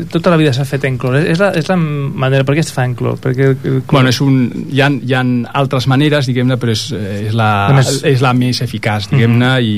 tota 0.09 0.31
la 0.33 0.37
vida 0.41 0.53
s'ha 0.57 0.65
fet 0.65 0.87
en 0.89 0.97
clor. 0.97 1.19
És 1.21 1.37
la, 1.41 1.51
és 1.57 1.67
la 1.69 1.75
manera... 1.77 2.43
Per 2.47 2.55
què 2.57 2.63
es 2.63 2.71
fa 2.73 2.85
en 2.87 2.95
clor? 2.97 3.19
Perquè 3.21 3.51
el 3.51 3.57
clor... 3.61 3.83
Bueno, 3.91 4.09
és 4.09 4.21
un, 4.25 4.39
hi, 4.71 4.81
ha, 4.81 4.89
hi 4.89 5.13
ha 5.13 5.21
altres 5.61 5.85
maneres, 5.91 6.25
diguem-ne, 6.31 6.57
però 6.57 6.73
és, 6.73 6.87
eh, 6.97 7.27
és, 7.27 7.35
la, 7.37 7.51
La 7.69 7.77
més- 7.77 7.99
és 8.09 8.23
la 8.25 8.33
més 8.33 8.61
eficaç, 8.65 9.11
diguem-ne, 9.13 9.51
i 9.61 9.75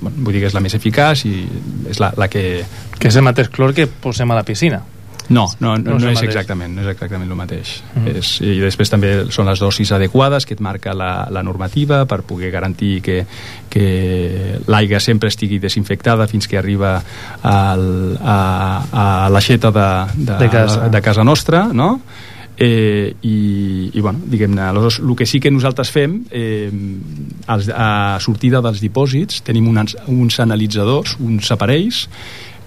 bueno, 0.00 0.16
vull 0.24 0.32
dir 0.38 0.46
que 0.46 0.48
és 0.48 0.56
la 0.56 0.64
més 0.64 0.74
eficaç 0.78 1.25
i 1.26 1.90
és 1.92 2.02
la, 2.02 2.12
la 2.16 2.28
que... 2.32 2.62
Que 2.96 3.10
és 3.10 3.16
el 3.18 3.26
mateix 3.26 3.50
clor 3.52 3.74
que 3.76 3.86
posem 3.86 4.30
a 4.30 4.38
la 4.38 4.44
piscina. 4.46 4.82
No, 5.28 5.48
no, 5.58 5.72
No 5.76 5.96
no, 5.96 5.98
no, 5.98 6.10
és 6.12 6.20
exactament, 6.22 6.70
no 6.76 6.84
és 6.84 6.88
exactament 6.92 7.28
el 7.30 7.38
mateix. 7.38 7.80
Mhm. 7.96 8.12
És, 8.20 8.28
I 8.46 8.60
després 8.62 8.92
també 8.92 9.10
són 9.34 9.48
les 9.50 9.58
dosis 9.58 9.90
adequades 9.92 10.46
que 10.46 10.54
et 10.54 10.62
marca 10.62 10.94
la, 10.94 11.26
la 11.30 11.42
normativa 11.42 12.04
per 12.06 12.20
poder 12.22 12.52
garantir 12.54 13.00
que, 13.02 13.16
que 13.68 14.60
l'aigua 14.70 15.00
sempre 15.02 15.28
estigui 15.32 15.58
desinfectada 15.58 16.28
fins 16.30 16.46
que 16.46 16.58
arriba 16.60 17.00
al, 17.42 18.16
a, 18.22 18.38
a 18.92 19.06
l'aixeta 19.34 19.72
de, 19.74 19.88
de, 20.14 20.38
De 20.44 20.48
casa. 20.52 20.88
de 20.88 21.02
casa 21.02 21.24
nostra, 21.24 21.66
no? 21.72 21.96
Eh, 22.56 23.14
i, 23.22 23.90
i 23.92 24.00
bueno, 24.00 24.20
diguem-ne 24.24 24.68
el 24.70 25.16
que 25.16 25.26
sí 25.26 25.40
que 25.40 25.50
nosaltres 25.50 25.90
fem 25.92 26.22
eh, 26.30 26.70
als, 27.46 27.68
a 27.68 28.18
sortida 28.20 28.62
dels 28.64 28.80
dipòsits 28.80 29.42
tenim 29.46 29.68
uns, 29.68 29.96
uns 30.08 30.40
analitzadors 30.40 31.18
uns 31.20 31.50
aparells 31.52 32.06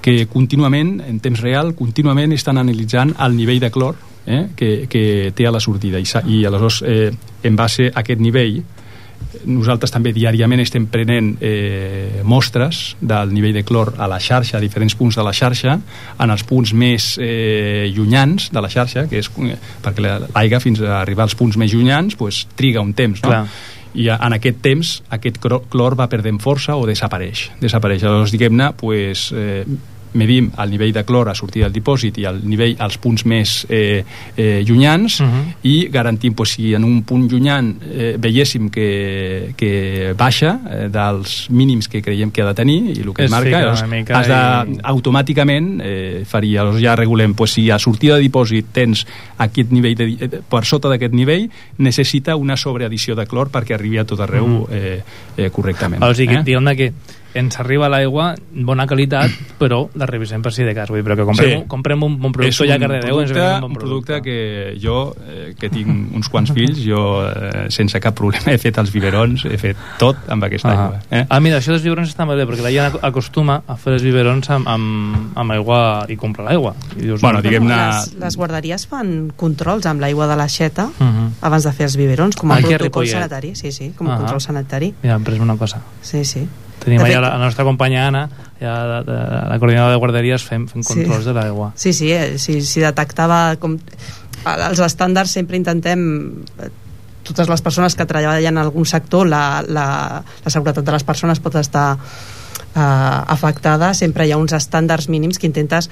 que 0.02 0.28
contínuament, 0.32 1.02
en 1.04 1.20
temps 1.20 1.42
real, 1.44 1.74
contínuament 1.76 2.32
estan 2.32 2.58
analitzant 2.58 3.12
el 3.20 3.36
nivell 3.36 3.60
de 3.60 3.72
clor 3.72 3.98
eh, 4.26 4.48
que, 4.56 4.88
que 4.88 5.34
té 5.36 5.48
a 5.48 5.52
la 5.52 5.60
sortida. 5.60 6.00
I, 6.00 6.08
i 6.40 6.46
aleshores 6.48 6.82
eh, 6.88 7.12
en 7.44 7.56
base 7.60 7.90
a 7.90 8.00
aquest 8.00 8.22
nivell 8.24 8.62
nosaltres 9.46 9.92
també 9.94 10.12
diàriament 10.14 10.60
estem 10.62 10.88
prenent 10.90 11.36
eh, 11.42 12.22
mostres 12.24 12.96
del 13.00 13.32
nivell 13.34 13.54
de 13.54 13.64
clor 13.64 13.94
a 13.98 14.08
la 14.10 14.20
xarxa, 14.20 14.58
a 14.58 14.62
diferents 14.62 14.96
punts 14.96 15.16
de 15.16 15.24
la 15.24 15.34
xarxa, 15.34 15.80
en 16.20 16.30
els 16.34 16.44
punts 16.44 16.74
més 16.74 17.12
eh, 17.22 17.92
llunyans 17.96 18.50
de 18.52 18.62
la 18.62 18.70
xarxa, 18.70 19.08
que 19.10 19.20
és 19.22 19.30
eh, 19.38 19.58
perquè 19.84 20.02
la- 20.02 20.20
l'aigua 20.34 20.60
fins 20.60 20.82
a 20.82 21.02
arribar 21.02 21.24
als 21.28 21.36
punts 21.36 21.58
més 21.58 21.72
llunyans 21.74 22.16
pues, 22.16 22.48
triga 22.56 22.82
un 22.82 22.94
temps, 22.94 23.22
no? 23.24 23.30
Clar. 23.30 23.46
i 23.94 24.08
a- 24.10 24.20
en 24.22 24.34
aquest 24.34 24.60
temps 24.62 24.90
aquest 25.10 25.40
clor 25.42 25.96
va 26.00 26.06
perdent 26.10 26.38
força 26.42 26.76
o 26.76 26.86
desapareix. 26.86 27.50
desapareix. 27.62 28.04
Aleshores, 28.04 28.32
diguem-ne, 28.32 28.74
pues, 28.78 29.32
eh, 29.34 29.64
medim 30.14 30.52
el 30.58 30.70
nivell 30.72 30.92
de 30.94 31.04
clor 31.06 31.30
a 31.30 31.36
sortir 31.36 31.64
del 31.64 31.74
dipòsit 31.74 32.18
i 32.18 32.26
el 32.26 32.40
nivell 32.50 32.76
als 32.80 32.98
punts 32.98 33.26
més 33.26 33.66
eh, 33.70 34.04
eh, 34.38 34.64
llunyans 34.66 35.20
Mhm. 35.22 35.42
i 35.64 35.88
garantim 35.90 36.34
pues, 36.34 36.50
si 36.56 36.74
en 36.74 36.84
un 36.84 37.04
punt 37.04 37.30
llunyant 37.32 37.76
eh, 37.84 38.16
veiéssim 38.18 38.70
que, 38.70 39.54
que 39.58 40.14
baixa 40.18 40.60
eh, 40.70 40.88
dels 40.90 41.50
mínims 41.50 41.88
que 41.88 42.02
creiem 42.02 42.32
que 42.32 42.42
ha 42.42 42.48
de 42.48 42.54
tenir 42.56 42.98
i 42.98 43.02
el 43.02 43.14
que 43.14 43.24
Es 43.24 43.26
es 43.26 43.32
marca 43.32 43.50
llavors, 43.60 43.88
mica 43.88 44.20
has 44.20 44.28
de, 44.28 44.74
i- 44.74 44.80
automàticament 44.84 45.82
eh, 45.84 46.24
faria, 46.26 46.62
aleshores 46.62 46.84
ja 46.84 46.96
regulem 46.96 47.34
pues, 47.34 47.52
si 47.54 47.70
a 47.72 47.78
sortida 47.80 48.16
de 48.16 48.22
dipòsit 48.28 48.66
tens 48.74 49.06
aquest 49.38 49.72
nivell 49.72 49.96
de, 49.96 50.10
eh, 50.20 50.30
per 50.50 50.66
sota 50.66 50.90
d'aquest 50.90 51.14
nivell 51.14 51.50
necessita 51.78 52.36
una 52.36 52.58
sobreaddició 52.58 53.16
de 53.16 53.26
clor 53.28 53.50
perquè 53.52 53.74
arribi 53.76 53.98
a 54.00 54.06
tot 54.06 54.20
arreu 54.20 54.48
Mhm. 54.48 54.66
eh, 54.72 55.02
eh, 55.38 55.50
correctament 55.52 56.02
O 56.04 56.14
sigui, 56.14 56.36
eh? 56.36 56.44
diguem-ne 56.44 56.76
que 56.76 56.94
ens 57.34 57.60
arriba 57.60 57.88
l'aigua 57.90 58.36
bona 58.52 58.86
qualitat, 58.88 59.30
però 59.60 59.90
la 59.96 60.06
revisem 60.06 60.42
per 60.42 60.52
si 60.54 60.64
de 60.64 60.74
cas. 60.76 60.90
Vull 60.90 61.00
dir, 61.02 61.06
però 61.06 61.16
que 61.16 61.26
comprem, 61.26 61.60
Sí. 61.62 61.66
comprem 61.68 62.04
un 62.04 62.20
bon 62.20 62.32
producte 62.32 62.64
un 62.64 62.70
ja 62.70 62.76
a 62.76 62.80
Cardedeu 62.80 63.20
ens 63.22 63.32
producte, 63.32 63.40
venen 63.40 63.56
un 63.56 63.62
bon 63.62 63.72
un 63.72 63.78
producte 63.78 64.14
producte. 64.14 64.22
que 64.24 64.78
jo, 64.82 65.16
eh, 65.28 65.56
que 65.60 65.70
tinc 65.70 66.16
uns 66.16 66.30
quants 66.30 66.52
fills, 66.52 66.80
jo 66.84 67.26
eh, 67.28 67.68
sense 67.70 68.00
cap 68.00 68.16
problema 68.16 68.52
he 68.54 68.58
fet 68.58 68.78
els 68.78 68.92
biberons, 68.92 69.46
he 69.46 69.58
fet 69.58 69.78
tot 70.00 70.18
amb 70.28 70.44
aquesta 70.44 70.70
Ah. 70.70 70.84
aigua. 70.84 71.00
Eh? 71.12 71.26
ah, 71.30 71.40
mira, 71.40 71.58
això 71.58 71.72
dels 71.72 71.84
biberons 71.84 72.10
està 72.10 72.26
molt 72.26 72.38
bé, 72.40 72.46
perquè 72.48 72.62
la 72.64 72.72
gent 72.72 72.94
ac- 72.94 73.00
acostuma 73.04 73.62
a 73.68 73.76
fer 73.76 73.94
els 73.94 74.04
biberons 74.04 74.50
amb, 74.50 74.68
amb, 74.68 75.38
amb 75.38 75.52
aigua 75.52 76.06
i 76.10 76.16
compra 76.16 76.44
l'aigua. 76.46 76.76
Bueno, 77.22 77.34
no, 77.34 77.42
diguem-ne... 77.42 77.76
Les, 77.76 78.14
les 78.20 78.36
guarderies 78.38 78.88
fan 78.88 79.32
controls 79.36 79.86
amb 79.86 80.02
l'aigua 80.02 80.28
de 80.28 80.36
l'aixeta 80.36 80.88
Uh 81.00 81.06
-huh. 81.06 81.30
abans 81.42 81.64
de 81.64 81.72
fer 81.74 81.86
els 81.86 81.96
biberons, 81.98 82.36
com 82.36 82.52
a 82.52 82.56
Aquí 82.56 82.74
a 82.74 82.78
protocol 82.78 83.08
sanitari. 83.08 83.56
Sí, 83.56 83.72
sí, 83.72 83.92
com 83.96 84.08
a 84.08 84.14
Ahà. 84.14 84.18
control 84.18 84.42
sanitari. 84.42 84.94
Mira, 85.04 85.16
hem 85.16 85.24
pres 85.24 85.40
una 85.40 85.56
cosa. 85.58 85.82
Sí, 86.02 86.24
sí. 86.26 86.48
Tenim 86.84 87.02
allà 87.04 87.20
la, 87.20 87.30
la 87.36 87.44
nostra 87.46 87.66
companya 87.68 88.08
Anna, 88.08 88.24
ja 88.60 88.74
de, 88.88 89.00
de, 89.12 89.18
la 89.52 89.58
coordinadora 89.60 89.94
de 89.96 90.00
guarderies, 90.00 90.44
fent, 90.48 90.68
fent 90.72 90.86
Sí. 90.86 90.94
controls 90.94 91.26
de 91.28 91.34
l'aigua. 91.36 91.72
Sí, 91.76 91.94
sí, 91.94 92.12
eh, 92.16 92.38
si, 92.40 92.62
si 92.62 92.80
detectava 92.84 93.56
com... 93.60 93.78
Els 94.48 94.80
estàndards 94.80 95.34
sempre 95.36 95.58
intentem 95.60 96.00
eh, 96.64 96.70
totes 97.28 97.50
les 97.52 97.62
persones 97.62 97.96
que 98.00 98.06
treballen 98.08 98.56
en 98.56 98.62
algun 98.62 98.86
sector 98.88 99.28
la, 99.28 99.62
la, 99.68 99.88
la 100.24 100.50
seguretat 100.54 100.86
de 100.88 100.96
les 100.96 101.04
persones 101.04 101.42
pot 101.44 101.58
estar 101.60 101.98
eh, 101.98 102.80
afectada 102.80 103.92
sempre 103.94 104.26
hi 104.26 104.32
ha 104.32 104.40
uns 104.40 104.56
estàndards 104.56 105.10
mínims 105.12 105.38
que 105.38 105.46
intentes 105.50 105.90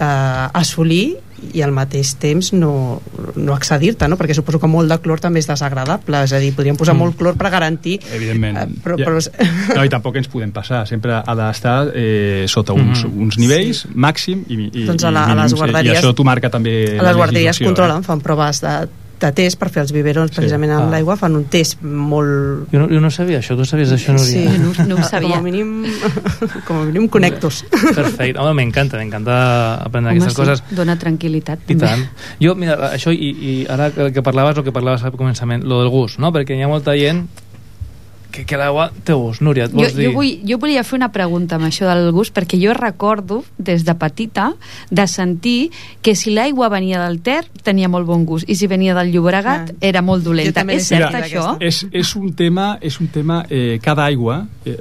eh, 0.00 0.48
assolir 0.52 1.16
i 1.52 1.60
al 1.62 1.70
mateix 1.70 2.14
temps 2.16 2.52
no, 2.56 3.00
no 3.36 3.52
accedir-te, 3.54 4.08
no? 4.08 4.16
perquè 4.16 4.34
suposo 4.34 4.58
que 4.58 4.66
molt 4.66 4.88
de 4.90 4.96
clor 5.04 5.20
també 5.20 5.38
és 5.42 5.46
desagradable, 5.46 6.22
és 6.24 6.32
a 6.32 6.38
dir, 6.40 6.54
podríem 6.56 6.76
posar 6.80 6.94
Mm. 6.94 6.98
molt 6.98 7.16
clor 7.16 7.36
per 7.36 7.50
garantir 7.50 8.00
Evidentment. 8.12 8.56
Eh, 8.56 8.66
però- 8.82 8.98
Ja. 8.98 9.04
però- 9.04 9.76
No, 9.76 9.84
i 9.84 9.88
tampoc 9.92 10.16
ens 10.16 10.28
podem 10.28 10.50
passar. 10.50 10.86
Sempre 10.88 11.12
ha 11.12 11.34
d'estar 11.34 11.92
eh, 11.94 12.46
sota 12.48 12.72
uns, 12.72 13.04
Mhm. 13.04 13.20
uns 13.22 13.38
nivells 13.38 13.86
màxim 13.94 14.44
i, 14.48 14.70
i, 14.72 14.84
Doncs 14.86 15.04
a 15.04 15.10
i 15.10 15.12
la- 15.12 15.24
a 15.24 15.26
les 15.28 15.34
mínims, 15.36 15.52
eh, 15.52 15.56
guarderies- 15.56 15.92
I 15.94 16.02
això 16.02 16.14
t'ho 16.14 16.24
marca 16.24 16.48
també 16.50 16.98
a 16.98 17.02
la 17.02 17.08
les 17.10 17.16
guarderies 17.16 17.46
legislació, 17.60 17.66
controlen, 17.66 18.00
Eh? 18.00 18.02
fan 18.04 18.20
proves 18.20 18.60
de, 18.62 18.88
de 19.20 19.30
test 19.32 19.56
per 19.58 19.70
fer 19.72 19.80
els 19.82 19.92
biberons 19.96 20.30
precisament 20.34 20.72
amb 20.76 20.86
Ah. 20.88 20.90
l'aigua, 20.92 21.16
fan 21.16 21.34
un 21.38 21.44
test 21.48 21.80
molt... 21.82 22.66
Jo 22.72 22.82
no, 22.82 22.88
jo 22.92 23.00
no 23.00 23.10
sabia 23.10 23.38
això, 23.40 23.56
tu 23.56 23.64
sabies 23.64 23.90
això, 23.94 24.12
Núria? 24.12 24.26
Sí, 24.26 24.58
no- 24.60 24.86
no 24.90 24.98
ho 25.00 25.02
sabia. 25.08 25.38
Com 25.38 25.38
a 25.38 25.42
mínim, 25.42 25.86
com 26.68 26.82
a 26.82 26.84
mínim 26.84 27.08
connectos. 27.08 27.62
Perfecte, 27.70 28.38
home, 28.38 28.52
m'encanta, 28.60 28.98
m'encanta 29.00 29.38
aprendre 29.86 30.12
Home, 30.12 30.20
aquestes 30.20 30.34
sí, 30.36 30.40
coses. 30.42 30.62
dona 30.76 30.98
tranquil·litat. 31.00 31.64
I 31.64 31.74
també. 31.74 31.86
tant. 31.86 32.04
Jo, 32.44 32.54
mira, 32.54 32.76
això, 32.92 33.10
i, 33.14 33.30
i 33.32 33.56
ara 33.72 33.90
que, 33.90 34.10
que 34.12 34.22
parlaves, 34.22 34.58
el 34.60 34.64
que 34.68 34.72
parlaves 34.76 35.02
al 35.08 35.12
començament, 35.16 35.64
lo 35.64 35.80
del 35.80 35.88
gust, 35.88 36.18
no? 36.20 36.32
Perquè 36.36 36.56
hi 36.58 36.62
ha 36.62 36.68
molta 36.68 36.92
gent 36.98 37.24
que, 38.36 38.44
que 38.44 38.56
l'aigua 38.60 38.90
té 39.04 39.14
gust. 39.16 39.40
Núria, 39.42 39.64
et 39.66 39.72
Jo, 39.72 39.80
vols 39.80 39.94
dir? 39.96 40.06
jo, 40.10 40.12
vull, 40.18 40.32
jo 40.46 40.58
volia 40.62 40.84
fer 40.84 40.98
una 41.00 41.08
pregunta 41.12 41.56
amb 41.56 41.66
això 41.70 41.88
del 41.88 42.10
gust, 42.12 42.34
perquè 42.36 42.60
jo 42.60 42.74
recordo, 42.76 43.42
des 43.58 43.84
de 43.88 43.94
petita, 43.96 44.50
de 44.90 45.06
sentir 45.08 45.70
que 46.02 46.14
si 46.14 46.30
l'aigua 46.36 46.68
venia 46.68 47.00
del 47.06 47.20
Ter, 47.24 47.46
tenia 47.64 47.88
molt 47.88 48.06
bon 48.06 48.24
gust, 48.28 48.48
i 48.48 48.54
si 48.54 48.66
venia 48.68 48.94
del 48.94 49.10
Llobregat, 49.14 49.70
Ah. 49.70 49.74
era 49.80 50.02
molt 50.02 50.22
dolenta. 50.24 50.60
És 50.68 50.88
cert, 50.88 51.10
sentit, 51.10 51.32
això? 51.32 51.56
És, 51.60 51.86
és 51.92 52.14
un 52.16 52.32
tema, 52.34 52.78
és 52.80 53.00
un 53.00 53.08
tema 53.08 53.44
eh, 53.48 53.78
cada 53.82 54.04
aigua 54.04 54.46
eh, 54.64 54.76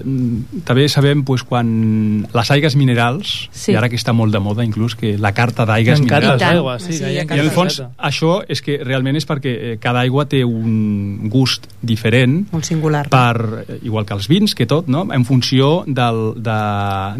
també 0.66 0.88
sabem 0.90 1.24
pues, 1.24 1.44
quan 1.44 2.28
les 2.34 2.52
aigues 2.52 2.76
minerals 2.76 3.50
Sí. 3.52 3.72
i 3.72 3.76
ara 3.76 3.88
que 3.90 3.96
està 3.96 4.14
molt 4.14 4.34
de 4.34 4.40
moda 4.40 4.64
inclús 4.66 4.96
que 4.96 5.18
la 5.18 5.32
carta 5.34 5.66
d'aigues 5.66 6.02
minerals 6.02 6.40
tant. 6.42 6.58
aigües, 6.58 6.84
sí, 6.84 6.94
Sí, 6.94 7.04
i 7.06 7.20
en 7.20 7.32
el 7.32 7.50
fons 7.52 7.82
això 7.98 8.42
és 8.48 8.62
que 8.62 8.80
realment 8.84 9.16
és 9.16 9.28
perquè 9.28 9.54
eh, 9.56 9.78
cada 9.80 10.00
aigua 10.02 10.26
té 10.26 10.44
un 10.44 11.30
gust 11.30 11.68
diferent 11.82 12.48
Molt 12.52 12.66
singular. 12.66 13.08
per, 13.10 13.36
eh, 13.42 13.45
igual 13.82 14.06
que 14.06 14.16
els 14.18 14.30
vins, 14.32 14.56
que 14.56 14.68
tot, 14.70 14.88
no? 14.92 15.06
en 15.14 15.26
funció 15.26 15.84
del, 15.88 16.22
de, 16.44 16.60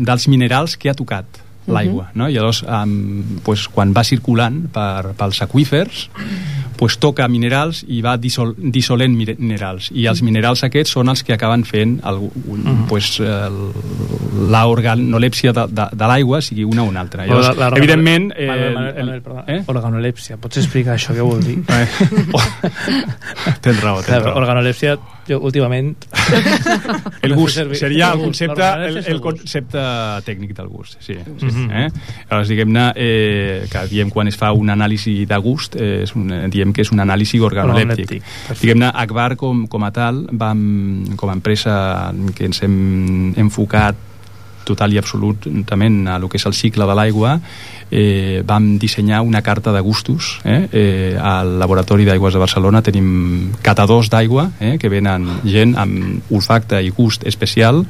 dels 0.06 0.30
minerals 0.32 0.78
que 0.78 0.92
ha 0.92 0.98
tocat 0.98 1.42
l'aigua. 1.68 2.12
no? 2.14 2.30
I 2.30 2.36
llavors, 2.38 2.62
um, 2.64 3.40
pues, 3.46 3.68
quan 3.74 3.94
va 3.96 4.04
circulant 4.06 4.66
per, 4.74 5.16
pels 5.18 5.42
aquífers, 5.46 6.08
pues, 6.78 6.98
toca 7.00 7.28
minerals 7.28 7.84
i 7.88 8.02
va 8.02 8.18
dissol, 8.18 8.54
dissolent 8.58 9.16
minerals. 9.16 9.90
I 9.92 10.08
els 10.12 10.22
minerals 10.22 10.64
aquests 10.68 10.92
són 10.98 11.10
els 11.10 11.24
que 11.24 11.34
acaben 11.34 11.64
fent 11.66 12.00
el, 12.06 12.20
un, 12.48 12.86
pues, 12.90 13.20
el- 13.20 13.72
la 14.52 14.66
organolèpsia 14.68 15.54
de, 15.56 15.68
de, 15.72 15.86
de 15.96 16.08
l'aigua, 16.12 16.42
sigui 16.42 16.64
una 16.68 16.84
o 16.84 16.90
una 16.92 17.02
altra. 17.02 17.26
Llavors, 17.26 17.56
la- 17.58 17.70
la- 17.70 17.78
evidentment... 17.78 18.32
eh, 18.36 18.48
Manuel, 18.76 19.22
eh? 19.48 19.62
Organolèpsia. 19.68 20.38
Pots 20.38 20.58
explicar 20.60 20.96
això, 20.98 21.16
què 21.16 21.24
vol 21.24 21.44
dir? 21.44 21.60
Eh, 21.76 21.88
tens 23.62 23.82
raó, 23.82 24.02
tens 24.04 24.24
raó. 24.24 24.36
organolèpsia, 24.40 24.98
jo 25.28 25.40
últimament... 25.40 25.96
El 27.26 27.32
No 27.32 27.38
gust 27.40 27.58
seria 27.74 28.12
el 28.14 28.20
concepte, 28.22 28.66
el, 28.88 28.98
el 29.10 29.20
concepte 29.22 29.82
tècnic 30.26 30.54
del 30.58 30.68
gust, 30.70 30.98
sí. 31.02 31.16
sí 31.40 31.46
Mhm. 31.46 31.72
eh? 31.72 31.88
Llavors, 32.30 32.50
diguem-ne, 32.50 32.86
eh, 32.96 33.66
que 33.72 33.86
diem 33.90 34.10
quan 34.14 34.28
es 34.30 34.38
fa 34.38 34.52
un 34.54 34.70
anàlisi 34.70 35.26
de 35.26 35.38
gust, 35.42 35.76
eh, 35.76 36.04
és 36.04 36.14
un, 36.16 36.28
diem 36.54 36.65
que 36.74 36.86
és 36.86 36.92
un 36.94 37.04
anàlisi 37.04 37.40
organolèptic. 37.44 38.24
Diguem-ne, 38.62 38.90
Akbar 38.94 39.36
com, 39.36 39.66
com 39.68 39.86
a 39.86 39.92
tal, 39.92 40.26
vam, 40.32 40.66
com 41.18 41.30
a 41.30 41.38
empresa 41.38 41.76
que 42.36 42.50
ens 42.50 42.64
hem 42.66 43.34
enfocat 43.38 44.14
total 44.66 44.92
i 44.94 44.98
absolutament 44.98 46.08
a 46.10 46.18
lo 46.20 46.28
que 46.28 46.40
és 46.42 46.46
el 46.50 46.56
cicle 46.58 46.88
de 46.90 46.96
l'aigua, 46.98 47.38
eh, 47.92 48.42
vam 48.46 48.76
dissenyar 48.82 49.22
una 49.22 49.44
carta 49.46 49.72
de 49.72 49.80
gustos. 49.86 50.40
Eh? 50.44 50.68
Eh, 50.72 51.18
al 51.22 51.58
Laboratori 51.62 52.08
d'Aigües 52.08 52.34
de 52.34 52.42
Barcelona 52.42 52.82
tenim 52.82 53.54
catadors 53.62 54.10
d'aigua, 54.10 54.50
eh? 54.60 54.76
que 54.82 54.90
venen 54.90 55.30
gent 55.46 55.78
amb 55.78 56.34
olfacte 56.34 56.82
i 56.82 56.90
gust 56.90 57.24
especial, 57.30 57.86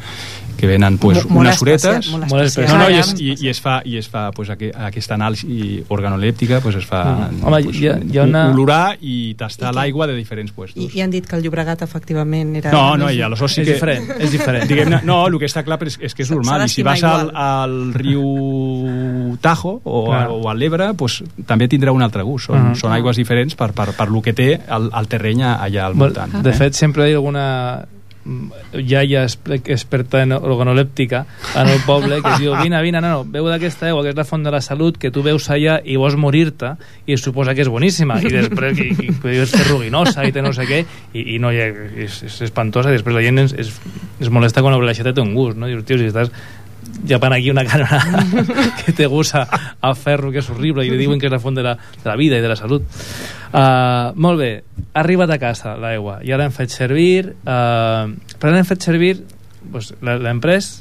que 0.56 0.68
venen 0.68 0.98
pues, 0.98 1.24
Mo- 1.26 1.36
molt 1.42 1.48
unes 1.48 1.56
especial, 1.56 2.02
molt 2.12 2.30
Molt 2.32 2.44
especial. 2.46 2.78
No, 2.78 2.84
no, 2.86 2.90
i, 2.90 3.00
es, 3.00 3.14
i, 3.20 3.36
i 3.46 3.50
es 3.50 3.62
fa, 3.62 3.82
i 3.86 3.98
es 3.98 4.08
fa 4.10 4.32
pues, 4.32 4.50
aqu 4.50 4.72
aquesta 4.76 5.16
anàlisi 5.16 5.84
organolèptica 5.90 6.62
pues, 6.62 6.76
es 6.76 6.86
fa 6.86 7.04
Mm. 7.06 7.44
Home, 7.46 7.64
pues, 7.64 7.78
hi 7.80 7.88
ha- 7.88 8.00
hi 8.12 8.18
ha 8.18 8.24
una- 8.24 8.50
olorar 8.52 8.98
i 9.02 9.34
tastar 9.36 9.72
I 9.72 9.76
l'aigua 9.76 10.08
de 10.08 10.16
diferents 10.16 10.52
I, 10.52 10.56
puestos. 10.56 10.96
I 10.96 11.02
han 11.02 11.12
dit 11.12 11.26
que 11.26 11.36
el 11.36 11.44
Llobregat 11.44 11.82
efectivament 11.82 12.56
era... 12.56 12.72
No, 12.72 12.98
no, 12.98 13.10
i 13.12 13.22
aleshores 13.22 13.54
sí 13.54 13.62
és 13.62 13.68
que... 13.68 13.74
diferent, 13.74 14.10
és 14.20 14.32
diferent. 14.32 14.68
Diguem-ne, 14.68 15.02
no, 15.04 15.26
el 15.28 15.38
que 15.40 15.46
està 15.46 15.64
clar 15.64 15.78
és, 15.86 15.98
és 16.02 16.14
que 16.16 16.24
és 16.24 16.32
normal. 16.32 16.66
I 16.66 16.70
si 16.70 16.84
vas 16.84 17.04
al, 17.04 17.32
al 17.36 17.94
riu 17.94 19.36
Tajo 19.42 19.82
o, 19.84 20.06
Clar. 20.08 20.28
o 20.32 20.50
al 20.50 20.60
l'Ebre, 20.60 20.94
pues, 20.98 21.24
també 21.46 21.68
tindrà 21.68 21.92
un 21.92 22.02
altre 22.02 22.24
gust. 22.24 22.46
Són, 22.48 22.62
Mhm. 22.72 22.76
són 22.76 22.92
aigües 22.94 23.18
diferents 23.18 23.56
per, 23.56 23.72
per, 23.74 23.92
per 23.98 24.10
lo 24.10 24.22
que 24.22 24.34
té 24.34 24.54
el, 24.68 24.90
el 24.94 25.08
terreny 25.08 25.42
allà 25.44 25.86
al 25.86 25.94
voltant. 25.94 26.34
de 26.44 26.50
eh? 26.50 26.54
fet, 26.54 26.74
sempre 26.74 27.10
hi 27.10 27.14
ha 27.14 27.18
alguna 27.18 27.86
iaia 28.74 29.24
espe- 29.26 29.62
experta 29.70 30.24
en 30.24 30.32
organolèptica 30.34 31.26
en 31.56 31.68
el 31.70 31.80
poble 31.86 32.18
que 32.24 32.32
diu, 32.42 32.56
vine, 32.58 32.82
vine, 32.82 33.02
no, 33.04 33.24
beu 33.24 33.46
d'aquesta 33.52 33.86
aigua 33.92 34.02
que 34.02 34.10
és 34.16 34.18
la 34.18 34.26
font 34.26 34.42
de 34.44 34.54
la 34.54 34.62
salut 34.66 34.98
que 34.98 35.12
tu 35.14 35.22
veus 35.26 35.46
allà 35.54 35.78
i 35.86 35.98
vols 36.02 36.18
morir-te 36.18 36.74
i 37.06 37.18
suposa 37.22 37.54
que 37.54 37.62
és 37.62 37.70
boníssima 37.70 38.18
i 38.24 38.32
després 38.34 38.82
i, 38.82 38.90
i, 38.98 39.12
i 39.14 39.38
és 39.44 39.54
ferruginosa 39.54 40.26
i 40.26 40.34
té 40.34 40.42
no 40.42 40.54
sé 40.58 40.66
què 40.66 40.82
i, 41.14 41.36
i 41.36 41.40
no 41.40 41.54
ha, 41.54 41.70
és, 42.08 42.24
és 42.26 42.42
espantosa 42.50 42.90
i 42.90 42.98
després 42.98 43.16
la 43.16 43.24
gent 43.26 43.46
es, 43.46 43.54
es, 43.54 43.74
es 44.20 44.34
molesta 44.34 44.66
quan 44.66 44.74
obre 44.74 44.90
l'aixeta 44.90 45.14
té 45.14 45.22
un 45.22 45.36
gust 45.38 45.62
no? 45.62 45.70
dius, 45.70 45.86
tio, 45.86 46.02
si 46.02 46.10
estàs 46.10 46.34
llepant 47.04 47.34
aquí 47.36 47.50
una 47.52 47.66
canonada 47.66 48.24
que 48.86 48.94
té 48.96 49.06
gust 49.12 49.36
a, 49.36 49.94
ferro 50.00 50.32
que 50.32 50.40
és 50.40 50.50
horrible 50.50 50.86
i 50.86 50.90
li 50.94 50.98
diuen 51.04 51.20
que 51.20 51.28
és 51.28 51.34
la 51.34 51.40
font 51.44 51.56
de 51.58 51.64
la, 51.66 51.76
de 51.76 52.08
la 52.08 52.16
vida 52.16 52.38
i 52.40 52.42
de 52.46 52.48
la 52.52 52.56
salut 52.56 52.84
uh, 52.86 54.14
molt 54.16 54.40
bé, 54.40 54.52
ha 54.94 55.00
arribat 55.04 55.30
a 55.36 55.40
casa 55.42 55.76
l'aigua 55.78 56.20
i 56.24 56.32
ara 56.32 56.46
hem 56.48 56.56
fet 56.56 56.72
servir 56.74 57.34
uh, 57.34 58.08
però 58.40 58.54
l'hem 58.56 58.66
fet 58.70 58.82
servir 58.88 59.18
l'he- 59.22 60.20
l'hem 60.24 60.40
pres 60.44 60.72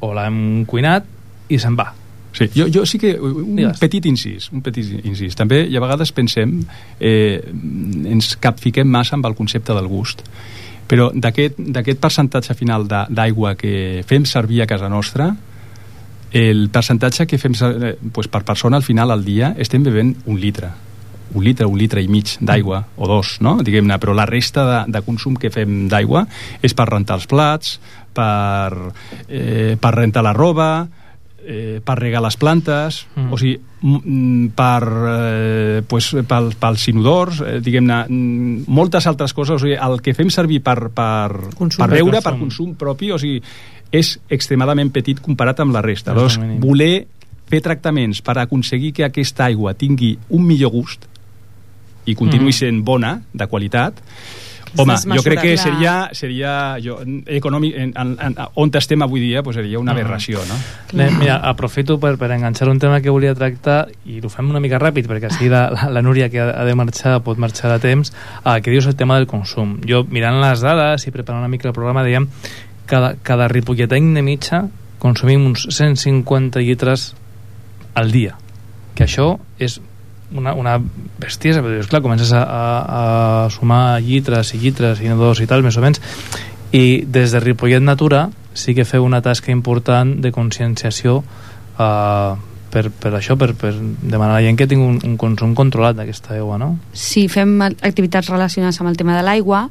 o 0.00 0.12
l'hem 0.14 0.64
cuinat 0.68 1.08
i 1.48 1.58
se'n 1.58 1.78
va 1.78 1.92
Sí, 2.38 2.44
jo, 2.54 2.66
jo 2.70 2.84
sí 2.86 2.98
que 3.00 3.14
un 3.18 3.56
Digues. 3.56 3.78
petit 3.80 4.04
incís, 4.06 4.44
un 4.52 4.60
petit 4.62 4.86
incís. 5.00 5.34
També 5.34 5.62
i 5.66 5.74
a 5.74 5.80
vegades 5.82 6.12
pensem, 6.14 6.52
eh, 7.00 7.40
ens 8.12 8.28
capfiquem 8.38 8.86
massa 8.86 9.16
amb 9.16 9.26
el 9.26 9.34
concepte 9.34 9.74
del 9.74 9.88
gust. 9.90 10.20
Però 10.88 11.10
d'aquest 11.12 12.00
percentatge 12.00 12.56
final 12.56 12.86
d'aigua 12.88 13.54
que 13.60 14.02
fem 14.08 14.24
servir 14.24 14.62
a 14.62 14.66
casa 14.66 14.88
nostra, 14.88 15.28
el 16.32 16.68
percentatge 16.72 17.26
que 17.26 17.38
fem 17.40 17.54
eh, 17.64 17.94
pues 18.12 18.28
per 18.28 18.42
persona 18.44 18.76
al 18.76 18.84
final 18.84 19.10
al 19.10 19.24
dia 19.24 19.54
estem 19.56 19.84
bevent 19.84 20.14
un 20.26 20.36
litre 20.40 20.68
un 21.34 21.44
litre, 21.44 21.66
un 21.66 21.76
litre 21.76 22.02
i 22.02 22.08
mig 22.08 22.36
d'aigua 22.40 22.82
o 22.96 23.08
dos, 23.08 23.36
no? 23.44 23.58
diguem-ne, 23.64 23.98
però 24.00 24.14
la 24.16 24.26
resta 24.28 24.64
de, 24.64 24.78
de 24.92 25.02
consum 25.04 25.36
que 25.36 25.50
fem 25.52 25.86
d'aigua 25.88 26.24
és 26.64 26.74
per 26.76 26.88
rentar 26.88 27.18
els 27.18 27.28
plats 27.28 27.76
per, 28.16 28.92
eh, 29.28 29.76
per 29.80 29.92
rentar 29.94 30.24
la 30.24 30.32
roba 30.36 30.70
eh, 31.48 31.80
per 31.82 31.94
regar 31.98 32.20
les 32.20 32.36
plantes 32.36 33.06
Mm. 33.16 33.32
o 33.32 33.38
sigui, 33.40 33.54
mm, 33.80 34.48
per, 34.54 34.82
eh, 34.84 35.82
pues, 35.88 36.10
pel, 36.28 36.50
pels 36.60 36.84
inodors 36.92 37.40
eh, 37.40 37.58
diguem-ne, 37.64 38.02
mm, 38.08 38.64
moltes 38.68 39.06
altres 39.08 39.32
coses 39.32 39.56
o 39.56 39.58
sigui, 39.64 39.74
el 39.80 40.02
que 40.04 40.12
fem 40.14 40.28
servir 40.30 40.60
per, 40.62 40.90
per, 40.92 41.54
Consum. 41.56 41.86
per 41.86 41.90
beure, 41.96 42.20
Per 42.22 42.36
consum. 42.38 42.74
propi 42.76 43.10
o 43.10 43.18
sigui, 43.18 43.40
és 43.90 44.18
extremadament 44.28 44.92
petit 44.92 45.18
comparat 45.24 45.60
amb 45.64 45.72
la 45.72 45.80
resta 45.80 46.12
Llavors, 46.12 46.38
voler 46.60 47.06
fer 47.48 47.62
tractaments 47.64 48.20
per 48.20 48.36
aconseguir 48.42 48.92
que 48.92 49.04
aquesta 49.06 49.46
aigua 49.46 49.72
tingui 49.72 50.18
un 50.28 50.44
millor 50.44 50.70
gust 50.70 51.06
i 52.04 52.14
continuï 52.14 52.52
Mhm. 52.52 52.52
sent 52.52 52.84
bona, 52.84 53.22
de 53.32 53.46
qualitat, 53.46 53.94
Home, 54.76 54.94
jo 55.16 55.22
crec 55.22 55.40
que 55.40 55.54
Clar. 55.54 55.58
seria, 55.64 56.08
seria 56.12 56.52
jo, 56.82 56.98
econòmic, 57.26 57.74
en, 57.76 57.92
en, 57.96 58.16
en, 58.20 58.34
on 58.54 58.70
estem 58.74 59.02
avui 59.02 59.20
dia 59.20 59.42
pues 59.42 59.56
seria 59.56 59.78
una 59.78 59.92
Mhm. 59.92 59.98
aberració, 59.98 60.38
no? 60.46 60.54
Bé, 60.92 61.10
mira, 61.10 61.36
aprofito 61.36 61.98
per, 61.98 62.16
per 62.18 62.30
enganxar 62.32 62.68
un 62.68 62.78
tema 62.78 63.00
que 63.00 63.10
volia 63.10 63.34
tractar 63.34 63.88
i 64.04 64.20
ho 64.22 64.28
fem 64.28 64.50
una 64.50 64.60
mica 64.60 64.78
ràpid 64.78 65.06
perquè 65.08 65.30
així 65.30 65.48
la, 65.48 65.70
la, 65.70 65.88
la 65.90 66.02
Núria 66.02 66.28
que 66.28 66.40
ha, 66.40 66.64
de 66.64 66.74
marxar 66.74 67.22
pot 67.22 67.38
marxar 67.38 67.72
a 67.72 67.78
temps 67.78 68.12
uh, 68.44 68.60
que 68.62 68.70
dius 68.70 68.86
el 68.86 68.96
tema 68.96 69.16
del 69.16 69.26
consum 69.26 69.78
jo 69.88 70.04
mirant 70.08 70.40
les 70.40 70.60
dades 70.60 71.06
i 71.06 71.10
preparant 71.10 71.40
una 71.40 71.48
mica 71.48 71.68
el 71.68 71.74
programa 71.74 72.04
dèiem 72.04 72.28
cada, 72.86 73.14
cada 73.22 73.48
ripolletany 73.48 74.14
de 74.14 74.22
mitja 74.22 74.68
consumim 74.98 75.44
uns 75.46 75.66
150 75.70 76.58
litres 76.60 77.14
al 77.94 78.10
dia 78.12 78.36
que 78.94 79.04
això 79.04 79.38
és 79.58 79.80
una, 80.34 80.52
una 80.54 80.76
bestiesa, 81.18 81.62
però 81.62 81.76
dius, 81.76 81.88
clar, 81.88 82.02
comences 82.04 82.32
a, 82.36 82.42
a, 82.44 82.62
a 83.46 83.50
sumar 83.54 84.00
llitres 84.04 84.54
i 84.54 84.62
llitres 84.62 85.00
i 85.00 85.08
dos 85.08 85.40
i 85.40 85.48
tal, 85.48 85.64
més 85.64 85.78
o 85.78 85.84
menys 85.84 86.02
i 86.72 87.04
des 87.06 87.32
de 87.32 87.40
Ripollet 87.40 87.82
Natura 87.82 88.28
sí 88.52 88.74
que 88.74 88.84
feu 88.84 89.04
una 89.04 89.22
tasca 89.22 89.52
important 89.52 90.18
de 90.20 90.32
conscienciació 90.32 91.22
uh, 91.22 92.36
per, 92.68 92.90
per 92.92 93.12
això, 93.16 93.38
per, 93.40 93.54
per 93.56 93.72
demanar 93.72 94.34
a 94.34 94.40
la 94.40 94.44
gent 94.44 94.58
que 94.60 94.66
tingui 94.68 94.84
un, 94.84 94.98
un 95.06 95.16
consum 95.20 95.54
controlat 95.56 95.96
d'aquesta 95.96 96.34
aigua, 96.36 96.58
no? 96.60 96.74
Sí, 96.92 97.24
fem 97.32 97.56
activitats 97.64 98.28
relacionades 98.28 98.80
amb 98.82 98.90
el 98.90 98.98
tema 99.00 99.16
de 99.16 99.24
l'aigua, 99.24 99.68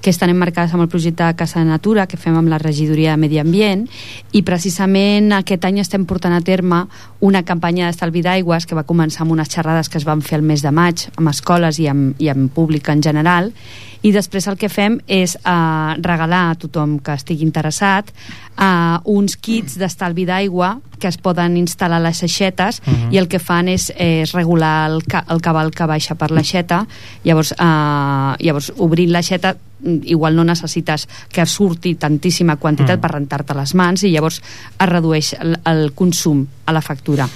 que 0.00 0.10
estan 0.10 0.30
emmarcades 0.32 0.72
amb 0.72 0.82
el 0.82 0.88
projecte 0.88 1.24
de 1.24 1.36
Casa 1.36 1.60
de 1.60 1.66
Natura, 1.66 2.06
que 2.06 2.16
fem 2.16 2.36
amb 2.36 2.48
la 2.48 2.58
regidoria 2.58 3.12
de 3.12 3.20
Medi 3.20 3.38
Ambient, 3.38 3.86
i 4.32 4.42
precisament 4.42 5.32
aquest 5.36 5.64
any 5.68 5.80
estem 5.82 6.06
portant 6.08 6.32
a 6.32 6.40
terme 6.40 6.86
una 7.20 7.42
campanya 7.44 7.86
d'estalvi 7.86 8.22
d'aigües 8.24 8.66
que 8.66 8.74
va 8.78 8.86
començar 8.88 9.22
amb 9.26 9.32
unes 9.36 9.50
xerrades 9.52 9.88
que 9.92 9.98
es 9.98 10.06
van 10.08 10.22
fer 10.22 10.38
el 10.40 10.46
mes 10.46 10.62
de 10.64 10.72
maig 10.72 11.08
amb 11.16 11.28
escoles 11.28 11.78
i 11.78 11.88
amb, 11.90 12.14
i 12.18 12.30
amb 12.32 12.50
públic 12.52 12.88
en 12.88 13.02
general, 13.04 13.52
i 14.00 14.12
després 14.12 14.46
el 14.48 14.56
que 14.56 14.70
fem 14.72 14.96
és 15.06 15.36
eh, 15.36 15.94
regalar 16.00 16.46
a 16.50 16.54
tothom 16.56 16.98
que 17.04 17.12
estigui 17.12 17.44
interessat 17.44 18.08
eh, 18.56 18.96
uns 19.04 19.36
kits 19.36 19.76
d'estalvi 19.76 20.24
d'aigua 20.24 20.78
que 21.00 21.08
es 21.08 21.18
poden 21.20 21.56
instal·lar 21.60 22.00
a 22.00 22.06
les 22.08 22.22
aixetes 22.22 22.80
Mhm. 22.86 23.12
i 23.12 23.18
el 23.18 23.28
que 23.28 23.38
fan 23.38 23.68
és, 23.68 23.92
és 23.96 24.32
regular 24.32 24.90
el, 24.90 25.02
ca 25.04 25.24
el 25.28 25.40
cabal 25.40 25.70
que 25.70 25.84
baixa 25.84 26.14
per 26.14 26.30
l'aixeta 26.30 26.86
llavors, 27.24 27.52
eh, 27.52 28.34
llavors 28.40 28.72
obrint 28.78 29.12
l'aixeta 29.12 29.56
igual 30.04 30.36
no 30.36 30.44
necessites 30.44 31.08
que 31.32 31.46
surti 31.46 31.94
tantíssima 31.94 32.56
quantitat 32.56 32.98
Mm. 32.98 33.00
per 33.00 33.10
rentar-te 33.12 33.54
les 33.54 33.74
mans 33.74 34.02
i 34.04 34.10
llavors 34.12 34.40
es 34.78 34.88
redueix 34.88 35.34
el, 35.40 35.58
el 35.64 35.92
consum 35.94 36.46
a 36.66 36.72
la 36.72 36.80
factura 36.82 37.28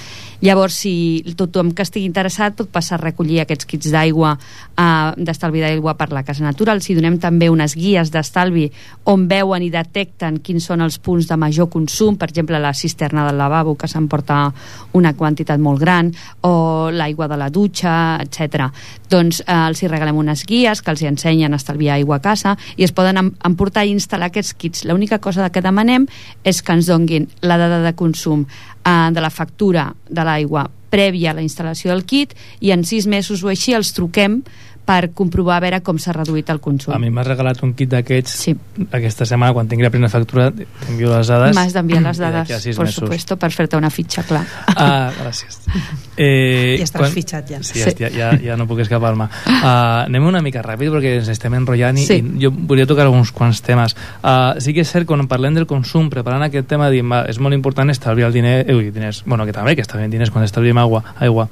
Llavors, 0.44 0.74
si 0.76 1.24
tothom 1.38 1.70
que 1.72 1.86
estigui 1.86 2.04
interessat 2.04 2.52
pot 2.58 2.68
passar 2.68 2.98
a 2.98 3.00
recollir 3.00 3.38
aquests 3.40 3.64
kits 3.64 3.88
d'aigua, 3.94 4.34
eh, 4.76 5.12
d'estalvi 5.16 5.62
d'aigua 5.62 5.94
per 5.96 6.10
la 6.12 6.20
Casa 6.22 6.44
Natural. 6.44 6.82
Si 6.84 6.92
donem 6.94 7.16
també 7.18 7.48
unes 7.48 7.72
guies 7.74 8.10
d'estalvi 8.12 8.66
on 9.08 9.24
veuen 9.26 9.62
i 9.64 9.70
detecten 9.72 10.42
quins 10.44 10.66
són 10.68 10.82
els 10.84 10.98
punts 10.98 11.30
de 11.30 11.38
major 11.40 11.70
consum, 11.72 12.18
per 12.20 12.28
exemple, 12.28 12.60
la 12.60 12.74
cisterna 12.74 13.24
del 13.24 13.38
lavabo, 13.38 13.74
que 13.74 13.88
s'emporta 13.88 14.52
una 14.92 15.14
quantitat 15.14 15.58
molt 15.58 15.80
gran, 15.80 16.12
o 16.42 16.90
l'aigua 16.92 17.26
de 17.26 17.40
la 17.40 17.48
dutxa, 17.48 18.20
etc. 18.20 18.68
Doncs 19.08 19.40
eh, 19.46 19.50
els 19.54 19.82
hi 19.82 19.88
regalem 19.88 20.20
unes 20.20 20.44
guies 20.44 20.82
que 20.82 20.90
els 20.90 21.00
hi 21.00 21.08
ensenyen 21.08 21.54
a 21.54 21.56
estalviar 21.56 21.96
aigua 21.96 22.16
a 22.16 22.20
casa 22.20 22.58
i 22.76 22.84
es 22.84 22.92
poden 22.92 23.16
em 23.16 23.32
emportar 23.48 23.86
i 23.86 23.96
instal·lar 23.96 24.28
aquests 24.28 24.52
kits. 24.52 24.84
L'única 24.84 25.22
cosa 25.24 25.48
que 25.48 25.64
demanem 25.64 26.04
és 26.44 26.60
que 26.60 26.76
ens 26.76 26.92
donguin 26.92 27.30
la 27.40 27.56
dada 27.56 27.80
de 27.80 27.96
consum 27.96 28.44
eh, 28.84 29.10
de 29.12 29.20
la 29.20 29.30
factura 29.30 29.90
de 30.08 30.24
l'aigua 30.24 30.68
prèvia 30.94 31.32
a 31.32 31.38
la 31.38 31.42
instal·lació 31.42 31.90
del 31.90 32.04
kit 32.06 32.34
i 32.60 32.70
en 32.74 32.84
sis 32.86 33.08
mesos 33.10 33.42
o 33.42 33.50
així 33.50 33.74
els 33.74 33.92
truquem 33.96 34.42
per 34.84 35.10
comprovar 35.16 35.56
a 35.56 35.60
veure 35.64 35.78
com 35.82 35.96
s'ha 35.98 36.12
reduït 36.12 36.50
el 36.52 36.60
consum. 36.60 36.92
A 36.94 36.98
mi 36.98 37.08
m'has 37.10 37.26
regalat 37.26 37.62
un 37.64 37.72
kit 37.74 37.88
d'aquests 37.88 38.34
Sí. 38.44 38.54
aquesta 38.92 39.24
setmana, 39.24 39.52
quan 39.54 39.66
tingui 39.68 39.82
la 39.84 39.90
primera 39.90 40.10
factura, 40.12 40.50
t'envio 40.52 41.16
les 41.16 41.26
dades. 41.26 41.54
M'has 41.56 41.72
d'enviar 41.72 42.02
les 42.02 42.18
dades, 42.24 42.48
per 42.48 42.84
mesos. 42.84 42.94
supuesto, 42.94 43.36
per 43.38 43.50
fer-te 43.50 43.76
una 43.76 43.90
fitxa, 43.90 44.22
clar. 44.24 44.44
Ah, 44.76 45.10
gràcies. 45.22 45.60
Eh, 46.16 46.76
Ja 46.78 46.84
estàs 46.84 47.10
fitxat, 47.10 47.48
ja. 47.50 47.58
Sí, 47.66 47.80
ja, 47.80 47.90
Sí. 47.90 47.96
ja, 47.98 48.08
ja, 48.14 48.28
ja 48.38 48.56
no 48.56 48.68
puc 48.68 48.78
escapar-me. 48.84 49.24
Uh, 49.24 50.04
anem 50.06 50.24
una 50.28 50.40
mica 50.42 50.62
ràpid 50.62 50.92
perquè 50.92 51.16
ens 51.18 51.28
estem 51.32 51.54
enrotllant 51.58 51.98
i, 51.98 52.04
Sí. 52.06 52.20
i 52.22 52.38
jo 52.44 52.52
volia 52.54 52.86
tocar 52.86 53.08
uns 53.08 53.32
quants 53.32 53.60
temes. 53.66 53.96
Uh, 54.22 54.54
sí 54.60 54.72
que 54.72 54.82
és 54.82 54.88
cert, 54.92 55.06
quan 55.08 55.26
parlem 55.26 55.54
del 55.58 55.66
consum, 55.66 56.08
preparant 56.10 56.44
aquest 56.46 56.68
tema, 56.68 56.88
diem, 56.88 57.10
va, 57.10 57.24
és 57.26 57.40
molt 57.40 57.52
important 57.56 57.90
estalviar 57.90 58.28
el 58.28 58.32
diner, 58.32 58.64
eh, 58.70 58.74
ui, 58.76 58.92
diners, 58.92 59.24
bueno, 59.26 59.44
que 59.44 59.52
també, 59.52 59.74
que 59.74 59.82
estalviem 59.82 60.08
diners 60.12 60.30
quan 60.30 60.44
estalviem 60.44 60.78
aigua, 60.78 61.02
aigua. 61.18 61.48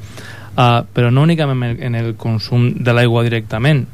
Uh, 0.53 0.83
però 0.93 1.09
no 1.09 1.23
únicament 1.25 1.81
en 1.81 1.95
el, 1.97 2.13
consum 2.21 2.67
de 2.85 2.93
l'aigua 2.93 3.23
directament, 3.25 3.87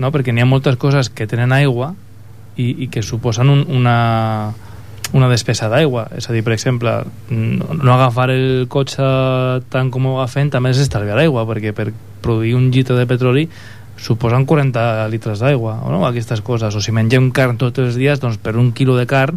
no? 0.00 0.10
perquè 0.14 0.32
n'hi 0.32 0.40
ha 0.40 0.48
moltes 0.48 0.78
coses 0.80 1.10
que 1.12 1.26
tenen 1.28 1.52
aigua 1.52 1.92
i, 2.56 2.70
i 2.84 2.88
que 2.88 3.02
suposen 3.04 3.50
un, 3.52 3.66
una, 3.76 3.96
una 5.12 5.28
despesa 5.28 5.68
d'aigua. 5.68 6.06
És 6.16 6.30
a 6.30 6.36
dir, 6.36 6.40
per 6.46 6.54
exemple, 6.56 6.94
no, 7.28 7.76
no 7.76 7.92
agafar 7.92 8.30
el 8.32 8.66
cotxe 8.72 9.04
tant 9.68 9.92
com 9.92 10.08
ho 10.08 10.16
agafem 10.16 10.48
també 10.54 10.72
és 10.72 10.80
estalviar 10.86 11.20
aigua, 11.20 11.44
perquè 11.48 11.74
per 11.76 11.90
produir 12.24 12.56
un 12.56 12.70
llitre 12.72 12.96
de 12.96 13.04
petroli 13.08 13.44
suposen 13.98 14.46
40 14.46 15.08
litres 15.12 15.42
d'aigua, 15.42 15.80
o 15.84 15.92
no? 15.92 16.04
aquestes 16.06 16.40
coses. 16.46 16.72
O 16.72 16.80
si 16.80 16.94
mengem 16.94 17.32
carn 17.36 17.58
tots 17.60 17.84
els 17.84 17.98
dies, 18.00 18.20
doncs 18.22 18.40
per 18.40 18.56
un 18.56 18.72
quilo 18.72 18.96
de 18.96 19.04
carn 19.10 19.36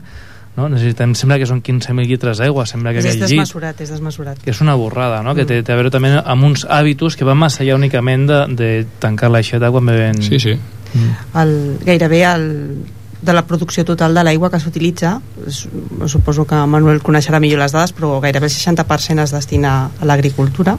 no? 0.57 0.67
necessitem, 0.69 1.15
sembla 1.17 1.37
que 1.41 1.47
són 1.49 1.61
15.000 1.63 2.07
litres 2.09 2.41
d'aigua, 2.41 2.65
sembla 2.69 2.93
que 2.93 3.01
És, 3.01 3.05
és 3.05 3.15
havia 3.15 3.23
llegit 3.25 3.41
desmesurat, 3.41 3.81
és 3.81 3.93
desmesurat. 3.93 4.39
que 4.43 4.51
és 4.51 4.61
una 4.63 4.75
borrada, 4.79 5.21
no? 5.23 5.35
que 5.37 5.45
té, 5.47 5.61
té 5.63 5.73
a 5.73 5.79
veure 5.79 5.91
també 5.93 6.13
amb 6.19 6.47
uns 6.47 6.65
hàbitus 6.67 7.17
que 7.19 7.27
van 7.27 7.39
massa 7.39 7.63
allà 7.63 7.77
únicament 7.79 8.27
de, 8.29 8.41
de 8.59 8.71
tancar 9.03 9.31
l'aixeta 9.31 9.71
quan 9.71 9.87
beven... 9.87 10.21
Sí, 10.25 10.39
sí. 10.43 10.57
el, 11.39 11.53
gairebé 11.85 12.23
el, 12.27 12.49
de 13.21 13.33
la 13.33 13.45
producció 13.45 13.85
total 13.85 14.15
de 14.17 14.23
l'aigua 14.25 14.49
que 14.49 14.59
s'utilitza 14.59 15.19
suposo 16.09 16.45
que 16.49 16.57
Manuel 16.67 17.03
coneixerà 17.05 17.39
millor 17.39 17.61
les 17.61 17.75
dades 17.75 17.93
però 17.95 18.17
gairebé 18.23 18.49
el 18.49 18.53
60% 18.53 19.23
es 19.23 19.35
destina 19.35 19.75
a 19.87 20.09
l'agricultura 20.09 20.75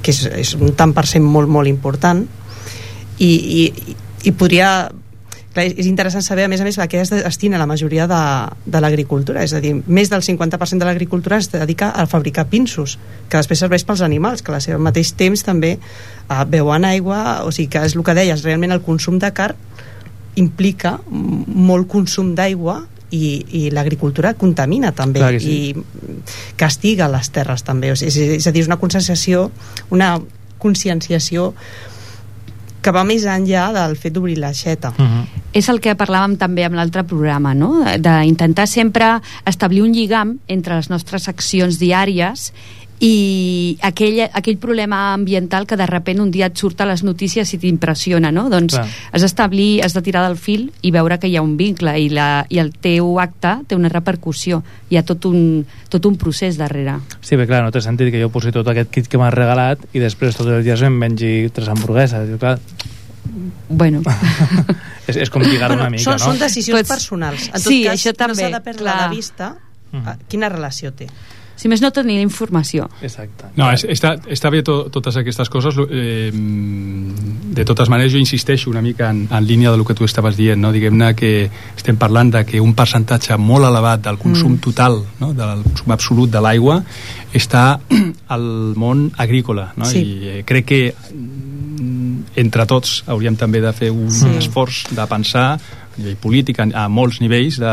que 0.00 0.12
és, 0.12 0.26
és 0.28 0.54
un 0.60 0.76
tant 0.76 0.92
per 0.96 1.06
cent 1.08 1.24
molt 1.24 1.48
molt 1.48 1.68
important 1.68 2.22
i, 3.20 3.30
i, 3.30 3.64
i 4.28 4.32
podria 4.32 4.90
clar, 5.54 5.66
és 5.66 5.88
interessant 5.88 6.24
saber 6.24 6.44
a 6.46 6.50
més 6.52 6.60
a 6.62 6.66
més 6.66 6.78
a 6.78 6.86
què 6.90 7.00
es 7.02 7.12
destina 7.12 7.58
la 7.60 7.68
majoria 7.70 8.06
de, 8.10 8.20
de 8.66 8.82
l'agricultura. 8.82 9.44
És 9.46 9.54
a 9.56 9.62
dir, 9.62 9.74
més 9.86 10.10
del 10.12 10.22
50% 10.26 10.82
de 10.82 10.88
l'agricultura 10.88 11.40
es 11.40 11.50
dedica 11.52 11.90
a 11.90 12.06
fabricar 12.10 12.46
pinsos 12.50 12.98
que 13.28 13.40
després 13.40 13.62
serveix 13.64 13.84
pels 13.86 14.04
animals 14.06 14.42
que 14.42 14.54
al 14.54 14.62
seu 14.64 14.78
mateix 14.82 15.14
temps 15.18 15.44
també 15.46 15.76
eh, 15.76 16.44
beuen 16.48 16.86
aigua. 16.88 17.42
O 17.46 17.52
sigui 17.54 17.70
que 17.74 17.84
és 17.86 17.96
el 17.96 18.06
que 18.06 18.16
deies, 18.16 18.46
realment 18.46 18.76
el 18.76 18.84
consum 18.86 19.18
de 19.22 19.32
carn 19.34 19.68
implica 20.38 20.96
molt 21.10 21.88
consum 21.90 22.34
d'aigua 22.38 22.80
i, 23.10 23.42
i 23.58 23.62
l'agricultura 23.74 24.34
contamina 24.38 24.92
també 24.94 25.18
Clar 25.18 25.32
que 25.34 25.40
sí. 25.42 25.54
i 25.74 26.54
castiga 26.58 27.10
les 27.10 27.32
terres 27.34 27.66
també. 27.66 27.90
O 27.92 27.98
sigui, 27.98 28.12
és, 28.12 28.36
és 28.38 28.46
a 28.46 28.54
dir, 28.54 28.62
és 28.64 28.70
una 28.70 28.78
conscienciació 28.80 29.48
una 29.90 30.14
conscienciació 30.60 31.54
que 32.80 32.92
va 32.92 33.04
més 33.04 33.24
enllà 33.28 33.70
del 33.76 33.96
fet 33.96 34.12
d'obrir 34.12 34.38
l'aixeta 34.38 34.92
Uh 34.98 35.04
-huh. 35.04 35.24
és 35.52 35.68
el 35.68 35.80
que 35.80 35.96
parlàvem 35.96 36.36
també 36.36 36.64
amb 36.64 36.74
l'altre 36.74 37.04
programa, 37.04 37.54
no? 37.54 37.84
d'intentar 37.98 38.66
sempre 38.66 39.20
establir 39.44 39.82
un 39.82 39.92
lligam 39.92 40.38
entre 40.48 40.76
les 40.76 40.90
nostres 40.90 41.28
accions 41.28 41.78
diàries 41.78 42.52
i 43.00 43.78
aquell, 43.80 44.18
aquell 44.28 44.58
problema 44.60 45.14
ambiental 45.14 45.64
que 45.66 45.76
de 45.80 45.86
repent 45.88 46.20
un 46.20 46.30
dia 46.30 46.50
et 46.50 46.58
surt 46.60 46.82
a 46.84 46.86
les 46.86 47.00
notícies 47.02 47.48
i 47.56 47.58
t'impressiona, 47.62 48.28
no? 48.30 48.48
Doncs 48.52 48.74
Clar. 48.76 48.86
has 49.16 49.22
d'establir, 49.24 49.80
has 49.82 49.94
de 49.96 50.02
tirar 50.04 50.26
del 50.26 50.36
fil 50.36 50.66
i 50.84 50.90
veure 50.92 51.16
que 51.18 51.30
hi 51.30 51.38
ha 51.38 51.42
un 51.42 51.54
vincle 51.56 51.94
i, 51.98 52.10
la, 52.12 52.44
i 52.52 52.60
el 52.60 52.74
teu 52.76 53.16
acte 53.22 53.54
té 53.70 53.78
una 53.78 53.88
repercussió. 53.88 54.60
Hi 54.92 54.98
ha 55.00 55.04
tot 55.08 55.24
un, 55.30 55.64
tot 55.88 56.04
un 56.04 56.18
procés 56.20 56.58
darrere. 56.60 56.98
Sí, 57.24 57.36
bé, 57.40 57.46
clar, 57.48 57.62
no 57.64 57.72
té 57.72 57.80
sentit 57.80 58.12
que 58.12 58.20
jo 58.20 58.28
posi 58.28 58.52
tot 58.52 58.68
aquest 58.68 58.92
kit 58.92 59.08
que 59.08 59.16
m'has 59.22 59.32
regalat 59.32 59.80
i 59.96 60.02
després 60.04 60.36
tots 60.36 60.52
els 60.52 60.64
dies 60.68 60.82
em 60.84 60.92
mengi 61.00 61.48
tres 61.56 61.72
hamburgueses. 61.72 62.36
I, 62.36 62.38
clar, 62.38 62.58
Bueno, 63.68 64.00
és, 65.08 65.16
és 65.16 65.30
com 65.30 65.42
lligar 65.44 65.68
una 65.72 65.88
mica, 65.92 66.02
són, 66.02 66.16
no? 66.18 66.24
són 66.32 66.38
decisions 66.40 66.80
Pots- 66.80 66.88
personals 66.96 67.44
en 67.48 67.52
tot 67.52 67.66
Sí, 67.68 67.82
cas 67.84 67.92
això 68.00 68.12
no 68.12 68.18
també, 68.24 68.40
s'ha 68.42 68.48
de 68.56 68.60
perdre 68.64 68.82
clar. 68.84 68.96
de 69.08 69.14
vista 69.16 69.50
Mhm. 69.92 70.08
eh, 70.08 70.14
quina 70.28 70.48
relació 70.48 70.92
té 70.92 71.06
si 71.60 71.68
més 71.68 71.82
no 71.84 71.90
tenir 71.92 72.16
informació. 72.24 72.86
Exacte. 73.04 73.50
No, 73.60 73.66
és, 73.74 73.84
està, 73.84 74.14
està 74.32 74.48
bé 74.52 74.62
to, 74.64 74.86
totes 74.92 75.18
aquestes 75.20 75.50
coses. 75.52 75.76
Eh, 75.90 76.30
de 76.32 77.64
totes 77.68 77.90
maneres, 77.92 78.12
jo 78.14 78.18
insisteixo 78.22 78.70
una 78.70 78.80
mica 78.80 79.10
en, 79.12 79.26
en 79.30 79.46
línia 79.46 79.70
del 79.74 79.84
que 79.84 79.94
tu 79.98 80.06
estaves 80.08 80.38
dient, 80.38 80.60
no? 80.62 80.70
Diguem-ne 80.72 81.12
que 81.18 81.32
estem 81.76 81.98
parlant 82.00 82.30
de 82.32 82.44
que 82.48 82.60
un 82.62 82.72
percentatge 82.78 83.36
molt 83.36 83.68
elevat 83.68 84.00
del 84.06 84.18
consum 84.18 84.54
Mm. 84.56 84.60
total, 84.64 84.96
no? 85.20 85.32
del 85.36 85.60
consum 85.66 85.92
absolut 85.92 86.30
de 86.32 86.40
l'aigua, 86.40 86.80
està 87.36 87.78
al 88.34 88.46
món 88.80 89.10
agrícola. 89.20 89.72
No? 89.76 89.84
Sí. 89.84 90.00
I 90.00 90.28
eh, 90.38 90.42
crec 90.46 90.64
que 90.66 90.80
mm, 90.94 92.32
entre 92.40 92.66
tots 92.66 93.02
hauríem 93.10 93.36
també 93.36 93.60
de 93.60 93.72
fer 93.76 93.90
un 93.92 94.10
Sí. 94.10 94.30
esforç 94.38 94.86
de 94.96 95.06
pensar 95.10 95.58
a 95.90 96.00
nivell 96.00 96.16
polític, 96.16 96.58
a, 96.60 96.66
a 96.84 96.88
molts 96.88 97.20
nivells 97.20 97.58
de, 97.60 97.72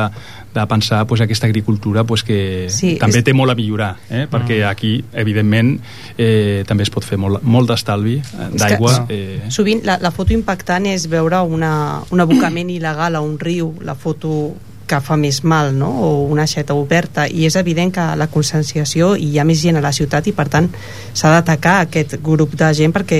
de 0.53 0.65
pensar 0.67 1.05
pues, 1.07 1.21
aquesta 1.21 1.45
agricultura 1.47 2.03
pues, 2.03 2.23
que 2.23 2.67
Sí, 2.69 2.95
també 2.99 3.19
és- 3.19 3.25
té 3.25 3.33
molt 3.33 3.51
a 3.51 3.55
millorar 3.55 3.95
eh? 4.09 4.25
perquè 4.31 4.57
Mm. 4.63 4.69
aquí 4.69 5.03
evidentment 5.13 5.79
eh, 6.17 6.63
també 6.67 6.83
es 6.83 6.89
pot 6.89 7.03
fer 7.05 7.17
molt, 7.17 7.43
molt 7.43 7.69
d'estalvi 7.69 8.15
eh, 8.17 8.49
d'aigua 8.57 9.05
eh, 9.09 9.41
Sovint 9.49 9.83
la, 9.85 9.97
la 10.01 10.11
foto 10.11 10.33
impactant 10.33 10.85
és 10.87 11.07
veure 11.07 11.41
una, 11.45 12.01
un 12.11 12.19
abocament 12.19 12.69
il·legal 12.69 13.15
a 13.15 13.21
un 13.21 13.37
riu, 13.39 13.73
la 13.81 13.95
foto 13.95 14.55
que 14.87 15.01
fa 15.03 15.17
més 15.19 15.43
mal, 15.43 15.73
no? 15.75 15.89
o 15.91 16.09
una 16.31 16.43
aixeta 16.47 16.73
oberta, 16.73 17.27
i 17.27 17.45
és 17.45 17.55
evident 17.59 17.91
que 17.93 18.05
la 18.15 18.27
conscienciació 18.31 19.15
i 19.19 19.33
hi 19.33 19.39
ha 19.39 19.43
més 19.45 19.59
gent 19.61 19.77
a 19.77 19.81
la 19.83 19.91
ciutat 19.91 20.27
i 20.27 20.33
per 20.33 20.47
tant 20.49 20.69
s'ha 21.13 21.31
d'atacar 21.35 21.81
aquest 21.85 22.15
grup 22.23 22.55
de 22.55 22.69
gent 22.73 22.93
perquè 22.95 23.19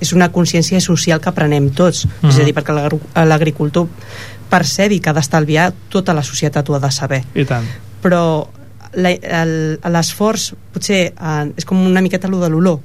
és 0.00 0.12
una 0.14 0.28
consciència 0.30 0.78
social 0.80 1.18
que 1.20 1.32
prenem 1.34 1.70
tots, 1.74 2.04
és 2.06 2.36
a 2.36 2.38
Mhm. 2.38 2.44
dir, 2.44 2.54
perquè 2.54 3.24
l'agricultor 3.26 3.88
percebi 4.48 5.00
que 5.00 5.10
ha 5.10 5.12
d'estalviar 5.12 5.72
tota 5.90 6.14
la 6.14 6.22
societat 6.22 6.68
ho 6.70 6.74
ha 6.76 6.78
de 6.80 6.90
saber 6.90 7.24
I 7.34 7.44
tant. 7.44 7.66
però 8.00 8.46
l'esforç 8.94 10.52
potser 10.72 11.12
eh, 11.12 11.52
és 11.56 11.64
com 11.68 11.80
una 11.86 12.00
miqueta 12.00 12.28
allò 12.28 12.40
de 12.40 12.48
l'olor 12.50 12.80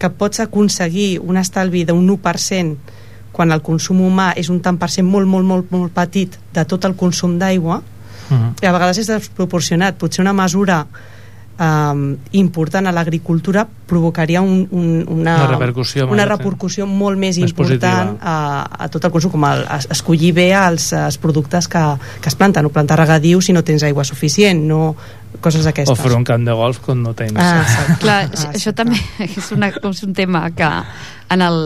que 0.00 0.10
pots 0.10 0.40
aconseguir 0.40 1.18
un 1.20 1.36
estalvi 1.36 1.84
d'un 1.84 2.06
1% 2.08 2.76
quan 3.32 3.52
el 3.52 3.62
consum 3.62 4.00
humà 4.02 4.32
és 4.36 4.50
un 4.50 4.60
tant 4.60 4.78
per 4.78 4.90
cent 4.90 5.06
molt, 5.06 5.28
molt, 5.28 5.46
molt, 5.46 5.70
molt 5.70 5.94
petit 5.94 6.36
de 6.54 6.64
tot 6.64 6.84
el 6.84 6.96
consum 6.98 7.38
d'aigua 7.38 7.82
Mhm. 8.30 8.62
i 8.62 8.66
a 8.66 8.72
vegades 8.72 8.98
és 9.02 9.08
desproporcionat 9.10 9.98
potser 9.98 10.22
una 10.22 10.32
mesura 10.32 10.84
um, 11.60 12.16
important 12.32 12.86
a 12.86 12.92
l'agricultura 12.94 13.66
provocaria 13.86 14.40
un, 14.40 14.68
un, 14.70 15.04
una, 15.08 15.36
Una 15.36 15.46
repercussió 15.50 16.06
una 16.08 16.22
eh? 16.22 16.28
repercussió 16.30 16.86
molt 16.86 17.18
més, 17.18 17.38
Més 17.38 17.50
important 17.50 18.16
a, 18.20 18.36
a 18.86 18.88
tot 18.88 19.04
el 19.04 19.10
consum 19.10 19.34
com 19.34 19.44
el, 19.50 19.64
a, 19.66 19.80
escollir 19.90 20.32
bé 20.36 20.50
els, 20.54 20.92
els 20.96 21.18
productes 21.18 21.68
que, 21.68 21.82
que 22.20 22.30
es 22.30 22.38
planten 22.38 22.66
o 22.66 22.74
plantar 22.74 23.00
regadiu 23.02 23.42
si 23.42 23.52
no 23.56 23.64
tens 23.66 23.82
aigua 23.82 24.06
suficient 24.06 24.62
no 24.68 24.94
coses 25.40 25.62
O 25.62 25.64
d'aquestes 25.68 26.00
fer 26.00 26.12
un 26.16 26.24
camp 26.26 26.44
de 26.44 26.52
golf 26.52 26.80
quan 26.84 27.02
no 27.02 27.14
tens. 27.14 27.36
Ah, 27.38 27.62
exacte. 27.62 27.98
Clar, 28.02 28.18
Ah, 28.24 28.30
això, 28.34 28.50
això 28.58 28.72
també 28.74 28.98
és, 29.24 29.52
una, 29.54 29.68
és 29.70 30.02
un 30.02 30.12
tema 30.14 30.50
que 30.50 30.68
en 31.30 31.42
el, 31.46 31.58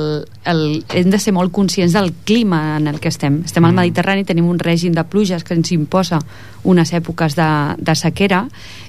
el, 0.45 0.85
hem 0.93 1.09
de 1.11 1.19
ser 1.19 1.33
molt 1.33 1.51
conscients 1.53 1.95
del 1.97 2.13
clima 2.29 2.77
en 2.77 2.87
el 2.89 3.01
que 3.01 3.09
estem. 3.09 3.41
Estem 3.47 3.65
al 3.65 3.73
Mm. 3.73 3.81
Mediterrani, 3.81 4.25
tenim 4.29 4.47
un 4.47 4.59
règim 4.61 4.93
de 4.93 5.05
pluges 5.09 5.43
que 5.45 5.55
ens 5.57 5.73
imposa 5.73 6.19
unes 6.65 6.93
èpoques 6.93 7.35
de, 7.35 7.49
de 7.79 7.95
sequera 7.97 8.45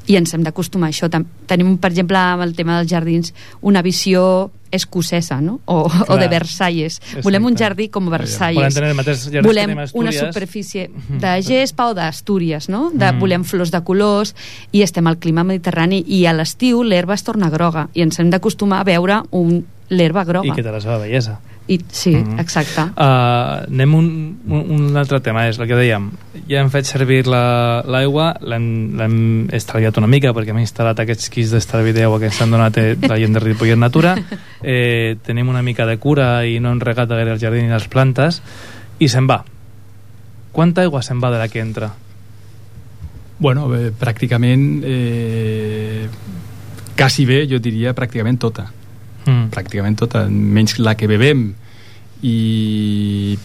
i 0.07 0.17
ens 0.19 0.33
hem 0.35 0.43
d'acostumar 0.43 0.89
a 0.89 0.91
això. 0.91 1.07
Tenim, 1.47 1.77
per 1.77 1.91
exemple, 1.91 2.17
amb 2.19 2.43
el 2.43 2.53
tema 2.55 2.77
dels 2.81 2.91
jardins, 2.91 3.33
una 3.61 3.81
visió 3.81 4.51
escocesa, 4.75 5.39
no? 5.41 5.59
O, 5.65 5.89
o 6.07 6.17
de 6.17 6.27
Versalles. 6.27 6.99
Volem 7.23 7.43
un 7.45 7.53
Exacte. 7.53 7.63
jardí 7.63 7.89
com 7.89 8.09
Versalles. 8.09 8.59
Volem 8.61 8.73
tenir 8.75 8.89
el 8.89 8.95
mateix 8.99 9.23
jardí 9.31 9.47
Volem 9.47 9.75
una 9.93 10.11
superfície 10.11 10.89
de 11.23 11.33
gespa 11.41 11.87
o 11.89 11.93
d'Astúries, 11.97 12.69
no? 12.69 12.91
De, 12.93 13.11
Mm. 13.15 13.19
Volem 13.19 13.43
flors 13.45 13.71
de 13.71 13.81
colors 13.85 14.35
i 14.71 14.81
estem 14.83 15.07
al 15.07 15.17
clima 15.17 15.43
mediterrani 15.43 16.03
i 16.07 16.25
a 16.25 16.33
l'estiu 16.33 16.83
l'herba 16.83 17.13
es 17.15 17.23
torna 17.23 17.49
groga 17.49 17.87
i 17.93 18.01
ens 18.01 18.19
hem 18.19 18.29
d'acostumar 18.29 18.81
a 18.81 18.83
veure 18.87 19.21
un 19.31 19.63
l'herba 19.89 20.23
groga. 20.25 20.47
I 20.49 20.55
que 20.55 20.63
té 20.65 20.71
la 20.73 20.81
seva 20.81 20.97
bellesa. 20.97 21.39
I, 21.67 21.79
sí, 21.89 22.11
Mhm. 22.15 22.39
exacte. 22.39 22.81
Uh, 22.93 23.65
anem 23.65 23.93
un, 23.97 24.37
un, 24.47 24.65
un 24.69 24.97
altre 24.97 25.19
tema, 25.19 25.47
és 25.49 25.57
el 25.57 25.65
que 25.65 25.73
dèiem. 25.73 26.11
Ja 26.47 26.59
hem 26.61 26.69
fet 26.69 26.85
servir 26.85 27.25
la- 27.25 27.81
l'aigua, 27.87 28.35
l'hem 28.41 28.67
l'hem 28.99 29.15
estalviat 29.51 29.97
una 29.97 30.05
mica 30.05 30.29
perquè 30.31 30.53
hem 30.53 30.59
instal·lat 30.61 30.99
aquests 31.01 31.31
quis 31.33 31.49
d'estalvi 31.49 31.91
d'aigua 31.91 32.19
que 32.19 32.25
ens 32.29 32.39
han 32.41 32.51
donat 32.53 32.77
eh, 32.77 32.95
la 33.01 33.17
gent 33.17 33.33
de 33.33 33.39
Ripollet 33.41 33.77
Natura. 33.81 34.13
Eh, 34.61 35.17
tenim 35.25 35.49
una 35.49 35.63
mica 35.63 35.87
de 35.87 35.97
cura 35.97 36.45
i 36.45 36.59
no 36.59 36.69
hem 36.71 36.79
regat 36.79 37.09
gaire 37.09 37.31
el 37.33 37.39
jardí 37.41 37.63
ni 37.63 37.69
les 37.73 37.87
plantes 37.87 38.43
i 38.99 39.07
se'n 39.09 39.25
va. 39.27 39.41
Quanta 40.51 40.81
aigua 40.85 41.01
se'n 41.01 41.17
va 41.19 41.31
de 41.31 41.39
la 41.39 41.47
que 41.49 41.59
entra? 41.61 41.93
bueno, 43.37 43.67
eh, 43.75 43.91
pràcticament 43.91 44.81
eh, 44.85 46.07
quasi 46.95 47.25
bé, 47.25 47.41
jo 47.49 47.59
diria 47.59 47.91
pràcticament 47.93 48.37
tota 48.39 48.69
Mm. 49.25 49.49
pràcticament 49.51 49.97
tota, 49.97 50.27
menys 50.29 50.77
la 50.79 50.95
que 50.95 51.07
bebem 51.07 51.53
i 52.21 53.37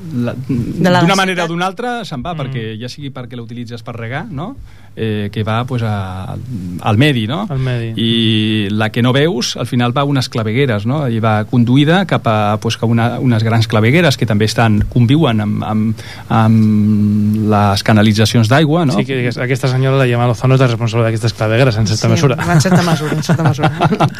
d'una 0.00 1.14
manera 1.16 1.44
o 1.44 1.48
d'una 1.50 1.66
altra 1.66 2.04
se'n 2.04 2.22
va, 2.24 2.34
Mm. 2.34 2.40
perquè 2.40 2.62
ja 2.80 2.88
sigui 2.88 3.10
perquè 3.14 3.36
la 3.36 3.42
utilitzes 3.42 3.82
per 3.82 3.94
regar, 3.96 4.26
no? 4.30 4.56
Eh, 5.00 5.30
que 5.32 5.42
va 5.42 5.64
pues, 5.64 5.82
a, 5.82 6.36
al 6.80 6.98
medi, 7.00 7.26
no? 7.26 7.46
Al 7.48 7.58
medi. 7.58 7.92
I 7.96 8.68
la 8.70 8.90
que 8.92 9.00
no 9.02 9.14
veus, 9.16 9.56
al 9.56 9.66
final 9.66 9.96
va 9.96 10.02
a 10.02 10.08
unes 10.08 10.28
clavegueres, 10.28 10.84
no? 10.86 11.06
I 11.08 11.20
va 11.24 11.44
conduïda 11.48 12.04
cap 12.06 12.26
a, 12.28 12.58
pues, 12.60 12.76
cap 12.76 12.84
a 12.88 12.92
una, 12.92 13.06
unes 13.18 13.42
grans 13.46 13.66
clavegueres 13.70 14.18
que 14.20 14.28
també 14.28 14.44
estan 14.44 14.82
conviuen 14.92 15.40
amb, 15.40 15.64
amb, 15.64 16.04
amb 16.28 17.48
les 17.50 17.84
canalitzacions 17.86 18.50
d'aigua, 18.52 18.84
no? 18.86 18.98
Sí, 18.98 19.06
que 19.08 19.30
aquesta 19.30 19.70
senyora, 19.72 19.96
la 20.02 20.06
Gemma 20.10 20.28
Lozano, 20.28 20.58
és 20.58 20.60
la 20.60 20.68
responsable 20.68 21.06
d'aquestes 21.08 21.34
clavegueres, 21.38 21.80
en 21.80 21.88
certa 21.88 22.06
Sí, 22.06 22.12
mesura. 22.12 22.36
en 22.36 22.60
certa 22.60 22.82
mesura, 22.82 23.16
en 23.16 23.22
certa 23.22 23.48
mesura. 23.48 23.72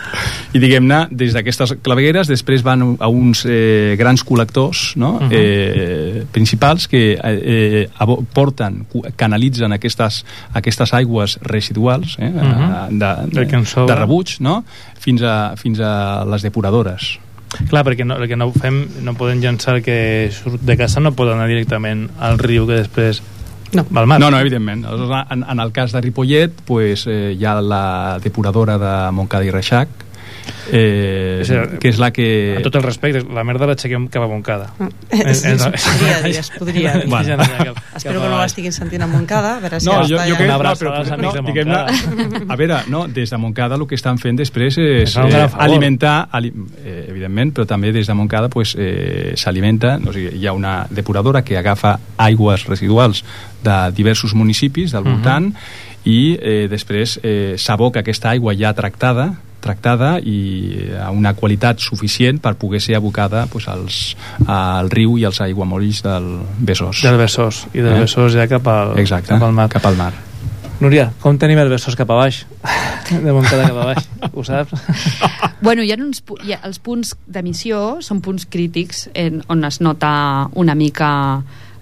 I 0.57 0.63
diguem-ne, 0.63 1.03
des 1.11 1.37
d'aquestes 1.37 1.77
clavegueres 1.85 2.31
després 2.31 2.65
van 2.65 2.97
a 2.99 3.09
uns 3.13 3.45
eh, 3.45 3.97
grans 4.01 4.25
col·lectors 4.27 4.95
no? 4.97 5.19
Mhm. 5.21 5.31
eh, 5.31 6.25
principals 6.33 6.89
que 6.89 7.13
eh, 7.15 7.87
eh, 7.87 8.17
porten, 8.33 8.87
canalitzen 9.17 9.73
aquestes, 9.77 10.25
aquestes 10.55 10.70
aigües 10.95 11.39
residuals 11.43 12.17
eh, 12.19 12.31
Mhm. 12.31 12.99
de, 12.99 13.11
Del 13.35 13.47
que 13.49 13.57
de, 13.57 13.65
sobra. 13.67 13.95
de 13.95 14.01
rebuig 14.01 14.37
no? 14.41 14.65
fins, 14.99 15.23
a, 15.23 15.55
fins 15.57 15.81
a 15.81 16.25
les 16.25 16.43
depuradores. 16.43 17.19
Clar, 17.69 17.83
perquè 17.85 18.05
no, 18.07 18.15
el 18.17 18.29
que 18.29 18.37
no 18.37 18.53
fem, 18.53 18.85
no 19.03 19.15
podem 19.19 19.41
llançar 19.43 19.81
que 19.83 20.31
surt 20.31 20.61
de 20.63 20.77
casa, 20.79 21.01
no 21.01 21.11
pot 21.13 21.29
anar 21.33 21.49
directament 21.51 22.09
al 22.21 22.39
riu 22.39 22.67
que 22.67 22.75
després 22.85 23.23
No. 23.73 23.85
va 23.95 24.01
al 24.01 24.07
mar. 24.07 24.19
No, 24.21 24.31
no, 24.31 24.39
evidentment. 24.39 24.85
En, 25.31 25.45
en 25.49 25.61
el 25.61 25.71
cas 25.73 25.93
de 25.93 26.01
Ripollet, 26.01 26.51
pues, 26.67 27.07
eh, 27.07 27.37
hi 27.39 27.45
ha 27.45 27.61
la 27.61 28.19
depuradora 28.23 28.79
de 28.79 29.13
Montcada 29.13 29.45
i 29.45 29.51
Reixac, 29.51 29.89
eh, 30.73 31.41
És 31.43 31.51
que 31.81 31.89
és 31.91 31.99
la 31.99 32.11
que... 32.13 32.57
A 32.59 32.63
tot 32.63 32.77
el 32.77 32.83
respecte, 32.85 33.23
la 33.35 33.43
merda 33.45 33.67
l'aixequem 33.71 34.09
cap 34.13 34.23
a 34.25 34.29
Montcada. 34.31 34.69
es, 35.11 35.45
es, 35.45 35.65
podria 35.65 36.21
dir, 36.23 36.37
es 36.39 36.51
podria 36.57 36.93
dir. 36.99 37.09
Bueno. 37.09 37.37
No 37.37 37.75
Espero 37.97 38.21
que 38.23 38.29
no 38.29 38.39
l'estiguin 38.41 38.73
sentint 38.73 39.03
a 39.03 39.09
Montcada, 39.11 39.57
a 39.57 39.61
veure 39.65 39.81
si 39.81 39.87
No, 39.89 39.99
jo, 40.07 40.19
jo 40.19 40.37
crec, 40.39 40.49
no, 40.51 40.59
però, 40.61 40.95
als 41.01 41.11
amics 41.17 41.35
de 41.35 41.43
diguem-ne, 41.49 42.47
a 42.49 42.57
veure, 42.57 42.81
no, 42.93 43.07
des 43.09 43.31
de 43.31 43.37
Montcada 43.41 43.77
el 43.81 43.87
que 43.91 43.99
estan 43.99 44.19
fent 44.23 44.39
després 44.39 44.79
és 44.79 45.17
eh, 45.17 45.45
alimentar, 45.59 46.29
ali, 46.33 46.53
eh, 46.85 47.07
evidentment, 47.11 47.53
però 47.57 47.67
també 47.67 47.93
des 47.93 48.07
de 48.07 48.15
Montcada 48.15 48.49
pues, 48.49 48.77
eh, 48.79 49.33
s'alimenta, 49.37 49.97
o 50.07 50.13
sigui, 50.15 50.37
hi 50.39 50.47
ha 50.47 50.53
una 50.57 50.87
depuradora 50.91 51.43
que 51.45 51.59
agafa 51.59 51.99
aigües 52.19 52.67
residuals 52.69 53.25
de 53.65 53.79
diversos 53.97 54.35
municipis 54.35 54.93
del 54.93 55.05
Mhm. 55.05 55.11
voltant 55.15 55.55
i 56.05 56.39
eh, 56.41 56.67
després 56.71 57.19
eh, 57.23 57.55
s'aboca 57.59 58.01
aquesta 58.01 58.31
aigua 58.31 58.55
ja 58.57 58.73
tractada 58.73 59.35
tractada 59.61 60.15
i 60.19 60.91
a 61.01 61.11
una 61.15 61.35
qualitat 61.39 61.81
suficient 61.81 62.41
per 62.43 62.57
poder 62.61 62.81
ser 62.81 62.97
abocada 62.97 63.47
pues, 63.51 63.69
als, 63.69 64.01
al 64.47 64.91
riu 64.91 65.19
i 65.21 65.27
als 65.29 65.41
aiguamolls 65.45 66.03
del 66.07 66.33
Besòs. 66.59 67.05
Del 67.05 67.21
Besòs. 67.21 67.67
I 67.75 67.85
del 67.85 67.95
Eh? 67.99 68.01
Besòs 68.07 68.35
ja 68.35 68.49
cap 68.51 68.67
al, 68.69 68.99
Exacte, 68.99 69.35
cap 69.35 69.43
al 69.43 69.53
mar. 69.57 69.69
Cap 69.73 69.87
al 69.87 69.97
mar. 70.01 70.13
Núria, 70.81 71.11
com 71.21 71.37
tenim 71.37 71.59
el 71.61 71.69
Besòs 71.69 71.97
cap 71.99 72.09
a 72.09 72.17
baix? 72.23 72.45
De 73.11 73.33
Montcada 73.35 73.67
cap 73.69 73.77
a 73.83 73.89
baix, 73.93 74.07
ho 74.33 74.45
saps? 74.45 74.73
Bueno, 75.61 75.83
hi 75.85 75.91
ha 75.93 75.97
uns, 76.01 76.23
hi 76.41 76.55
ha, 76.55 76.61
els 76.65 76.79
punts 76.81 77.11
d'emissió 77.29 77.99
són 78.01 78.23
punts 78.25 78.47
crítics 78.49 79.11
en, 79.13 79.43
on 79.53 79.67
es 79.69 79.77
nota 79.85 80.49
una 80.57 80.73
mica 80.73 81.11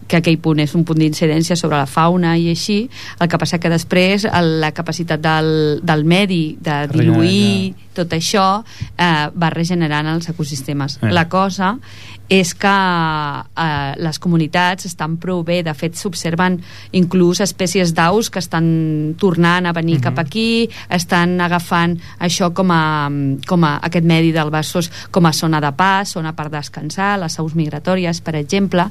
que 0.08 0.18
aquell 0.18 0.38
punt 0.40 0.62
és 0.64 0.74
un 0.74 0.84
punt 0.88 0.98
d'incidència 0.98 1.56
sobre 1.56 1.76
la 1.76 1.86
fauna 1.86 2.36
i 2.40 2.48
així, 2.50 2.80
el 3.20 3.28
que 3.28 3.38
passa 3.38 3.60
que 3.60 3.70
després 3.70 4.24
el, 4.24 4.54
la 4.62 4.72
capacitat 4.72 5.20
del, 5.20 5.80
del 5.84 6.04
medi 6.08 6.56
de 6.60 6.86
diluir 6.92 7.74
tot 7.98 8.12
això 8.14 8.62
eh, 8.96 9.26
va 9.34 9.50
regenerant 9.50 10.06
els 10.06 10.28
ecosistemes. 10.30 11.00
Eh. 11.02 11.10
La 11.12 11.26
cosa 11.28 11.74
és 12.28 12.52
que 12.54 12.68
eh, 12.70 13.92
les 14.04 14.18
comunitats 14.20 14.86
estan 14.86 15.16
prou 15.20 15.40
bé, 15.42 15.62
de 15.64 15.72
fet 15.74 15.96
s'observen 15.96 16.58
inclús 16.92 17.40
espècies 17.40 17.94
d'aus 17.96 18.28
que 18.30 18.42
estan 18.42 19.14
tornant 19.18 19.66
a 19.66 19.72
venir 19.72 19.96
Mhm. 19.98 20.02
cap 20.04 20.18
aquí, 20.20 20.68
estan 20.90 21.40
agafant 21.40 21.98
això 22.20 22.52
com 22.52 22.70
a, 22.70 23.10
com 23.48 23.64
a 23.64 23.78
aquest 23.82 24.04
medi 24.04 24.32
del 24.32 24.50
Besòs 24.50 24.90
com 25.10 25.26
a 25.26 25.32
zona 25.32 25.60
de 25.60 25.72
pas, 25.72 26.12
zona 26.12 26.34
per 26.36 26.50
descansar, 26.50 27.18
les 27.18 27.38
aus 27.38 27.54
migratòries, 27.54 28.20
per 28.20 28.36
exemple, 28.36 28.84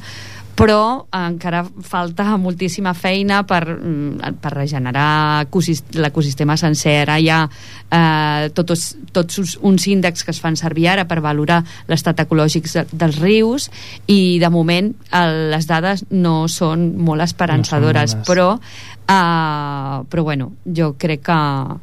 però 0.58 1.06
encara 1.13 1.62
falta 1.86 2.36
moltíssima 2.41 2.96
feina 2.98 3.43
per, 3.46 3.62
mm, 3.78 4.34
per 4.41 4.52
regenerar 4.56 5.43
ecosis- 5.46 5.84
l'ecosistema 5.93 6.58
sencer. 6.58 7.04
Ara 7.06 7.20
hi 7.20 7.30
ha 7.30 7.43
eh, 7.91 8.49
tots, 8.53 8.97
tots 9.14 9.38
uns- 9.62 9.88
índexs 9.88 10.24
que 10.26 10.32
es 10.32 10.41
fan 10.41 10.58
servir 10.58 10.88
ara 10.89 11.05
per 11.08 11.22
valorar 11.22 11.64
l'estat 11.88 12.20
ecològic 12.26 12.66
de- 12.74 12.88
dels 12.91 13.20
rius 13.22 13.70
i 14.08 14.39
de 14.39 14.49
moment 14.49 14.93
el, 15.12 15.51
les 15.51 15.68
dades 15.68 16.05
no 16.10 16.47
són 16.47 16.97
molt 16.97 17.22
esperançadores, 17.22 18.16
bones. 18.16 18.28
però, 18.28 18.60
eh, 19.08 20.03
però 20.10 20.24
bueno, 20.24 20.53
jo 20.66 20.95
crec 20.97 21.22
que 21.22 21.78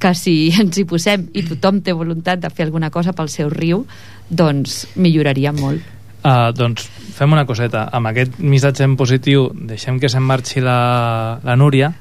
que 0.00 0.14
si 0.14 0.50
ens 0.58 0.78
hi 0.78 0.84
posem 0.88 1.26
i 1.34 1.42
tothom 1.42 1.82
té 1.84 1.92
voluntat 1.92 2.40
de 2.40 2.48
fer 2.48 2.64
alguna 2.64 2.88
cosa 2.90 3.12
pel 3.12 3.28
seu 3.28 3.50
riu, 3.50 3.86
doncs 4.30 4.86
milloraria 4.96 5.52
molt. 5.52 5.82
Uh, 6.20 6.50
doncs 6.52 6.84
fem 7.16 7.32
una 7.32 7.46
coseta. 7.48 7.86
Amb 7.92 8.10
aquest 8.12 8.38
missatge 8.38 8.84
en 8.84 8.96
positiu 9.00 9.48
deixem 9.54 10.00
que 10.00 10.10
se'n 10.12 10.24
marxi 10.24 10.60
la, 10.64 11.40
la 11.44 11.56
Núria 11.56 11.92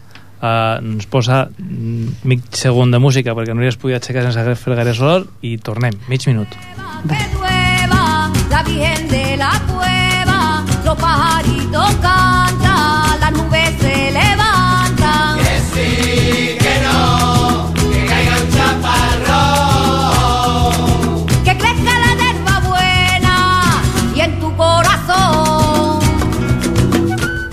uh, 0.41 0.79
ens 0.79 1.07
posa 1.07 1.45
mig 1.59 2.43
segon 2.51 2.91
de 2.91 2.99
música 2.99 3.35
perquè 3.37 3.55
Núria 3.55 3.71
es 3.73 3.79
pugui 3.79 3.95
aixecar 3.95 4.27
sense 4.27 4.59
fer 4.59 4.79
gaire 4.79 4.95
soroll 4.95 5.27
i 5.41 5.57
tornem, 5.57 5.95
mig 6.11 6.27
minut. 6.27 6.59
la 8.49 8.63
Virgen 8.63 9.07
de 9.07 9.37
la 9.37 9.51
Cueva, 9.67 10.63
los 10.83 10.97
pajaritos 10.97 11.95
cantan, 12.01 12.68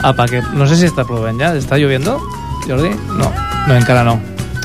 Apa, 0.06 0.28
que 0.30 0.40
no 0.54 0.68
sé 0.70 0.76
si 0.78 0.86
està 0.86 1.02
plovent 1.02 1.40
ja. 1.42 1.48
Està 1.58 1.74
lloviendo, 1.80 2.12
Jordi? 2.62 2.92
No, 3.18 3.26
no, 3.66 3.74
encara 3.74 4.04
no. 4.06 4.20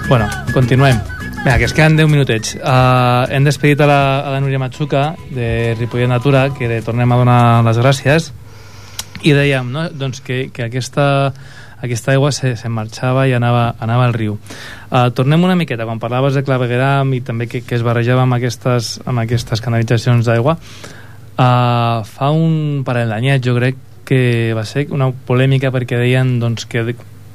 Bueno, 0.05 0.27
continuem. 0.53 0.99
Vinga, 1.41 1.55
que 1.57 1.65
es 1.65 1.73
queden 1.73 1.97
10 1.97 2.11
minutets. 2.11 2.53
Uh, 2.61 3.25
hem 3.33 3.47
despedit 3.47 3.81
a 3.81 3.87
la, 3.89 4.01
a 4.21 4.35
la 4.35 4.43
Núria 4.43 4.61
Matsuca 4.61 5.15
de 5.33 5.73
Ripollet 5.79 6.13
Natura, 6.13 6.43
que 6.53 6.69
li 6.69 6.77
tornem 6.85 7.09
a 7.09 7.17
donar 7.17 7.39
les 7.65 7.81
gràcies, 7.81 8.29
i 9.25 9.33
dèiem 9.33 9.73
no? 9.73 9.87
doncs 9.89 10.21
que, 10.21 10.43
que 10.53 10.67
aquesta, 10.69 11.33
aquesta 11.81 12.13
aigua 12.13 12.29
se, 12.37 12.53
se 12.53 12.69
marxava 12.69 13.25
i 13.25 13.33
anava, 13.33 13.71
anava 13.81 14.05
al 14.05 14.13
riu. 14.13 14.37
Uh, 14.91 15.07
tornem 15.17 15.41
una 15.41 15.57
miqueta, 15.57 15.89
quan 15.89 15.97
parlaves 15.97 16.37
de 16.37 16.45
clavegueram 16.45 17.17
i 17.17 17.25
també 17.25 17.49
que, 17.49 17.65
que 17.65 17.81
es 17.81 17.85
barrejava 17.87 18.29
amb 18.29 18.37
aquestes, 18.37 18.99
amb 19.09 19.25
aquestes 19.25 19.65
canalitzacions 19.65 20.29
d'aigua, 20.29 20.59
uh, 20.61 22.05
fa 22.05 22.29
un 22.29 22.83
parell 22.85 23.09
d'anyets 23.09 23.49
jo 23.49 23.57
crec 23.57 23.87
que 24.11 24.51
va 24.51 24.65
ser 24.67 24.89
una 24.91 25.07
polèmica 25.15 25.69
perquè 25.71 25.95
deien 25.95 26.33
doncs, 26.41 26.65
que 26.67 26.83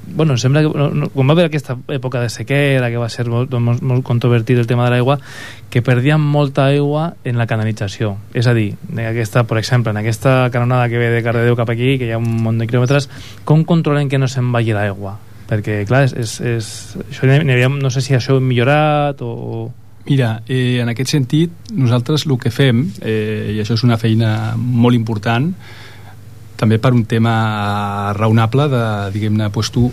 bueno, 0.07 0.37
sembla 0.37 0.61
que 0.61 0.69
no, 0.69 0.91
no, 0.93 1.09
quan 1.09 1.31
va 1.31 1.33
haver 1.33 1.47
aquesta 1.49 1.79
època 1.89 2.21
de 2.21 2.29
sequera 2.29 2.91
que 2.93 3.01
va 3.01 3.09
ser 3.09 3.25
molt, 3.33 3.55
molt, 3.57 3.81
molt 3.81 4.05
controvertit 4.05 4.61
el 4.61 4.69
tema 4.69 4.85
de 4.85 4.93
l'aigua 4.93 5.17
que 5.73 5.81
perdien 5.81 6.21
molta 6.21 6.67
aigua 6.69 7.15
en 7.25 7.41
la 7.41 7.47
canalització 7.49 8.13
és 8.37 8.45
a 8.45 8.53
dir, 8.53 8.75
aquesta, 9.09 9.47
per 9.49 9.57
exemple 9.63 9.97
en 9.97 10.03
aquesta 10.03 10.51
canonada 10.53 10.91
que 10.93 11.01
ve 11.01 11.09
de 11.15 11.23
Cardedeu 11.25 11.57
cap 11.57 11.73
aquí 11.73 11.97
que 11.97 12.11
hi 12.11 12.13
ha 12.13 12.21
un 12.21 12.29
munt 12.45 12.61
de 12.61 12.69
quilòmetres 12.69 13.09
com 13.49 13.65
controlen 13.65 14.13
que 14.13 14.21
no 14.21 14.29
se'n 14.29 14.53
vagi 14.53 14.77
l'aigua? 14.77 15.17
perquè 15.49 15.81
clar, 15.89 16.05
és, 16.11 16.13
és, 16.13 16.37
és, 16.45 16.71
això, 17.09 17.25
havia, 17.33 17.73
no 17.73 17.89
sé 17.89 18.05
si 18.05 18.15
això 18.19 18.37
ha 18.37 18.45
millorat 18.45 19.25
o... 19.25 19.71
Mira, 20.07 20.37
eh, 20.47 20.79
en 20.85 20.93
aquest 20.93 21.17
sentit, 21.17 21.71
nosaltres 21.75 22.29
el 22.29 22.37
que 22.39 22.53
fem, 22.55 22.85
eh, 23.03 23.57
i 23.57 23.59
això 23.59 23.75
és 23.75 23.83
una 23.83 23.97
feina 23.99 24.53
molt 24.55 24.95
important, 24.95 25.49
també 26.57 26.81
per 26.83 26.93
un 26.97 27.05
tema 27.09 28.13
raonable 28.17 28.69
de, 28.73 28.85
diguem-ne, 29.15 29.51
doncs 29.53 29.73
tu 29.75 29.91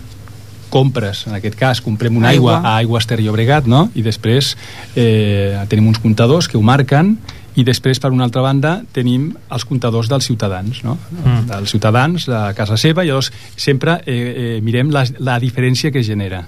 compres, 0.74 1.26
en 1.28 1.36
aquest 1.38 1.54
cas 1.58 1.80
comprem 1.84 2.16
una 2.18 2.32
aigua, 2.32 2.56
Aigua. 2.56 2.68
a 2.68 2.76
Aigües 2.82 3.06
Ter 3.06 3.20
Llobregat 3.22 3.68
no? 3.70 3.86
i 3.94 4.02
després 4.02 4.54
eh, 4.96 5.62
tenim 5.70 5.86
uns 5.92 6.00
comptadors 6.02 6.48
que 6.50 6.58
ho 6.58 6.64
marquen 6.66 7.14
i 7.54 7.62
després 7.62 8.00
per 8.02 8.10
una 8.10 8.26
altra 8.26 8.42
banda 8.42 8.80
tenim 8.96 9.28
els 9.54 9.66
comptadors 9.68 10.10
dels 10.10 10.26
ciutadans 10.26 10.82
no? 10.82 10.96
Mm. 11.20 11.46
dels 11.52 11.70
ciutadans 11.70 12.26
a 12.26 12.48
casa 12.58 12.78
seva 12.80 13.04
i 13.04 13.12
llavors 13.12 13.30
sempre 13.54 14.00
eh, 14.02 14.16
eh, 14.16 14.58
mirem 14.66 14.90
la, 14.90 15.04
la 15.22 15.38
diferència 15.42 15.94
que 15.94 16.02
genera 16.02 16.42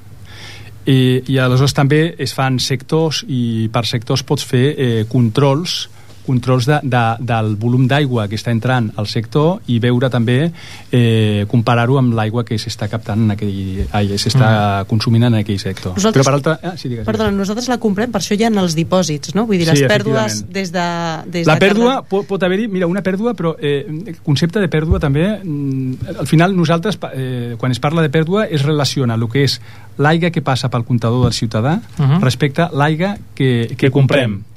i, 0.86 1.22
i 1.30 1.38
aleshores 1.38 1.74
també 1.74 2.00
es 2.18 2.34
fan 2.34 2.58
sectors 2.62 3.22
i 3.28 3.68
per 3.70 3.84
sectors 3.86 4.26
pots 4.26 4.46
fer 4.46 4.66
eh, 4.74 5.04
controls 5.10 5.84
controls 6.26 6.66
de, 6.66 6.80
de, 6.82 7.02
del 7.20 7.54
volum 7.56 7.86
d'aigua 7.88 8.26
que 8.28 8.36
està 8.36 8.50
entrant 8.50 8.90
al 8.96 9.06
sector 9.06 9.60
i 9.70 9.78
veure 9.80 10.10
també, 10.10 10.50
eh, 10.90 11.44
comparar-ho 11.48 11.98
amb 11.98 12.14
l'aigua 12.18 12.44
que 12.44 12.58
s'està 12.58 12.88
captant 12.90 13.22
en 13.24 13.30
aquell, 13.36 13.86
ai, 13.92 14.10
s'està 14.18 14.82
mm. 14.82 14.88
consumint 14.90 15.24
en 15.30 15.34
aquell 15.40 15.58
sector. 15.62 15.94
Nosaltres- 15.96 16.24
Però 16.24 16.24
per 16.24 16.34
altra... 16.34 16.58
Ah, 16.62 16.76
sí, 16.76 16.88
digues, 16.88 17.06
Perdona, 17.06 17.30
nosaltres 17.30 17.68
la 17.68 17.78
comprem, 17.78 18.10
per 18.12 18.20
això 18.20 18.34
hi 18.36 18.44
ha 18.44 18.50
els 18.60 18.74
dipòsits, 18.76 19.34
no? 19.34 19.46
Vull 19.46 19.58
dir, 19.58 19.66
les 19.70 19.78
Sí, 19.78 19.86
pèrdues 19.86 20.42
des 20.52 20.72
de... 20.72 20.86
Des 21.30 21.46
La 21.46 21.54
de 21.54 21.60
pèrdua, 21.60 21.94
cada- 22.00 22.02
pot, 22.10 22.26
pot 22.26 22.42
haver-hi, 22.42 22.68
mira, 22.68 22.86
una 22.86 23.02
pèrdua, 23.02 23.34
però 23.34 23.54
eh, 23.60 23.84
el 23.88 24.16
concepte 24.22 24.60
de 24.60 24.68
pèrdua 24.68 24.98
també, 25.00 25.26
mm, 25.42 26.16
al 26.18 26.26
final 26.26 26.56
nosaltres, 26.56 26.98
eh, 27.14 27.54
quan 27.58 27.72
es 27.72 27.78
parla 27.80 28.02
de 28.02 28.10
pèrdua, 28.10 28.46
es 28.50 28.62
relaciona 28.62 29.14
el 29.14 29.28
que 29.28 29.44
és 29.44 29.60
l'aigua 29.98 30.30
que 30.30 30.42
passa 30.42 30.68
pel 30.70 30.84
comptador 30.84 31.24
del 31.24 31.32
ciutadà 31.32 31.80
Uh 31.98 32.04
-huh. 32.04 32.20
respecte 32.20 32.62
a 32.62 32.70
l'aigua 32.72 33.16
que, 33.34 33.66
que, 33.68 33.76
Que 33.76 33.90
comprem. 33.90 34.30
comprem. 34.30 34.55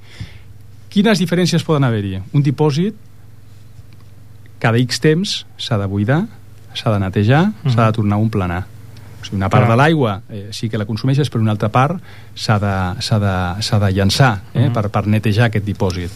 Quines 0.90 1.20
diferències 1.22 1.64
poden 1.64 1.84
haver-hi? 1.86 2.18
Un 2.34 2.42
dipòsit, 2.44 2.96
cada 4.60 4.80
X 4.82 5.00
temps 5.00 5.46
s'ha 5.58 5.78
de 5.80 5.86
buidar, 5.88 6.24
s'ha 6.74 6.92
de 6.92 7.00
netejar, 7.00 7.44
uh 7.50 7.54
-huh. 7.64 7.74
s'ha 7.76 7.86
de 7.86 7.94
tornar 7.94 8.18
a 8.18 8.22
emplenar. 8.22 8.66
O 9.22 9.26
sigui, 9.26 9.36
una 9.36 9.50
part 9.50 9.66
Clar. 9.66 9.78
de 9.78 9.84
l'aigua 9.84 10.22
eh, 10.30 10.48
sí 10.52 10.70
que 10.70 10.78
la 10.78 10.86
consumeixes, 10.86 11.30
però 11.30 11.42
una 11.42 11.52
altra 11.52 11.70
part 11.70 12.00
s'ha 12.34 12.58
de, 12.58 13.02
s'ha 13.02 13.20
de, 13.20 13.62
s'ha 13.62 13.80
de 13.80 13.92
llançar 13.92 14.42
eh, 14.54 14.60
Mhm. 14.68 14.74
per, 14.74 14.90
per 14.90 15.08
netejar 15.08 15.46
aquest 15.48 15.66
dipòsit. 15.66 16.10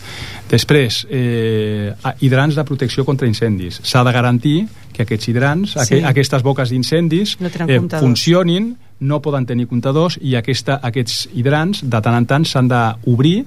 Després, 0.50 1.06
eh, 1.10 1.94
hidrants 2.22 2.56
de 2.56 2.64
protecció 2.64 3.04
contra 3.04 3.28
incendis. 3.28 3.82
S'ha 3.84 4.04
de 4.04 4.12
garantir 4.12 4.68
que 4.94 5.04
aquests 5.04 5.28
hidrants, 5.28 5.72
Sí. 5.72 5.96
aqu 5.96 6.08
aquestes 6.08 6.42
boques 6.44 6.70
d'incendis, 6.70 7.38
No 7.42 7.48
eh, 7.48 7.82
funcionin, 8.00 8.78
no 9.02 9.22
poden 9.22 9.46
tenir 9.46 9.68
comptadors 9.68 10.18
i 10.22 10.36
aquesta, 10.36 10.80
aquests 10.82 11.30
hidrants 11.34 11.82
de 11.84 12.02
tant 12.02 12.16
en 12.16 12.26
tant 12.26 12.46
s'han 12.46 12.68
d'obrir 12.70 13.46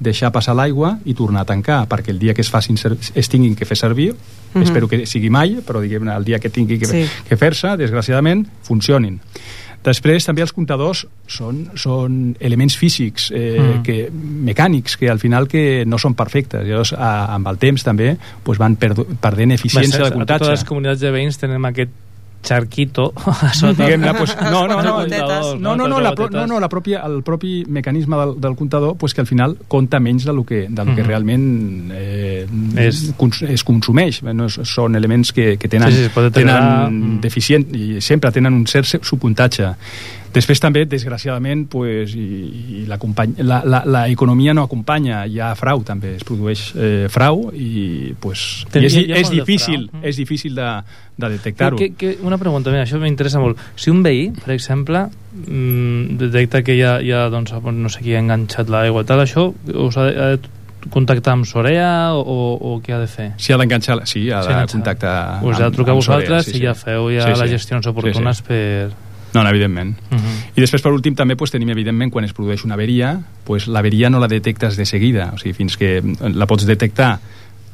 deixar 0.00 0.30
passar 0.32 0.54
l'aigua 0.54 0.98
i 1.04 1.14
tornar 1.14 1.40
a 1.42 1.44
tancar 1.44 1.86
perquè 1.88 2.10
el 2.10 2.18
dia 2.18 2.34
que 2.34 2.42
es 2.42 2.50
facin 2.50 2.76
ser- 2.76 2.96
es 3.14 3.28
tinguin 3.28 3.54
que 3.56 3.64
fer 3.64 3.76
servir 3.76 4.14
Mhm. 4.54 4.62
espero 4.62 4.88
que 4.88 5.06
sigui 5.06 5.30
mai 5.30 5.58
però 5.66 5.80
diguem 5.80 6.08
el 6.08 6.24
dia 6.24 6.38
que 6.38 6.50
tingui 6.50 6.78
que, 6.78 6.86
Sí. 6.86 7.04
que 7.28 7.36
fer-se 7.36 7.76
desgraciadament 7.76 8.46
funcionin 8.62 9.20
Després 9.86 10.24
també 10.26 10.42
els 10.42 10.52
comptadors 10.52 11.06
són, 11.28 11.70
són 11.78 12.36
elements 12.40 12.76
físics, 12.76 13.30
eh, 13.30 13.60
Mm. 13.60 13.82
que, 13.84 14.10
mecànics, 14.10 14.96
que 14.96 15.08
al 15.08 15.20
final 15.20 15.46
que 15.46 15.84
no 15.86 15.96
són 15.96 16.14
perfectes. 16.14 16.66
Llavors, 16.66 16.92
a, 16.92 17.32
amb 17.32 17.46
el 17.46 17.56
temps 17.58 17.84
també 17.84 18.16
pues, 18.42 18.58
van 18.58 18.74
perdu, 18.74 19.06
perdent 19.20 19.52
eficiència 19.52 20.00
de 20.00 20.06
a 20.08 20.10
comptatge. 20.10 20.38
totes 20.40 20.48
les 20.60 20.64
comunitats 20.64 21.00
de 21.00 21.12
veïns 21.12 21.38
tenem 21.38 21.64
aquest 21.66 21.90
xarquito 22.46 23.12
a 23.26 23.52
sota. 23.58 23.84
diguem-ne, 23.84 24.14
pues, 24.14 24.36
no, 24.40 24.66
no, 24.66 24.80
no, 24.82 24.94
gotetes. 25.00 25.54
no, 25.60 25.74
no, 25.76 25.88
no, 25.88 26.00
la, 26.00 26.14
pro, 26.14 26.28
no, 26.30 26.46
no, 26.46 26.60
la 26.60 26.68
pròpia, 26.68 27.02
el 27.06 27.22
propi 27.26 27.64
mecanisme 27.66 28.16
del, 28.16 28.40
del 28.40 28.56
comptador 28.56 28.96
pues, 28.96 29.14
que 29.14 29.20
al 29.22 29.26
final 29.26 29.56
compta 29.68 30.00
menys 30.00 30.24
del 30.24 30.44
que, 30.46 30.66
del 30.70 30.94
que 30.94 31.02
realment 31.02 31.90
eh, 31.92 32.46
es, 32.76 33.12
cons, 33.18 33.42
es 33.42 33.64
consumeix 33.66 34.22
no, 34.22 34.48
són 34.48 34.94
elements 34.98 35.32
que, 35.34 35.56
que 35.58 35.68
tenen, 35.68 35.92
Sí, 35.92 36.08
sí, 36.08 36.30
tenen 36.34 37.18
deficient 37.22 37.66
i 37.76 38.00
sempre 38.04 38.32
tenen 38.34 38.54
un 38.54 38.66
cert 38.70 38.86
subpuntatge 39.02 39.74
Després 40.34 40.60
també, 40.60 40.84
desgraciadament, 40.90 41.66
pues, 41.72 42.14
i, 42.14 42.82
i 42.82 42.86
la, 42.86 42.98
la, 43.38 43.60
la, 43.64 43.82
la 43.86 44.02
economia 44.08 44.52
no 44.54 44.64
acompanya, 44.66 45.24
hi 45.26 45.38
ha 45.40 45.54
frau 45.56 45.82
també, 45.86 46.16
es 46.16 46.24
produeix 46.28 46.66
eh, 46.76 47.06
frau 47.12 47.50
i, 47.54 48.12
pues, 48.20 48.64
i 48.74 48.84
és, 48.84 48.96
és 49.22 49.30
difícil, 49.32 49.88
frau. 49.90 50.02
és 50.04 50.16
difícil 50.20 50.54
de, 50.58 50.68
de 51.16 51.30
detectar-ho. 51.36 51.78
una 52.26 52.38
pregunta, 52.38 52.70
mira, 52.70 52.84
això 52.84 53.00
m'interessa 53.00 53.40
molt. 53.40 53.58
Si 53.76 53.90
un 53.90 54.02
veí, 54.04 54.28
per 54.44 54.52
exemple, 54.54 55.06
mm, 55.46 56.18
detecta 56.20 56.62
que 56.62 56.76
hi 56.76 56.82
ha, 56.82 56.98
hi 57.00 57.12
ha 57.12 57.28
doncs, 57.32 57.54
no 57.72 57.88
sé 57.88 58.02
qui 58.04 58.14
ha 58.14 58.20
enganxat 58.20 58.68
l'aigua 58.68 59.04
tal, 59.08 59.24
això 59.24 59.48
us 59.72 59.96
ha 59.96 60.06
ha 60.10 60.28
de 60.36 60.40
contactar 60.90 61.32
amb 61.34 61.46
Sorea 61.48 62.12
o, 62.14 62.20
o, 62.22 62.74
o 62.76 62.76
què 62.84 62.92
ha 62.94 63.00
de 63.02 63.08
fer? 63.10 63.32
Si 63.42 63.52
ha 63.52 63.56
d'enganxar, 63.58 64.02
sí, 64.06 64.28
ha 64.30 64.42
Sí, 64.44 64.48
de 64.48 64.54
enganxar. 64.54 64.76
contactar 64.76 65.16
Us 65.42 65.58
ha 65.58 65.64
de 65.64 65.74
trucar 65.74 65.96
amb 65.96 66.02
Sorea, 66.04 66.20
vosaltres 66.28 66.44
sí, 66.46 66.52
i 66.52 66.60
sí. 66.60 66.62
ja 66.62 66.74
feu 66.78 67.08
ja 67.10 67.24
Sí, 67.26 67.32
sí. 67.34 67.40
les 67.42 67.50
gestions 67.56 67.88
oportunes 67.90 68.36
Sí, 68.38 68.42
sí. 68.44 68.48
per... 68.52 69.05
No, 69.34 69.42
no, 69.42 69.48
evidentment. 69.48 69.98
Uh 70.10 70.16
-huh. 70.16 70.36
I 70.56 70.60
després, 70.60 70.82
per 70.82 70.92
últim, 70.92 71.14
també 71.14 71.36
pues, 71.36 71.50
tenim, 71.50 71.68
evidentment, 71.68 72.12
quan 72.12 72.24
es 72.24 72.32
produeix 72.32 72.64
una 72.64 72.74
averia, 72.74 73.20
pues, 73.44 73.66
l'averia 73.66 74.10
no 74.10 74.18
la 74.18 74.28
detectes 74.28 74.76
de 74.76 74.86
seguida, 74.86 75.32
o 75.34 75.38
sigui, 75.38 75.52
fins 75.52 75.76
que 75.76 76.02
la 76.20 76.46
pots 76.46 76.66
detectar 76.66 77.20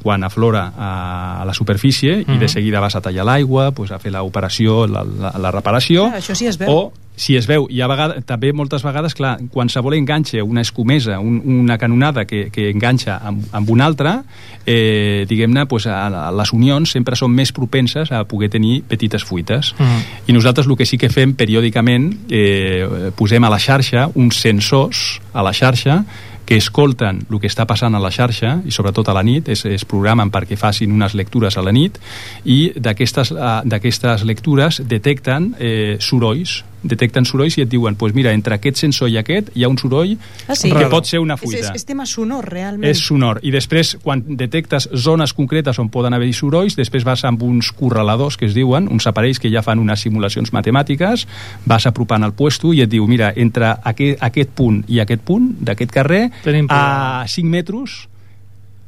quan 0.02 0.24
aflora 0.24 0.72
a, 0.76 1.42
a 1.42 1.44
la 1.44 1.54
superfície 1.54 2.20
i 2.20 2.24
Mhm. 2.26 2.38
de 2.40 2.48
seguida 2.48 2.80
vas 2.80 2.96
a 2.96 3.00
tallar 3.00 3.24
l'aigua, 3.24 3.70
pues, 3.72 3.90
a 3.92 3.98
fer 3.98 4.12
l'operació, 4.12 4.86
la, 4.86 5.04
la, 5.04 5.32
la 5.38 5.50
reparació, 5.50 6.08
Clar, 6.10 6.20
això 6.20 6.34
sí 6.34 6.46
es 6.46 6.58
veu. 6.58 6.70
o 6.70 6.92
si 7.14 7.36
es 7.36 7.46
veu, 7.46 7.66
hi 7.70 7.80
ha 7.82 7.86
vegada, 7.86 8.22
també 8.24 8.52
moltes 8.54 8.82
vegades, 8.82 9.14
clar, 9.14 9.38
qualsevol 9.52 9.94
enganxe, 9.94 10.40
una 10.42 10.62
escomesa, 10.62 11.18
un, 11.20 11.42
una 11.44 11.76
canonada 11.78 12.24
que, 12.24 12.48
que 12.50 12.70
enganxa 12.70 13.18
amb, 13.22 13.44
amb 13.52 13.70
una 13.70 13.84
altra, 13.84 14.24
eh, 14.64 15.26
diguem-ne, 15.28 15.66
pues, 15.66 15.86
a, 15.86 16.06
a 16.28 16.32
les 16.32 16.52
unions 16.52 16.90
sempre 16.90 17.14
són 17.14 17.30
més 17.36 17.52
propenses 17.52 18.10
a 18.12 18.24
poder 18.24 18.48
tenir 18.50 18.82
petites 18.88 19.22
fuites. 19.24 19.72
Uh 19.78 19.84
-huh. 19.84 20.02
I 20.26 20.32
nosaltres 20.32 20.66
el 20.66 20.76
que 20.76 20.86
sí 20.86 20.96
que 20.98 21.10
fem 21.10 21.34
periòdicament, 21.34 22.14
eh, 22.30 23.12
posem 23.14 23.44
a 23.44 23.50
la 23.50 23.58
xarxa 23.58 24.08
uns 24.14 24.36
sensors 24.40 25.20
a 25.34 25.42
la 25.42 25.52
xarxa 25.52 26.04
que 26.52 26.58
escolten 26.60 27.22
el 27.30 27.38
que 27.40 27.48
està 27.48 27.64
passant 27.64 27.94
a 27.96 28.00
la 28.02 28.10
xarxa 28.12 28.58
i 28.68 28.74
sobretot 28.74 29.08
a 29.08 29.14
la 29.16 29.22
nit, 29.24 29.48
es, 29.48 29.64
es 29.64 29.86
programen 29.88 30.28
perquè 30.32 30.58
facin 30.60 30.92
unes 30.92 31.14
lectures 31.16 31.56
a 31.56 31.64
la 31.64 31.72
nit 31.72 31.96
i 32.44 32.74
d'aquestes 32.76 33.32
eh, 33.32 34.24
lectures 34.28 34.82
detecten 34.84 35.54
eh, 35.56 35.96
sorolls 36.00 36.60
detecten 36.82 37.24
sorolls 37.24 37.56
i 37.58 37.62
et 37.62 37.68
diuen, 37.70 37.94
pues 37.96 38.14
mira, 38.14 38.32
entre 38.32 38.54
aquest 38.56 38.76
sensor 38.82 39.08
i 39.08 39.16
aquest 39.20 39.50
hi 39.54 39.64
ha 39.64 39.68
un 39.68 39.78
soroll 39.78 40.16
Ah, 40.48 40.54
sí? 40.56 40.70
que 40.72 40.86
pot 40.90 41.06
ser 41.06 41.20
una 41.20 41.34
És, 41.34 41.40
fuita. 41.40 41.58
és, 41.60 41.70
és 41.76 41.84
tema 41.86 42.06
sonor, 42.06 42.44
realment. 42.50 42.88
És 42.90 42.98
sonor. 43.06 43.38
I 43.42 43.50
després, 43.54 43.96
quan 44.02 44.22
detectes 44.36 44.88
zones 44.94 45.32
concretes 45.32 45.78
on 45.78 45.88
poden 45.88 46.14
haver-hi 46.14 46.32
sorolls, 46.32 46.76
després 46.76 47.04
vas 47.04 47.24
amb 47.24 47.42
uns 47.42 47.70
correladors, 47.72 48.36
que 48.36 48.46
es 48.46 48.54
diuen, 48.54 48.88
uns 48.90 49.06
aparells 49.06 49.38
que 49.38 49.50
ja 49.50 49.62
fan 49.62 49.78
unes 49.78 50.00
simulacions 50.00 50.52
matemàtiques, 50.52 51.26
vas 51.66 51.86
apropant 51.86 52.24
al 52.24 52.32
puesto 52.34 52.72
i 52.74 52.82
et 52.82 52.90
diu, 52.90 53.06
mira, 53.06 53.32
entre 53.36 53.76
aquest, 53.82 54.18
aquest 54.22 54.50
punt 54.54 54.82
i 54.88 55.00
aquest 55.00 55.22
punt 55.22 55.52
d'aquest 55.60 55.90
carrer, 55.92 56.30
Tenim 56.44 56.66
a 56.70 57.24
5 57.28 57.48
metres 57.48 58.08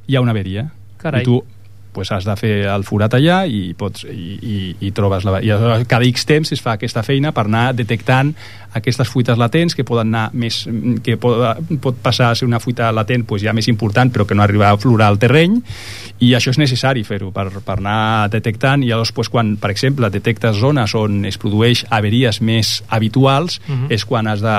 hi 0.07 0.16
ha 0.16 0.20
una 0.20 0.32
averia. 0.32 0.70
Carai. 0.99 1.22
I 1.22 1.24
tu 1.24 1.42
pues, 1.95 2.11
has 2.12 2.26
de 2.26 2.36
fer 2.36 2.53
el 2.68 2.84
forat 2.84 3.16
allà 3.16 3.45
i, 3.47 3.72
pots, 3.78 4.05
i, 4.11 4.34
i, 4.36 4.59
i 4.88 4.92
trobes 4.97 5.24
la... 5.24 5.40
I 5.40 5.55
cada 5.88 6.05
X 6.11 6.26
temps 6.28 6.53
es 6.53 6.62
fa 6.64 6.74
aquesta 6.76 7.05
feina 7.07 7.32
per 7.32 7.47
anar 7.47 7.70
detectant 7.78 8.34
aquestes 8.75 9.09
fuites 9.09 9.39
latents 9.39 9.75
que 9.75 9.85
poden 9.85 10.12
anar 10.14 10.31
més... 10.35 10.64
que 11.03 11.16
pot, 11.16 11.59
pot 11.81 11.97
passar 12.03 12.31
a 12.31 12.35
ser 12.35 12.47
una 12.49 12.61
fuita 12.61 12.91
latent 12.93 13.25
pues, 13.27 13.43
ja 13.43 13.53
més 13.55 13.68
important 13.68 14.12
però 14.12 14.27
que 14.27 14.35
no 14.35 14.43
arriba 14.43 14.68
a 14.68 14.75
aflorar 14.79 15.12
el 15.14 15.18
terreny 15.18 15.61
i 16.20 16.33
això 16.35 16.51
és 16.55 16.59
necessari 16.59 17.03
fer-ho 17.05 17.31
per, 17.35 17.49
per 17.64 17.79
anar 17.79 18.29
detectant 18.31 18.83
i 18.85 18.89
llavors 18.93 19.11
pues, 19.12 19.29
quan, 19.29 19.57
per 19.61 19.70
exemple, 19.72 20.11
detectes 20.11 20.57
zones 20.61 20.95
on 20.95 21.25
es 21.27 21.39
produeix 21.39 21.85
averies 21.91 22.41
més 22.43 22.83
habituals 22.89 23.61
Mhm. 23.68 23.87
és 23.95 24.05
quan 24.05 24.27
has 24.29 24.41
de 24.43 24.55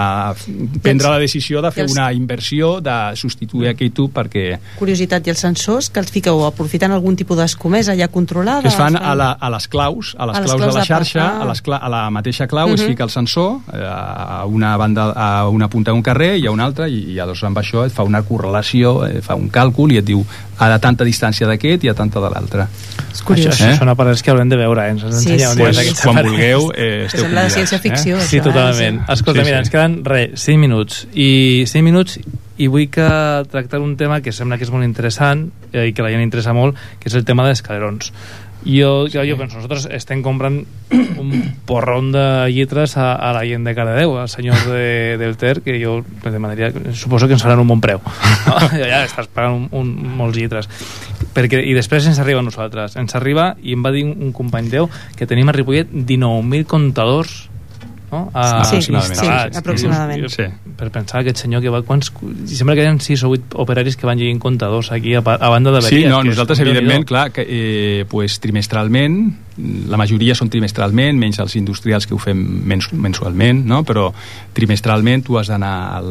prendre 0.82 1.09
la 1.09 1.20
decisió 1.20 1.61
de 1.61 1.72
fer 1.72 1.84
els- 1.84 1.93
una 1.93 2.11
inversió 2.13 2.80
de 2.82 3.16
substituir 3.16 3.70
aquell 3.70 3.91
tub 3.91 4.11
perquè 4.13 4.57
Curiositat, 4.80 5.26
i 5.28 5.30
els 5.34 5.39
sensors 5.39 5.89
que 5.89 5.99
els 5.99 6.11
fiqueu 6.11 6.43
aprofitant 6.45 6.91
algun 6.95 7.16
tipus 7.16 7.38
d'escomesa 7.38 7.95
ja 7.95 8.07
controlada? 8.07 8.61
que 8.61 8.70
es 8.70 8.76
fan 8.76 8.95
a, 8.95 9.13
la, 9.16 9.32
a 9.34 9.49
les 9.49 9.68
claus, 9.68 10.16
a 10.18 10.26
les 10.26 10.38
A 10.38 10.41
les 10.41 10.51
claus, 10.51 10.61
claus 10.61 10.74
de 10.74 10.80
la 10.80 10.82
de 10.82 10.88
xarxa, 10.88 11.26
ah. 11.26 11.41
a, 11.41 11.45
les 11.45 11.61
cla 11.61 11.78
a 11.78 11.89
la 11.89 12.09
mateixa 12.09 12.47
clau 12.47 12.70
es 12.74 12.82
Mhm. 12.82 12.88
fica 12.89 13.03
el 13.03 13.09
sensor 13.09 13.59
eh, 13.74 13.78
a 14.05 14.45
una 14.45 14.75
banda 14.77 15.09
a 15.15 15.49
una 15.49 15.67
punta 15.69 15.91
d'un 15.91 16.01
carrer 16.03 16.37
i 16.37 16.45
a 16.47 16.51
una 16.51 16.65
altra 16.65 16.87
i, 16.87 16.99
i 17.11 17.13
llavors 17.17 17.43
amb 17.43 17.57
això 17.57 17.85
et 17.85 17.91
fa 17.93 18.03
una 18.03 18.21
correlació, 18.23 19.05
eh, 19.07 19.21
fa 19.25 19.35
un 19.35 19.49
càlcul 19.49 19.91
i 19.93 19.97
et 20.01 20.05
diu 20.05 20.23
a 20.59 20.69
de 20.69 20.79
tanta 20.79 21.03
distància 21.03 21.47
d'aquest 21.47 21.83
i 21.83 21.89
a 21.89 21.93
tanta 21.97 22.21
de 22.23 22.29
l'altre. 22.29 22.67
És 23.11 23.19
Això, 23.21 23.25
curiós. 23.25 23.55
això 23.55 23.71
Eh? 23.73 23.77
són 23.77 23.89
aparells 23.89 24.21
que 24.23 24.31
haurem 24.31 24.49
de 24.49 24.57
veure, 24.57 24.85
eh? 24.87 24.91
Ens 24.95 25.01
Sí, 25.01 25.07
ensenyeu 25.07 25.49
un 25.49 25.55
sí. 25.55 25.61
dia 25.61 25.71
Pues, 25.73 26.01
quan 26.01 26.17
aparells. 26.17 26.31
vulgueu, 26.31 26.71
eh, 26.75 26.75
Que 26.75 27.05
esteu 27.05 27.21
sembla 27.21 27.43
de 27.43 27.49
ciència-ficció. 27.49 28.17
Eh? 28.17 28.21
Sí, 28.21 28.39
això, 28.39 28.43
totalment. 28.43 28.99
eh? 29.01 29.13
Escolta, 29.13 29.39
Sí, 29.41 29.45
mira, 29.45 29.57
sí. 29.57 29.59
ens 29.65 29.69
queden, 29.69 30.05
res, 30.05 30.29
5 30.41 30.59
minuts. 30.59 31.07
I 31.13 31.63
5 31.67 31.83
minuts 31.83 32.19
i 32.57 32.67
vull 32.67 32.87
que 32.89 33.05
tractar 33.51 33.81
un 33.81 33.97
tema 33.97 34.21
que 34.21 34.31
sembla 34.31 34.57
que 34.57 34.63
és 34.63 34.71
molt 34.71 34.85
interessant 34.85 35.49
eh, 35.73 35.87
i 35.89 35.93
que 35.93 36.01
la 36.01 36.09
gent 36.09 36.21
interessa 36.23 36.53
molt, 36.53 36.75
que 36.99 37.09
és 37.09 37.15
el 37.15 37.25
tema 37.25 37.45
dels 37.45 37.61
calerons. 37.61 38.13
Jo, 38.66 39.05
jo, 39.05 39.22
jo 39.22 39.38
penso, 39.38 39.59
nosaltres 39.59 39.86
estem 39.93 40.24
comprant 40.26 40.63
un 41.22 41.53
porrón 41.70 42.11
de 42.11 42.49
lletres 42.49 42.97
a, 42.97 43.13
a 43.13 43.32
la 43.36 43.43
gent 43.45 43.63
de 43.68 43.76
Cardedeu, 43.78 44.18
al 44.18 44.30
senyor 44.30 44.57
de, 44.66 45.18
del 45.22 45.38
Ter, 45.38 45.61
que 45.61 45.78
jo 45.78 45.99
li 46.01 46.34
demanaria, 46.34 46.72
suposo 46.97 47.30
que 47.30 47.38
ens 47.38 47.45
faran 47.45 47.61
un 47.61 47.70
bon 47.70 47.84
preu. 47.84 48.01
No? 48.45 48.57
ja 48.78 49.01
estàs 49.05 49.28
pagant 49.34 49.55
un, 49.55 49.66
un, 49.74 50.18
molts 50.20 50.38
lletres. 50.38 50.68
Perquè, 51.34 51.61
I 51.66 51.74
després 51.78 52.05
ens 52.09 52.20
arriba 52.22 52.41
a 52.41 52.45
nosaltres. 52.45 52.93
Ens 52.99 53.16
arriba, 53.18 53.53
i 53.61 53.74
em 53.74 53.82
va 53.86 53.91
dir 53.93 54.05
un, 54.05 54.13
un 54.28 54.34
company 54.36 54.70
teu, 54.74 54.89
que 55.18 55.28
tenim 55.30 55.49
a 55.49 55.55
Ripollet 55.55 55.89
19.000 55.93 56.70
comptadors 56.70 57.45
no? 58.16 58.24
A, 58.34 58.63
Sí, 58.66 58.76
aproximadament. 58.80 59.20
sí, 59.20 59.26
instal·lats. 59.26 59.57
aproximadament. 59.61 60.26
I, 60.26 60.30
Sí. 60.36 60.43
Per 60.76 60.89
pensar 60.91 61.22
aquest 61.22 61.38
senyor 61.45 61.61
que 61.63 61.70
va... 61.72 61.84
Quants, 61.88 62.09
i 62.49 62.55
sembla 62.57 62.76
que 62.76 62.84
hi 62.84 62.89
ha 62.89 62.95
6 62.99 63.24
o 63.28 63.30
8 63.36 63.59
operaris 63.63 63.95
que 63.99 64.07
van 64.09 64.18
llegint 64.20 64.39
comptadors 64.43 64.91
aquí 64.91 65.13
a, 65.16 65.22
a 65.24 65.49
banda 65.53 65.72
de 65.72 65.82
Sí, 65.84 65.95
veries. 66.01 66.09
no, 66.11 66.24
nosaltres 66.24 66.59
evidentment, 66.66 67.05
clar, 67.07 67.30
que, 67.32 67.45
eh, 67.47 68.05
pues, 68.09 68.39
trimestralment, 68.43 69.36
la 69.57 69.95
majoria 69.97 70.35
són 70.35 70.49
trimestralment, 70.49 71.17
menys 71.17 71.39
els 71.39 71.55
industrials 71.55 72.05
que 72.07 72.13
ho 72.13 72.17
fem 72.19 72.37
mens 72.67 72.89
mensualment, 72.93 73.63
no? 73.65 73.83
però 73.87 74.09
trimestralment 74.53 75.23
tu 75.25 75.37
has 75.39 75.47
d'anar 75.47 75.95
al, 75.97 76.09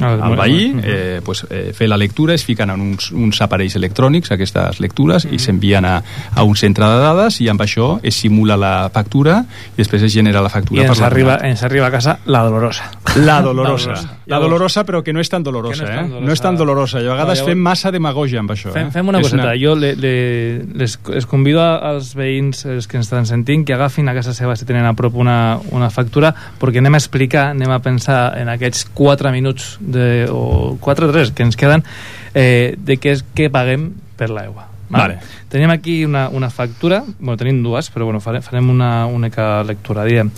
Al- 0.00 0.22
al 0.22 0.36
veí, 0.36 0.68
Mhm. 0.74 0.80
eh, 0.84 1.20
pues, 1.24 1.46
eh, 1.50 1.72
fer 1.74 1.88
la 1.88 1.96
lectura, 1.96 2.34
es 2.34 2.44
fiquen 2.44 2.70
en 2.70 2.80
uns, 2.80 3.10
uns 3.12 3.40
aparells 3.42 3.76
electrònics 3.76 4.30
aquestes 4.32 4.80
lectures 4.80 5.24
Mhm. 5.26 5.34
i 5.34 5.38
s'envien 5.38 5.84
a, 5.84 6.02
a 6.34 6.42
un 6.44 6.56
centre 6.56 6.84
de 6.84 6.98
dades 6.98 7.40
i 7.40 7.48
amb 7.48 7.60
això 7.60 8.00
es 8.02 8.14
simula 8.14 8.56
la 8.56 8.90
factura 8.92 9.44
i 9.74 9.76
després 9.76 10.02
es 10.02 10.12
genera 10.12 10.40
la 10.40 10.48
I 10.48 10.52
factura 10.52 10.82
ens 10.86 10.98
per 10.98 11.06
arriba, 11.06 11.38
ens 11.42 11.62
arriba 11.62 11.86
a 11.86 11.90
casa 11.90 12.18
la 12.26 12.42
dolorosa. 12.44 12.90
La 13.16 13.40
dolorosa. 13.42 14.18
La 14.26 14.38
dolorosa, 14.38 14.84
però 14.84 15.02
que 15.02 15.12
no 15.12 15.20
és 15.20 15.28
tan 15.28 15.42
dolorosa, 15.42 15.84
Que 15.86 15.90
no 15.92 15.92
és 15.92 15.96
tan 15.96 16.04
eh? 16.04 16.08
dolorosa. 16.08 16.26
No 16.26 16.32
és 16.32 16.40
tan 16.40 16.56
dolorosa. 16.56 17.00
I 17.02 17.06
a 17.06 17.10
vegades 17.12 17.42
fem 17.42 17.58
massa 17.58 17.90
demagogia 17.90 18.40
amb 18.40 18.50
això. 18.50 18.72
Fem, 18.72 18.88
eh? 18.88 18.90
fem 18.90 19.08
una 19.08 19.20
coseta. 19.20 19.54
Jo 19.58 19.74
le, 19.74 19.94
le, 19.96 20.64
les, 20.74 20.98
les 21.08 21.26
convido 21.26 21.62
als 21.62 22.14
veïns 22.14 22.64
els 22.78 22.88
que 22.88 22.98
ens 23.00 23.08
estan 23.08 23.26
sentint 23.28 23.66
que 23.66 23.74
agafin 23.76 24.08
a 24.08 24.14
casa 24.16 24.34
seva 24.36 24.56
si 24.56 24.68
tenen 24.68 24.86
a 24.88 24.94
prop 24.98 25.18
una, 25.18 25.58
una 25.74 25.90
factura 25.90 26.32
perquè 26.60 26.82
anem 26.82 26.96
a 26.96 27.02
explicar, 27.02 27.50
anem 27.56 27.74
a 27.74 27.82
pensar 27.84 28.20
en 28.38 28.50
aquests 28.54 28.86
4 28.94 29.34
minuts 29.34 29.76
de, 29.80 30.26
o 30.30 30.76
4 30.80 31.10
o 31.10 31.12
3 31.12 31.34
que 31.34 31.46
ens 31.46 31.58
queden 31.58 31.84
eh, 32.34 32.74
de 32.78 32.98
què 33.00 33.18
és 33.18 33.26
què 33.34 33.50
paguem 33.52 33.90
per 34.18 34.32
l'aigua. 34.32 34.67
Vale. 34.88 35.18
Tenim 35.52 35.70
aquí 35.70 36.04
una, 36.04 36.28
una 36.28 36.48
factura, 36.50 37.02
bueno, 37.18 37.36
tenim 37.36 37.62
dues, 37.62 37.90
però 37.92 38.06
bueno, 38.06 38.20
farem, 38.20 38.70
una 38.70 39.06
única 39.06 39.62
lectura, 39.64 40.04
diem. 40.08 40.30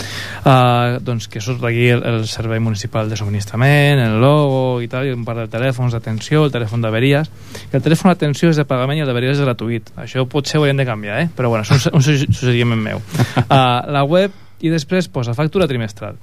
Uh, 0.44 0.98
doncs 1.06 1.28
que 1.30 1.40
surt 1.40 1.62
aquí 1.64 1.88
el, 1.88 2.02
el 2.06 2.26
Servei 2.26 2.58
Municipal 2.60 3.08
de 3.10 3.16
Subministrament, 3.18 4.00
el 4.02 4.18
logo 4.20 4.80
i 4.82 4.88
tal, 4.90 5.06
i 5.06 5.14
un 5.14 5.24
par 5.24 5.36
de 5.38 5.46
telèfons 5.50 5.94
d'atenció, 5.94 6.44
el 6.46 6.54
telèfon 6.54 6.82
d'averies. 6.82 7.30
Que 7.70 7.78
el 7.78 7.84
telèfon 7.86 8.10
d'atenció 8.10 8.50
és 8.50 8.58
de 8.58 8.66
pagament 8.66 8.98
i 8.98 9.04
el 9.04 9.10
d'averies 9.10 9.38
és 9.38 9.44
gratuït. 9.46 9.94
Això 10.02 10.26
potser 10.30 10.58
ho 10.58 10.64
hauríem 10.64 10.82
de 10.82 10.88
canviar, 10.88 11.20
eh? 11.22 11.30
Però 11.36 11.52
bueno, 11.52 11.62
és 11.62 11.70
un, 11.86 11.98
un 12.00 12.02
sugge- 12.06 12.30
suggeriment 12.32 12.82
meu. 12.82 13.02
Uh, 13.46 13.54
la 13.96 14.02
web 14.04 14.34
i 14.60 14.68
després 14.72 15.08
posa 15.08 15.34
factura 15.38 15.70
trimestral. 15.70 16.18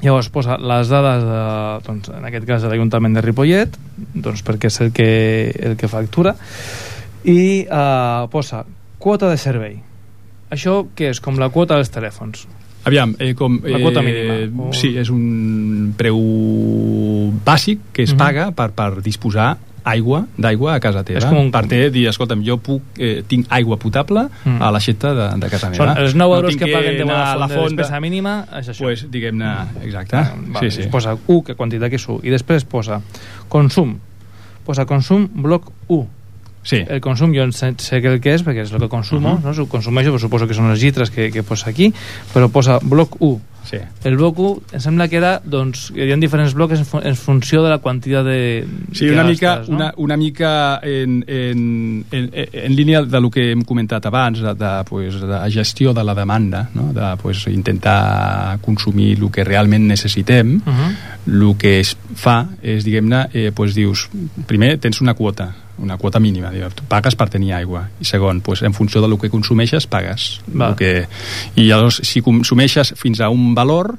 Llavors 0.00 0.30
posa 0.32 0.54
les 0.56 0.88
dades, 0.88 1.24
de, 1.28 1.40
doncs, 1.84 2.08
en 2.16 2.24
aquest 2.24 2.46
cas 2.48 2.62
de 2.64 2.70
l'Ajuntament 2.72 3.18
de 3.18 3.20
Ripollet, 3.20 3.74
doncs 4.14 4.40
perquè 4.46 4.70
és 4.70 4.78
el 4.80 4.94
que, 4.96 5.08
el 5.60 5.74
que 5.76 5.90
factura, 5.92 6.32
i 7.24 7.66
eh, 7.70 8.26
posa 8.30 8.64
quota 8.98 9.28
de 9.30 9.36
servei. 9.36 9.78
Això 10.50 10.86
què 10.96 11.10
és? 11.10 11.20
Com 11.20 11.38
la 11.38 11.48
quota 11.50 11.76
dels 11.76 11.90
telèfons. 11.90 12.46
Aviam, 12.84 13.14
eh, 13.20 13.34
com... 13.36 13.60
La 13.64 13.78
quota 13.78 14.00
mínima, 14.02 14.38
o- 14.68 14.72
Sí, 14.72 14.94
és 14.98 15.10
un 15.12 15.92
preu 15.96 16.16
bàsic 17.44 17.78
que 17.92 18.02
es 18.02 18.12
Mhm. 18.14 18.18
paga 18.18 18.50
per, 18.52 18.70
per 18.72 19.02
disposar 19.02 19.58
aigua 19.84 20.26
d'aigua 20.36 20.74
a 20.74 20.80
casa 20.80 21.02
teva. 21.04 21.18
És 21.18 21.24
com 21.24 21.38
un- 21.38 21.50
Per 21.50 21.66
te 21.66 21.90
dir, 21.90 22.06
escolta'm, 22.08 22.42
jo 22.44 22.58
puc, 22.58 22.82
eh, 22.98 23.22
tinc 23.26 23.46
aigua 23.48 23.76
potable 23.78 24.28
Mm. 24.44 24.60
a 24.62 24.70
l'aixeta 24.70 25.14
de, 25.14 25.40
de 25.40 25.48
casa 25.50 25.70
meva. 25.70 25.94
Són 25.94 25.98
els 26.04 26.14
9 26.14 26.36
euros 26.36 26.50
tinc 26.56 26.64
que 26.64 26.72
paguen 26.72 26.96
de 26.96 27.02
anar 27.02 27.16
a 27.16 27.34
bona 27.34 27.48
font 27.48 27.70
de 27.70 27.76
despesa 27.76 28.00
mínima, 28.00 28.46
és 28.58 28.68
això. 28.68 28.78
Pues, 28.82 29.10
diguem-ne, 29.10 29.54
exacte. 29.84 30.16
Ah, 30.16 30.34
vale, 30.36 30.70
sí, 30.70 30.82
sí. 30.82 30.88
Posa 30.88 31.16
U, 31.26 31.42
que 31.42 31.54
quantitat 31.54 31.88
que 31.90 31.96
és 31.96 32.08
U. 32.08 32.20
I 32.22 32.30
després 32.30 32.64
posa 32.64 33.00
consum. 33.48 33.98
Posa 34.64 34.84
consum 34.84 35.28
bloc 35.32 35.70
1. 35.88 36.06
Sí. 36.62 36.76
El 36.88 37.00
consum 37.00 37.32
jo 37.34 37.50
sé, 37.52 37.74
sé 37.78 38.02
que 38.02 38.08
el 38.08 38.20
que 38.20 38.34
és, 38.34 38.44
perquè 38.44 38.62
és 38.62 38.72
el 38.72 38.80
que 38.80 38.88
consumo, 38.88 39.32
Uh 39.32 39.38
-huh. 39.38 39.44
no? 39.44 39.54
Si 39.54 39.60
ho 39.60 39.66
consumeixo, 39.66 40.12
però 40.12 40.18
suposo 40.20 40.46
que 40.46 40.54
són 40.54 40.68
les 40.70 40.80
llitres 40.82 41.10
que, 41.10 41.30
que 41.30 41.42
posa 41.42 41.70
aquí, 41.70 41.92
però 42.34 42.48
posa 42.50 42.78
bloc 42.82 43.16
1. 43.20 43.40
sí. 43.64 43.76
El 44.04 44.16
bloc 44.16 44.38
1 44.38 44.62
em 44.72 44.80
sembla 44.80 45.06
que 45.08 45.16
era, 45.16 45.40
doncs, 45.44 45.90
hi 45.94 46.02
havia 46.02 46.16
diferents 46.16 46.54
blocs 46.54 46.78
en, 46.78 46.84
fu 46.84 46.98
en 46.98 47.14
funció 47.16 47.62
de 47.62 47.70
la 47.70 47.78
quantitat 47.78 48.24
de... 48.24 48.66
Sí, 48.92 49.08
una 49.08 49.22
mica, 49.24 49.56
gastes, 49.56 49.68
no? 49.68 49.76
una, 49.76 49.92
una 49.96 50.16
mica 50.16 50.80
en, 50.82 51.24
en, 51.26 52.04
en, 52.10 52.30
en 52.52 52.76
línia 52.76 53.02
de 53.02 53.20
lo 53.20 53.30
que 53.30 53.52
hem 53.52 53.62
comentat 53.62 54.04
abans, 54.06 54.40
de, 54.40 54.54
de, 54.54 54.84
pues, 54.88 55.20
de 55.20 55.50
gestió 55.50 55.92
de 55.94 56.04
la 56.04 56.14
demanda, 56.14 56.68
no? 56.74 56.92
de 56.92 57.16
pues, 57.22 57.46
intentar 57.46 58.58
consumir 58.60 59.18
el 59.18 59.30
que 59.30 59.44
realment 59.44 59.86
necessitem, 59.86 60.56
Uh 60.66 60.72
-huh. 60.72 61.50
el 61.50 61.56
que 61.56 61.80
es 61.80 61.96
fa 62.14 62.48
és, 62.62 62.84
diguem-ne, 62.84 63.28
eh, 63.32 63.52
pues, 63.54 63.74
dius, 63.74 64.08
primer 64.46 64.78
tens 64.78 65.00
una 65.00 65.14
quota, 65.14 65.54
una 65.80 65.96
quota 65.96 66.20
mínima, 66.20 66.50
tu 66.74 66.84
pagues 66.88 67.16
per 67.16 67.28
tenir 67.30 67.52
aigua, 67.56 67.88
i 68.00 68.04
segon, 68.04 68.40
pues, 68.40 68.62
en 68.62 68.74
funció 68.74 69.00
del 69.00 69.18
que 69.18 69.30
consumeixes, 69.30 69.86
pagues. 69.86 70.40
Va. 70.48 70.70
El 70.70 70.76
que... 70.76 71.06
I 71.56 71.66
llavors, 71.66 72.00
si 72.04 72.22
consumeixes 72.22 72.94
fins 72.96 73.20
a 73.20 73.28
un 73.30 73.54
valor, 73.54 73.96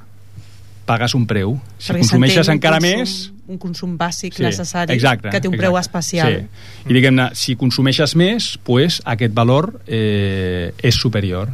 pagues 0.86 1.14
un 1.16 1.26
preu. 1.28 1.56
Si 1.78 1.92
Perquè 1.92 2.02
consumeixes 2.04 2.50
encara 2.52 2.80
consum- 2.80 2.98
més, 3.00 3.32
un 3.52 3.58
consum 3.60 3.98
bàsic 4.00 4.34
Sí, 4.38 4.44
necessari 4.44 4.94
exacte, 4.96 5.30
que 5.30 5.42
té 5.42 5.48
un 5.50 5.56
preu 5.58 5.76
exacte. 5.78 6.00
especial. 6.00 6.34
Sí. 6.40 6.88
I 6.90 6.94
diguem-ne, 6.98 7.30
si 7.36 7.56
consumeixes 7.60 8.16
més, 8.16 8.58
pues, 8.64 9.02
aquest 9.06 9.34
valor 9.34 9.82
eh, 9.88 10.74
és 10.82 10.96
superior. 10.96 11.50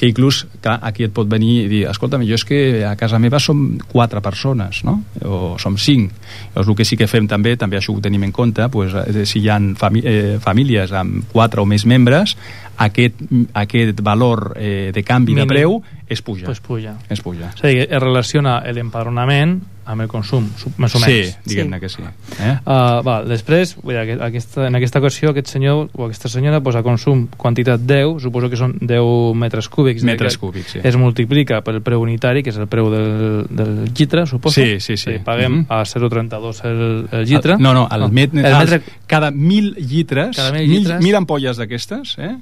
Que 0.00 0.08
inclús, 0.08 0.46
clar, 0.62 0.78
aquí 0.82 1.04
et 1.04 1.12
pot 1.12 1.28
venir 1.28 1.64
i 1.64 1.68
dir, 1.68 1.82
escolta'm, 1.90 2.22
jo 2.24 2.34
és 2.34 2.44
que 2.48 2.84
a 2.88 2.94
casa 2.96 3.18
meva 3.18 3.38
som 3.38 3.78
quatre 3.92 4.20
persones, 4.24 4.82
no? 4.84 5.02
O 5.24 5.56
som 5.58 5.76
cinc. 5.76 6.12
Llavors, 6.54 6.68
el 6.68 6.76
que 6.76 6.84
sí 6.84 6.96
que 6.96 7.06
fem 7.06 7.28
també, 7.28 7.56
també 7.56 7.76
això 7.76 7.92
ho 7.94 8.00
tenim 8.00 8.24
en 8.24 8.32
compte, 8.32 8.68
pues, 8.72 8.94
eh, 8.94 9.26
si 9.26 9.40
hi 9.40 9.48
ha 9.50 9.58
fami 9.76 10.00
eh, 10.04 10.38
famílies 10.40 10.92
amb 10.92 11.24
quatre 11.32 11.60
o 11.60 11.66
més 11.66 11.84
membres, 11.86 12.36
aquest, 12.80 13.14
aquest 13.52 14.00
valor 14.00 14.54
eh, 14.56 14.90
de 14.94 15.02
canvi 15.04 15.34
Mínim. 15.34 15.46
de 15.48 15.54
preu 15.54 15.82
es 16.08 16.22
puja. 16.22 16.46
Pues 16.46 16.60
puja. 16.60 16.96
Es 17.08 17.20
puja. 17.20 17.50
És 17.54 17.62
a 17.64 17.68
dir, 17.68 17.82
es 17.86 18.00
relaciona 18.02 18.60
l'empadronament 18.72 19.60
amb 19.90 20.02
el 20.04 20.08
consum, 20.08 20.44
su- 20.58 20.70
més 20.78 20.92
o 20.94 20.98
Sí, 21.00 21.06
menys. 21.10 21.38
diguem-ne 21.44 21.78
que 21.80 21.88
sí. 21.88 22.02
Eh? 22.38 22.56
Uh, 22.64 23.00
val, 23.02 23.28
després, 23.28 23.76
vull 23.82 23.94
dir, 23.94 24.00
aquest- 24.02 24.22
aquesta, 24.22 24.66
en 24.68 24.74
aquesta 24.78 24.98
ocasió, 25.00 25.30
aquest 25.30 25.48
senyor 25.48 25.88
o 25.94 26.06
aquesta 26.06 26.28
senyora 26.28 26.60
posa 26.60 26.82
consum 26.82 27.26
quantitat 27.36 27.80
10, 27.80 28.20
suposo 28.22 28.50
que 28.50 28.56
són 28.56 28.76
10 28.80 29.34
metres 29.34 29.68
cúbics. 29.70 30.02
Metres 30.04 30.36
cúbics, 30.38 30.72
sí. 30.74 30.80
Es 30.84 30.96
multiplica 31.00 31.62
pel 31.64 31.80
preu 31.80 32.02
unitari, 32.02 32.42
que 32.42 32.50
és 32.50 32.58
el 32.60 32.66
preu 32.68 32.90
del, 32.92 33.46
del 33.48 33.72
llitre, 33.94 34.26
suposo. 34.26 34.60
Sí, 34.60 34.80
sí, 34.80 34.96
sí. 34.98 35.10
A 35.10 35.12
dir, 35.14 35.24
paguem 35.24 35.52
Mhm. 35.62 35.66
a 35.70 35.84
0,32 35.84 36.64
el, 36.64 37.08
el 37.10 37.24
llitre. 37.26 37.54
El, 37.54 37.60
no, 37.62 37.72
no, 37.74 37.88
el, 37.90 38.08
met, 38.12 38.34
el 38.34 38.42
metre... 38.58 38.82
cada 39.06 39.30
mil 39.30 39.74
llitres, 39.76 40.36
Cada 40.36 40.52
mil 40.52 40.68
mil, 40.68 40.78
llitres. 40.82 41.00
mil 41.02 41.14
ampolles 41.14 41.56
d'aquestes, 41.56 42.18
eh? 42.18 42.36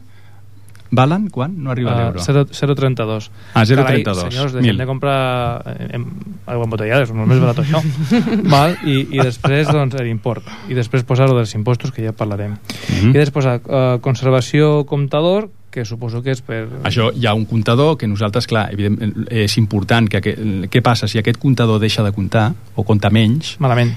valen 0.90 1.28
quan? 1.28 1.52
No 1.62 1.70
arriba 1.70 1.90
a 1.92 1.94
Uh, 1.94 2.14
l'euro. 2.16 2.46
0,32 2.48 3.28
Ah, 3.52 3.64
0,32. 3.66 4.04
Carai, 4.04 4.30
senyors, 4.32 4.52
deixem 4.54 4.70
Mil. 4.70 4.78
de 4.78 4.86
comprar 4.86 5.62
eh, 5.66 5.88
em, 5.98 6.06
aigua 6.46 6.64
embotellada, 6.64 7.02
és 7.04 7.12
molt 7.12 7.28
més 7.28 7.38
barat 7.42 7.58
això 7.60 7.82
Val? 8.54 8.78
I, 8.88 9.02
i 9.12 9.18
després 9.20 9.68
doncs, 9.68 9.98
l'import 10.00 10.48
i 10.72 10.76
després 10.78 11.04
posar-ho 11.04 11.36
dels 11.36 11.52
impostos 11.58 11.92
que 11.92 12.06
ja 12.06 12.12
parlarem 12.16 12.56
Mhm. 12.88 13.10
i 13.10 13.18
després 13.18 13.34
posar 13.36 13.60
uh, 13.68 13.98
conservació 14.00 14.86
comptador 14.88 15.50
que 15.70 15.84
suposo 15.84 16.22
que 16.24 16.32
és 16.32 16.42
per... 16.44 16.62
Això 16.88 17.10
hi 17.14 17.26
ha 17.28 17.34
un 17.36 17.44
comptador 17.48 17.96
que 18.00 18.08
nosaltres, 18.08 18.48
clar, 18.48 18.68
evident, 18.72 19.26
és 19.28 19.58
important 19.60 20.08
que, 20.08 20.22
què 20.70 20.82
passa 20.84 21.08
si 21.08 21.20
aquest 21.20 21.40
comptador 21.42 21.80
deixa 21.82 22.04
de 22.06 22.12
comptar 22.16 22.50
o 22.74 22.84
compta 22.88 23.10
menys, 23.12 23.56
Malament. 23.60 23.92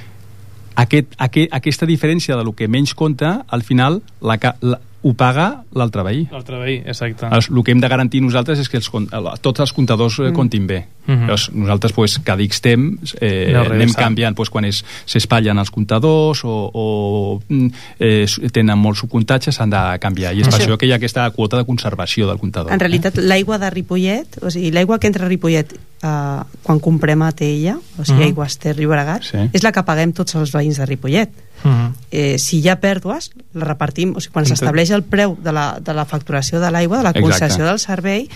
aquest, 0.76 1.16
aquest, 1.18 1.54
aquesta 1.56 1.88
diferència 1.90 2.38
de 2.38 2.44
lo 2.48 2.54
que 2.54 2.68
menys 2.68 2.94
compta, 2.94 3.42
al 3.48 3.64
final 3.64 4.02
la, 4.22 4.38
la, 4.62 4.82
ho 5.04 5.14
paga 5.18 5.64
l'altre 5.74 6.04
veí. 6.04 6.28
L'altre 6.32 6.58
veí, 6.60 6.76
exacte. 6.86 7.26
El, 7.26 7.42
el 7.58 7.64
que 7.64 7.72
hem 7.72 7.80
de 7.82 7.88
garantir 7.90 8.22
nosaltres 8.22 8.60
és 8.60 8.70
que 8.70 8.78
els, 8.78 8.90
tots 9.42 9.60
els 9.60 9.74
comptadors 9.74 10.20
mm. 10.20 10.34
comptin 10.38 10.68
bé. 10.68 10.84
Mhm. 11.08 11.24
Llavors, 11.26 11.48
nosaltres, 11.58 11.94
pues, 11.94 12.20
cada 12.24 12.44
X 12.44 12.62
temps, 12.62 13.16
eh, 13.20 13.48
Aneu 13.50 13.62
anem 13.62 13.80
revisant. 13.80 14.04
canviant 14.04 14.36
pues, 14.38 14.52
quan 14.54 14.66
es- 14.66 14.84
s'espatllen 15.10 15.58
els 15.58 15.72
comptadors 15.72 16.44
o, 16.46 16.70
o 16.72 17.42
mm, 17.50 17.68
eh, 18.00 18.26
tenen 18.54 18.78
molts 18.78 19.00
subcomptatges, 19.02 19.56
s'han 19.56 19.72
de 19.74 19.82
canviar. 20.00 20.36
I 20.36 20.42
és 20.42 20.48
per 20.48 20.60
Això- 20.60 20.68
això 20.70 20.78
que 20.78 20.86
hi 20.86 20.92
ha 20.94 21.00
aquesta 21.02 21.26
quota 21.32 21.58
de 21.58 21.66
conservació 21.66 22.28
del 22.30 22.38
comptador. 22.38 22.72
En 22.72 22.80
realitat, 22.80 23.18
l'aigua 23.18 23.58
de 23.58 23.70
Ripollet, 23.74 24.38
o 24.44 24.52
sigui, 24.52 24.70
l'aigua 24.72 25.00
que 25.00 25.08
entra 25.08 25.26
a 25.26 25.30
Ripollet 25.30 25.74
eh, 25.74 26.44
quan 26.62 26.80
comprem 26.80 27.22
a 27.24 27.32
Tella, 27.32 27.80
o 27.98 28.06
sigui, 28.06 28.20
Mhm. 28.20 28.28
aigua 28.28 28.48
Ter 28.60 28.78
Llobregat, 28.78 29.24
Sí. 29.24 29.38
és 29.54 29.64
la 29.64 29.72
que 29.72 29.82
paguem 29.84 30.14
tots 30.14 30.36
els 30.36 30.52
veïns 30.54 30.78
de 30.78 30.86
Ripollet. 30.86 31.30
Mhm. 31.64 31.94
Eh, 32.12 32.38
si 32.40 32.60
hi 32.60 32.70
ha 32.70 32.80
pèrdues, 32.82 33.32
la 33.54 33.66
repartim, 33.66 34.16
o 34.16 34.24
sigui, 34.24 34.34
quan 34.34 34.50
s'estableix 34.50 34.92
el 34.92 35.04
preu 35.04 35.38
de 35.42 35.54
la, 35.56 35.68
de 35.80 35.94
la 35.94 36.06
facturació 36.06 36.60
de 36.60 36.72
l'aigua, 36.72 36.98
de 36.98 37.04
la 37.04 37.14
Exacte. 37.16 37.30
concessió 37.30 37.66
del 37.66 37.80
servei, 37.80 38.28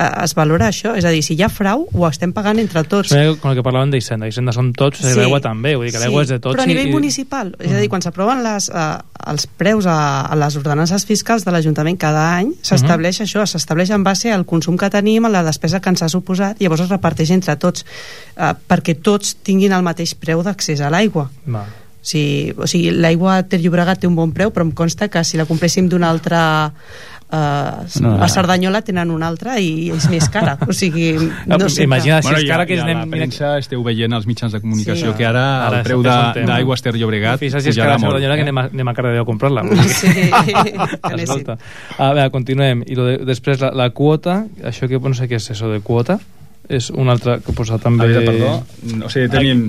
eh, 0.00 0.24
es 0.24 0.34
valora 0.34 0.68
això, 0.70 0.94
és 0.96 1.04
a 1.04 1.12
dir, 1.12 1.22
si 1.24 1.36
hi 1.36 1.42
ha 1.44 1.48
frau, 1.52 1.86
ho 1.92 2.06
estem 2.08 2.32
pagant 2.32 2.58
entre 2.62 2.82
tots. 2.88 3.12
Sí. 3.12 3.20
Com 3.40 3.52
el 3.52 3.58
que 3.58 3.64
parlàvem 3.66 3.92
d'Hisenda. 3.92 4.28
Hisenda 4.30 4.54
som 4.56 4.72
tots, 4.76 5.02
sí. 5.02 5.12
l'aigua 5.18 5.40
també. 5.44 5.74
Vull 5.76 5.88
dir 5.88 5.94
que 5.94 6.02
l'aigua 6.02 6.24
és 6.24 6.32
de 6.32 6.38
tots. 6.38 6.56
Però 6.56 6.64
a 6.64 6.70
nivell 6.70 6.88
i, 6.88 6.94
municipal, 6.94 7.52
és 7.58 7.74
a 7.74 7.82
dir, 7.82 7.90
quan 7.92 8.04
s'aproven 8.04 8.42
les, 8.46 8.70
eh, 8.72 8.86
els 9.34 9.46
preus 9.60 9.88
a, 9.90 9.98
a 10.26 10.38
les 10.40 10.56
ordenances 10.60 11.04
fiscals 11.08 11.44
de 11.44 11.54
l'Ajuntament 11.54 11.98
cada 12.00 12.24
any, 12.38 12.54
s'estableix 12.66 13.20
això, 13.26 13.44
s'estableix 13.46 13.92
en 13.96 14.06
base 14.06 14.32
al 14.32 14.46
consum 14.48 14.78
que 14.80 14.90
tenim, 14.92 15.28
a 15.28 15.32
la 15.32 15.44
despesa 15.46 15.80
que 15.80 15.92
ens 15.92 16.02
ha 16.06 16.10
suposat, 16.12 16.60
i 16.60 16.66
llavors 16.66 16.86
es 16.86 16.92
reparteix 16.92 17.34
entre 17.36 17.56
tots, 17.60 17.84
eh, 18.36 18.54
perquè 18.68 18.96
tots 19.02 19.36
tinguin 19.44 19.76
el 19.76 19.86
mateix 19.86 20.16
preu 20.16 20.42
d'accés 20.46 20.80
a 20.80 20.90
l'aigua. 20.90 21.28
Va. 21.46 21.66
Sí, 22.02 22.52
o 22.56 22.66
sigui, 22.66 22.90
l'aigua 22.96 23.42
Ter 23.44 23.60
Llobregat 23.60 24.00
té 24.00 24.08
un 24.08 24.16
bon 24.16 24.32
preu, 24.32 24.50
però 24.50 24.64
em 24.64 24.72
consta 24.72 25.08
que 25.12 25.22
si 25.24 25.36
la 25.40 25.44
compréssim 25.48 25.88
d'una 25.88 26.08
altra... 26.10 26.42
Uh, 27.30 27.86
No, 28.00 28.16
no. 28.16 28.24
a 28.24 28.28
Cerdanyola 28.28 28.80
tenen 28.82 29.06
una 29.14 29.28
altra 29.30 29.52
i 29.62 29.92
és 29.94 30.08
més 30.10 30.24
cara 30.34 30.56
o 30.66 30.72
sigui, 30.74 31.12
no 31.46 31.68
sé 31.70 31.84
Imagina 31.84 32.16
si 32.26 32.32
és 32.34 32.40
ja, 32.42 32.56
cara 32.56 32.64
que 32.66 32.74
ja 32.74 32.82
és... 32.82 32.96
la 32.98 33.04
premsa 33.06 33.50
esteu 33.62 33.84
veient 33.86 34.16
als 34.16 34.26
mitjans 34.26 34.50
de 34.50 34.58
comunicació 34.58 35.12
Sí. 35.12 35.16
que 35.20 35.28
ara, 35.28 35.44
Ara 35.68 35.78
el 35.78 35.84
preu 35.86 36.02
és 36.02 36.08
un 36.10 36.48
d'aigua 36.50 36.74
Ter 36.82 36.96
Llobregat 36.96 37.38
Fixa't 37.38 37.62
si 37.62 37.70
és 37.70 37.78
cara 37.78 37.94
a 37.94 38.00
Cerdanyola 38.02 38.34
que 38.34 38.42
anem 38.48 38.58
a, 38.58 38.64
anem 38.72 38.90
a 38.90 38.94
Cardedeu 38.98 39.22
a 39.22 39.28
comprar-la. 39.28 39.62
Sí, 39.94 40.10
que. 41.06 41.22
Escolta, 41.22 41.56
a 41.98 42.08
veure, 42.10 42.26
continuem. 42.34 42.82
I 42.90 42.98
lo 42.98 43.06
de, 43.06 43.16
després 43.30 43.62
la, 43.62 43.70
la 43.78 43.90
quota, 43.94 44.40
això 44.66 44.90
que 44.90 44.98
no 44.98 45.14
sé 45.14 45.30
què 45.30 45.38
és 45.38 45.46
això 45.54 45.70
de 45.70 45.78
quota, 45.86 46.18
és 46.66 46.90
una 46.90 47.14
altra 47.14 47.38
que 47.38 47.54
posa 47.54 47.78
també... 47.78 48.10
A 48.10 48.10
veure, 48.10 48.26
perdó. 48.26 49.06
O 49.06 49.12
sigui, 49.12 49.30
tenim 49.30 49.68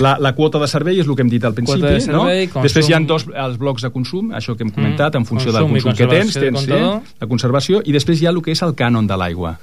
la, 0.00 0.16
la 0.20 0.32
quota 0.34 0.58
de 0.58 0.66
servei 0.68 1.00
és 1.00 1.06
el 1.06 1.14
que 1.16 1.22
hem 1.22 1.28
dit 1.30 1.44
al 1.44 1.54
principi, 1.54 1.80
Quota 1.80 1.92
de 1.94 2.00
servei, 2.00 2.46
no? 2.46 2.52
consum- 2.52 2.62
Després 2.68 2.88
hi 2.88 2.94
ha 2.94 3.00
dos 3.00 3.26
els 3.34 3.58
blocs 3.58 3.82
de 3.82 3.90
consum, 3.90 4.30
això 4.32 4.56
que 4.56 4.64
hem 4.64 4.70
comentat, 4.70 5.14
Mm, 5.14 5.16
en 5.18 5.24
funció 5.26 5.52
consum 5.52 5.72
del 5.72 5.82
consum 5.82 5.92
que 5.96 6.06
tens, 6.06 6.32
tens 6.34 6.60
sí, 6.60 6.66
comptador. 6.66 7.00
la 7.20 7.26
conservació, 7.26 7.80
i 7.84 7.92
després 7.92 8.20
hi 8.22 8.26
ha 8.26 8.30
el 8.30 8.40
que 8.42 8.50
és 8.52 8.62
el 8.62 8.74
cànon 8.74 9.06
de 9.06 9.16
l'aigua. 9.16 9.56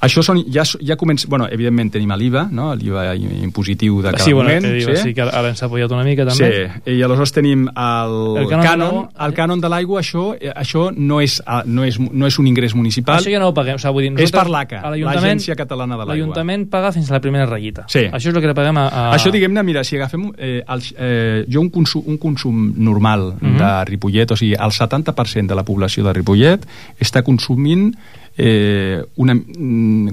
Això 0.00 0.22
són, 0.22 0.42
ja, 0.52 0.62
ja 0.64 0.96
comença... 0.96 1.26
Bueno, 1.28 1.48
evidentment 1.50 1.90
tenim 1.92 2.10
l'IVA, 2.14 2.48
no? 2.50 2.74
l'IVA 2.74 3.14
impositiu 3.16 4.00
de 4.02 4.10
cada 4.12 4.22
Sí, 4.24 4.32
bueno, 4.32 4.50
moment. 4.50 4.66
diu, 4.74 4.96
sí. 4.96 5.14
que 5.14 5.22
ara 5.22 5.48
ens 5.48 5.62
ha 5.62 5.66
apoyat 5.66 5.90
una 5.92 6.04
mica 6.04 6.24
també. 6.26 6.70
Sí, 6.84 6.92
i 6.98 7.02
aleshores 7.02 7.32
tenim 7.32 7.66
el, 7.68 8.14
El 8.42 8.46
cànon 8.50 8.64
cànon, 8.66 9.08
el 9.26 9.34
cànon 9.34 9.60
de 9.60 9.68
l'aigua, 9.72 10.00
això, 10.00 10.34
eh, 10.38 10.52
això 10.54 10.90
no, 10.94 11.20
és, 11.24 11.40
no, 11.66 11.84
és, 11.84 11.98
no 11.98 12.26
és 12.30 12.38
un 12.38 12.46
ingrés 12.46 12.74
municipal, 12.74 13.18
Això 13.20 13.32
ja 13.32 13.40
no 13.42 13.48
ho 13.48 13.54
paguem. 13.56 13.74
O 13.76 13.82
sigui, 13.82 13.92
vull 13.94 14.06
dir, 14.08 14.24
és 14.24 14.30
per 14.34 14.46
l'ACA, 14.50 14.82
l'Agència 14.94 15.56
Catalana 15.56 15.96
de 15.96 16.04
l'Aigua. 16.04 16.14
L'Ajuntament 16.14 16.68
paga 16.70 16.92
fins 16.92 17.10
a 17.10 17.14
la 17.18 17.20
primera 17.24 17.46
ratllita. 17.46 17.86
Sí. 17.88 18.04
Això 18.10 18.30
és 18.30 18.34
el 18.36 18.40
que 18.42 18.54
paguem 18.54 18.78
a... 18.78 18.86
a... 18.88 19.04
Això, 19.16 19.32
diguem-ne, 19.34 19.63
mira, 19.64 19.82
si 19.84 19.96
agafem... 19.96 20.30
Eh, 20.38 20.62
el, 20.68 20.82
eh, 20.96 21.44
jo 21.50 21.60
un 21.60 21.70
consum, 21.70 22.02
un 22.06 22.18
consum 22.18 22.72
normal 22.76 23.34
Mhm. 23.40 23.56
de 23.58 23.84
Ripollet, 23.90 24.30
o 24.30 24.36
sigui, 24.36 24.54
el 24.54 24.70
70% 24.72 25.46
de 25.48 25.54
la 25.54 25.64
població 25.64 26.04
de 26.04 26.12
Ripollet 26.12 26.66
està 27.00 27.22
consumint 27.22 27.94
eh, 28.36 28.98
una, 29.16 29.34
mm, 29.34 30.08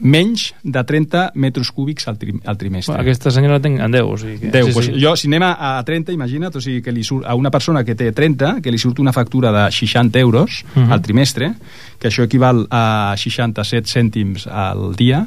menys 0.00 0.54
de 0.62 0.82
30 0.84 1.32
metres 1.34 1.68
cúbics 1.70 2.06
al, 2.08 2.16
tri, 2.16 2.32
al 2.46 2.56
trimestre. 2.56 2.94
Bueno, 2.94 3.02
aquesta 3.02 3.30
senyora 3.30 3.58
la 3.58 3.60
tinc 3.60 3.80
en 3.84 3.92
10, 3.92 4.02
o 4.08 4.16
sigui 4.16 4.38
que... 4.40 4.50
10, 4.54 4.66
sí, 4.66 4.72
pues 4.72 4.86
sí. 4.86 4.94
jo, 5.02 5.12
si 5.20 5.28
anem 5.28 5.44
a, 5.44 5.50
a 5.78 5.84
30, 5.84 6.14
imagina't, 6.16 6.56
o 6.56 6.62
sigui, 6.64 6.80
que 6.80 6.92
li 6.96 7.04
surt, 7.04 7.26
a 7.28 7.34
una 7.36 7.50
persona 7.52 7.84
que 7.84 7.94
té 7.94 8.08
30, 8.16 8.62
que 8.64 8.72
li 8.72 8.78
surt 8.80 9.02
una 9.04 9.12
factura 9.12 9.52
de 9.52 9.66
60 9.70 10.18
euros 10.18 10.64
Mhm. 10.74 10.92
al 10.92 11.02
trimestre, 11.02 11.52
que 12.00 12.08
això 12.08 12.24
equival 12.24 12.64
a 12.70 13.12
67 13.18 13.84
cèntims 13.86 14.46
al 14.46 14.94
dia, 14.96 15.26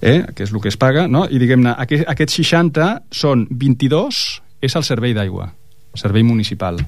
eh, 0.00 0.24
que 0.34 0.44
és 0.44 0.52
el 0.52 0.60
que 0.60 0.68
es 0.68 0.76
paga, 0.80 1.06
no? 1.08 1.26
i 1.30 1.38
diguem-ne, 1.38 1.74
aquest, 1.78 2.06
aquests 2.08 2.40
60 2.42 2.90
són 3.10 3.46
22, 3.50 4.22
és 4.60 4.76
el 4.76 4.84
servei 4.84 5.14
d'aigua, 5.16 5.50
servei 5.94 6.22
municipal, 6.22 6.78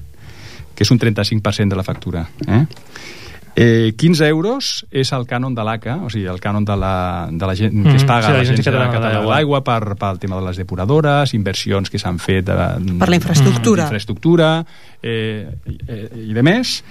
que 0.73 0.83
és 0.85 0.91
un 0.91 0.99
35% 0.99 1.69
de 1.69 1.75
la 1.77 1.83
factura. 1.83 2.27
Eh? 2.47 2.65
Eh, 3.55 3.93
15 3.95 4.25
euros 4.33 4.69
és 4.89 5.11
el 5.13 5.27
cànon 5.29 5.53
de 5.53 5.61
l'ACA, 5.61 5.99
o 6.01 6.09
sigui, 6.09 6.25
el 6.25 6.39
cànon 6.41 6.65
de 6.65 6.73
la, 6.73 6.93
de 7.29 7.45
la 7.45 7.53
gent 7.53 7.83
que 7.83 7.95
es 7.97 8.01
Mhm, 8.01 8.07
paga 8.09 8.25
sí, 8.25 8.31
a 8.31 8.37
l'Agència 8.39 8.63
Catalana 8.65 8.87
de 8.89 8.95
Catalana 8.95 9.09
de 9.13 9.19
l'Aigua. 9.19 9.35
l'Aigua 9.35 9.59
per, 9.63 9.95
pel 10.01 10.17
tema 10.19 10.39
de 10.39 10.45
les 10.47 10.57
depuradores, 10.57 11.33
inversions 11.37 11.91
que 11.93 11.99
s'han 12.01 12.17
fet 12.17 12.45
de, 12.49 12.55
Per 12.97 13.09
la 13.09 13.15
infraestructura. 13.15 13.83
infraestructura 13.83 14.65
eh, 15.03 15.53
eh, 15.87 16.09
i 16.25 16.33
de 16.33 16.41
més. 16.41 16.83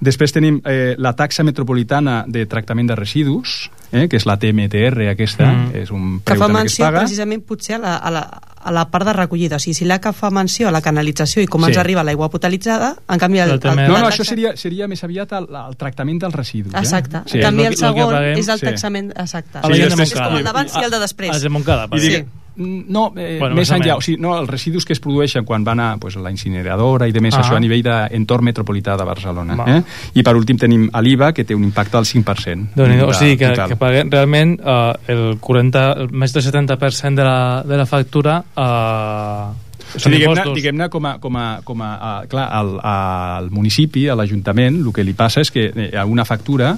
Després 0.00 0.30
tenim 0.32 0.60
eh, 0.64 0.94
la 0.96 1.12
taxa 1.18 1.42
metropolitana 1.42 2.24
de 2.28 2.44
tractament 2.46 2.86
de 2.88 2.94
residus, 2.94 3.70
eh, 3.90 4.06
que 4.08 4.16
és 4.16 4.26
la 4.26 4.36
TMTR 4.38 5.08
aquesta, 5.10 5.48
Mm. 5.52 5.74
és 5.74 5.90
un 5.90 6.18
que 6.20 6.24
preu 6.34 6.38
fa 6.38 6.46
també 6.46 6.60
que 6.60 6.66
es 6.66 6.70
menció 6.70 6.84
paga. 6.84 6.98
precisament 7.00 7.42
potser 7.44 7.74
a 7.74 7.78
la, 7.78 7.96
a, 7.96 8.10
la, 8.10 8.20
a 8.62 8.70
la 8.70 8.84
part 8.90 9.06
de 9.06 9.12
recollida 9.12 9.56
o 9.56 9.58
sigui, 9.58 9.74
si 9.74 9.84
l'ACA 9.84 10.12
fa 10.12 10.30
menció 10.30 10.68
a 10.68 10.70
la 10.70 10.80
canalització 10.80 11.42
i 11.42 11.46
com 11.48 11.62
Sí. 11.64 11.70
ens 11.72 11.78
arriba 11.78 12.04
l'aigua 12.04 12.28
potabilitzada 12.30 12.94
en 13.08 13.18
canvi 13.18 13.38
el, 13.40 13.50
el, 13.50 13.60
el, 13.60 13.76
No, 13.76 13.88
no, 13.88 13.96
el 13.98 14.04
això 14.04 14.18
taxa- 14.22 14.24
seria, 14.30 14.56
seria 14.56 14.86
més 14.86 15.02
aviat 15.02 15.32
el, 15.32 15.48
el 15.50 15.76
tractament 15.76 16.20
dels 16.20 16.34
residus. 16.34 16.74
exacte, 16.74 17.16
Eh? 17.18 17.22
en 17.34 17.40
canvi 17.42 17.62
el 17.64 17.68
que- 17.70 17.74
que 17.74 17.86
segon 17.86 18.14
paguem, 18.14 18.38
és 18.38 18.48
el 18.48 18.58
sí. 18.60 18.66
taxament 18.66 19.10
exacte 19.16 19.58
la 19.62 19.68
gent 19.76 19.96
de 19.96 20.02
és 20.04 20.12
com 20.14 20.36
el 20.36 20.44
d'abans 20.44 20.74
i 20.76 20.84
el 20.84 20.90
de 20.90 20.98
després 21.00 21.30
Els 21.34 21.42
de 21.42 21.48
Montcada, 21.48 21.88
per 21.88 21.98
I 21.98 22.02
digue, 22.02 22.26
no, 22.58 23.12
eh, 23.16 23.36
Bueno, 23.40 23.54
més 23.54 23.70
o 23.70 23.76
enllà, 23.76 23.96
o 23.96 24.00
sigui, 24.02 24.18
no, 24.20 24.32
els 24.38 24.48
residus 24.50 24.84
que 24.84 24.92
es 24.92 25.00
produeixen 25.00 25.44
quan 25.46 25.62
van 25.64 25.80
a, 25.80 25.96
pues, 25.98 26.16
la 26.16 26.30
incineradora 26.30 27.06
i 27.08 27.12
de 27.12 27.20
més, 27.20 27.34
Ah. 27.34 27.42
això 27.42 27.56
a 27.56 27.60
nivell 27.60 27.82
d'entorn 27.82 28.44
metropolità 28.44 28.96
de 28.96 29.04
Barcelona. 29.04 29.54
Va. 29.56 29.76
Eh? 29.78 29.82
I 30.14 30.22
per 30.22 30.34
últim 30.36 30.58
tenim 30.58 30.88
l'IVA, 31.00 31.32
que 31.32 31.44
té 31.44 31.54
un 31.54 31.64
impacte 31.64 31.96
del 31.96 32.04
5%. 32.06 32.70
déu 32.74 32.86
de- 32.86 33.02
o 33.04 33.12
sigui 33.14 33.36
que, 33.36 33.48
total. 33.48 33.68
que 33.68 33.76
paguem 33.76 34.10
realment 34.10 34.58
eh, 34.60 34.92
el 35.08 35.38
40, 35.40 35.92
el 35.92 36.10
més 36.10 36.32
del 36.32 36.42
70% 36.42 37.14
de 37.14 37.24
la, 37.24 37.62
de 37.66 37.76
la 37.76 37.86
factura 37.86 38.42
eh, 38.56 39.66
Sí, 39.88 40.00
són 40.04 40.12
diguem-ne 40.12 40.42
diguem 40.54 40.82
com 40.90 41.06
a, 41.06 41.14
com 41.18 41.36
a, 41.36 41.60
com 41.64 41.80
a, 41.80 41.94
a 42.20 42.26
clar, 42.28 42.48
al, 42.52 42.74
al 42.84 43.50
municipi, 43.50 44.06
a 44.08 44.14
l'Ajuntament, 44.18 44.82
el 44.84 44.92
que 44.92 45.04
li 45.06 45.14
passa 45.16 45.40
és 45.40 45.50
que 45.50 45.70
eh, 45.74 45.96
a 45.96 46.04
una 46.04 46.26
factura, 46.28 46.74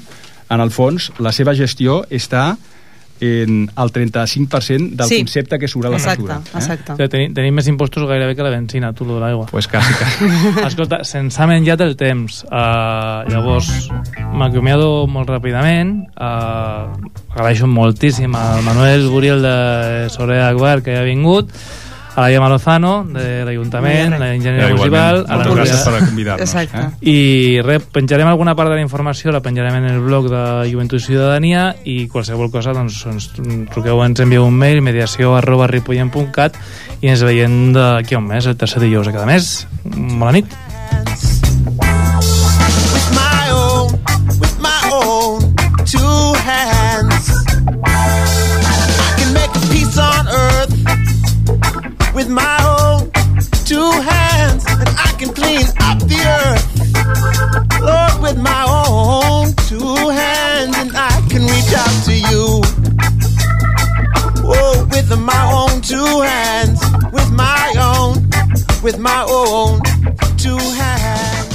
en 0.49 0.61
el 0.61 0.71
fons, 0.71 1.11
la 1.19 1.33
seva 1.33 1.55
gestió 1.59 2.05
està 2.09 2.57
en 3.21 3.71
el 3.77 3.93
35% 3.93 4.97
del 4.97 5.07
Sí. 5.07 5.19
concepte 5.19 5.59
que 5.59 5.69
surt 5.69 5.87
a 5.87 5.91
la 5.91 5.97
exacte, 5.97 6.27
factura. 6.27 6.41
Eh? 6.45 6.59
exacte. 6.59 6.93
O 6.93 6.97
sigui, 6.97 7.09
tenim, 7.09 7.35
tenim 7.35 7.55
més 7.55 7.67
impostos 7.69 8.07
gairebé 8.09 8.35
que 8.37 8.43
la 8.43 8.51
benzina, 8.51 8.93
tu, 8.93 9.05
lo 9.05 9.15
de 9.19 9.21
l'aigua. 9.21 9.47
Pues 9.51 9.69
quasi, 9.69 9.93
quasi. 9.95 10.25
Escolta, 10.67 11.03
se'ns 11.05 11.39
ha 11.39 11.47
menjat 11.47 11.81
el 11.85 11.97
temps. 12.01 12.43
Uh, 12.49 13.29
llavors, 13.31 13.91
m'acomiado 14.33 15.07
molt 15.07 15.29
ràpidament. 15.31 16.07
Uh, 16.17 17.11
agraeixo 17.35 17.67
moltíssim 17.71 18.35
al 18.35 18.63
Manuel 18.67 19.09
Buriel 19.09 19.43
de 19.43 20.09
Soraya 20.11 20.49
Akbar 20.49 20.81
que 20.83 20.97
ha 20.97 21.03
vingut. 21.07 21.51
A 22.15 22.21
la 22.23 22.29
Gemma 22.31 22.49
Lozano, 22.49 23.05
de 23.05 23.45
l'Ajuntament, 23.45 24.11
Molt 24.11 24.21
bé. 24.21 24.27
l'enginyeria 24.31 24.63
Ja, 24.67 24.69
municipal, 24.75 25.17
a 25.29 25.37
la 25.37 25.45
Moltes 25.45 25.47
Núria. 25.51 25.65
gràcies 25.65 25.85
per 25.85 26.09
convidar-nos. 26.09 26.55
Eh? 26.55 26.89
I 27.11 27.61
res, 27.63 27.83
penjarem 27.93 28.29
alguna 28.29 28.55
part 28.55 28.69
de 28.71 28.77
la 28.77 28.83
informació, 28.83 29.31
la 29.33 29.41
penjarem 29.41 29.75
en 29.77 29.85
el 29.93 30.01
blog 30.01 30.29
de 30.31 30.71
Joventut 30.73 31.01
i 31.01 31.05
Ciutadania 31.05 31.77
i 31.85 32.09
qualsevol 32.09 32.51
cosa, 32.51 32.73
doncs, 32.73 33.05
ens 33.07 33.31
truqueu, 33.73 34.03
ens 34.05 34.21
envieu 34.21 34.45
un 34.45 34.55
mail, 34.55 34.83
mediació 34.83 35.37
arroba 35.37 35.67
ripollent.cat 35.71 36.57
i 37.01 37.09
ens 37.09 37.23
veiem 37.23 37.73
d'aquí 37.73 38.15
a 38.15 38.19
un 38.19 38.27
mes, 38.27 38.47
el 38.47 38.57
tercer 38.57 38.83
dijous 38.83 39.07
de 39.07 39.13
cada 39.13 39.27
mes. 39.27 39.67
Bona 39.85 40.33
nit. 40.33 40.47
And 54.69 54.89
I 54.99 55.15
can 55.19 55.33
clean 55.33 55.67
up 55.81 55.99
the 56.01 56.21
earth. 56.41 56.67
Lord, 57.81 58.23
with 58.23 58.39
my 58.39 58.65
own 58.69 59.55
two 59.69 60.09
hands, 60.11 60.77
and 60.77 60.91
I 60.95 61.11
can 61.31 61.43
reach 61.43 61.73
out 61.75 62.05
to 62.05 62.15
you. 62.15 62.61
Oh, 64.53 64.89
with 64.91 65.11
my 65.19 65.45
own 65.53 65.81
two 65.81 66.21
hands, 66.21 66.81
with 67.13 67.31
my 67.33 67.73
own, 67.79 68.29
with 68.83 68.99
my 68.99 69.25
own 69.29 69.81
two 70.37 70.59
hands. 70.59 71.50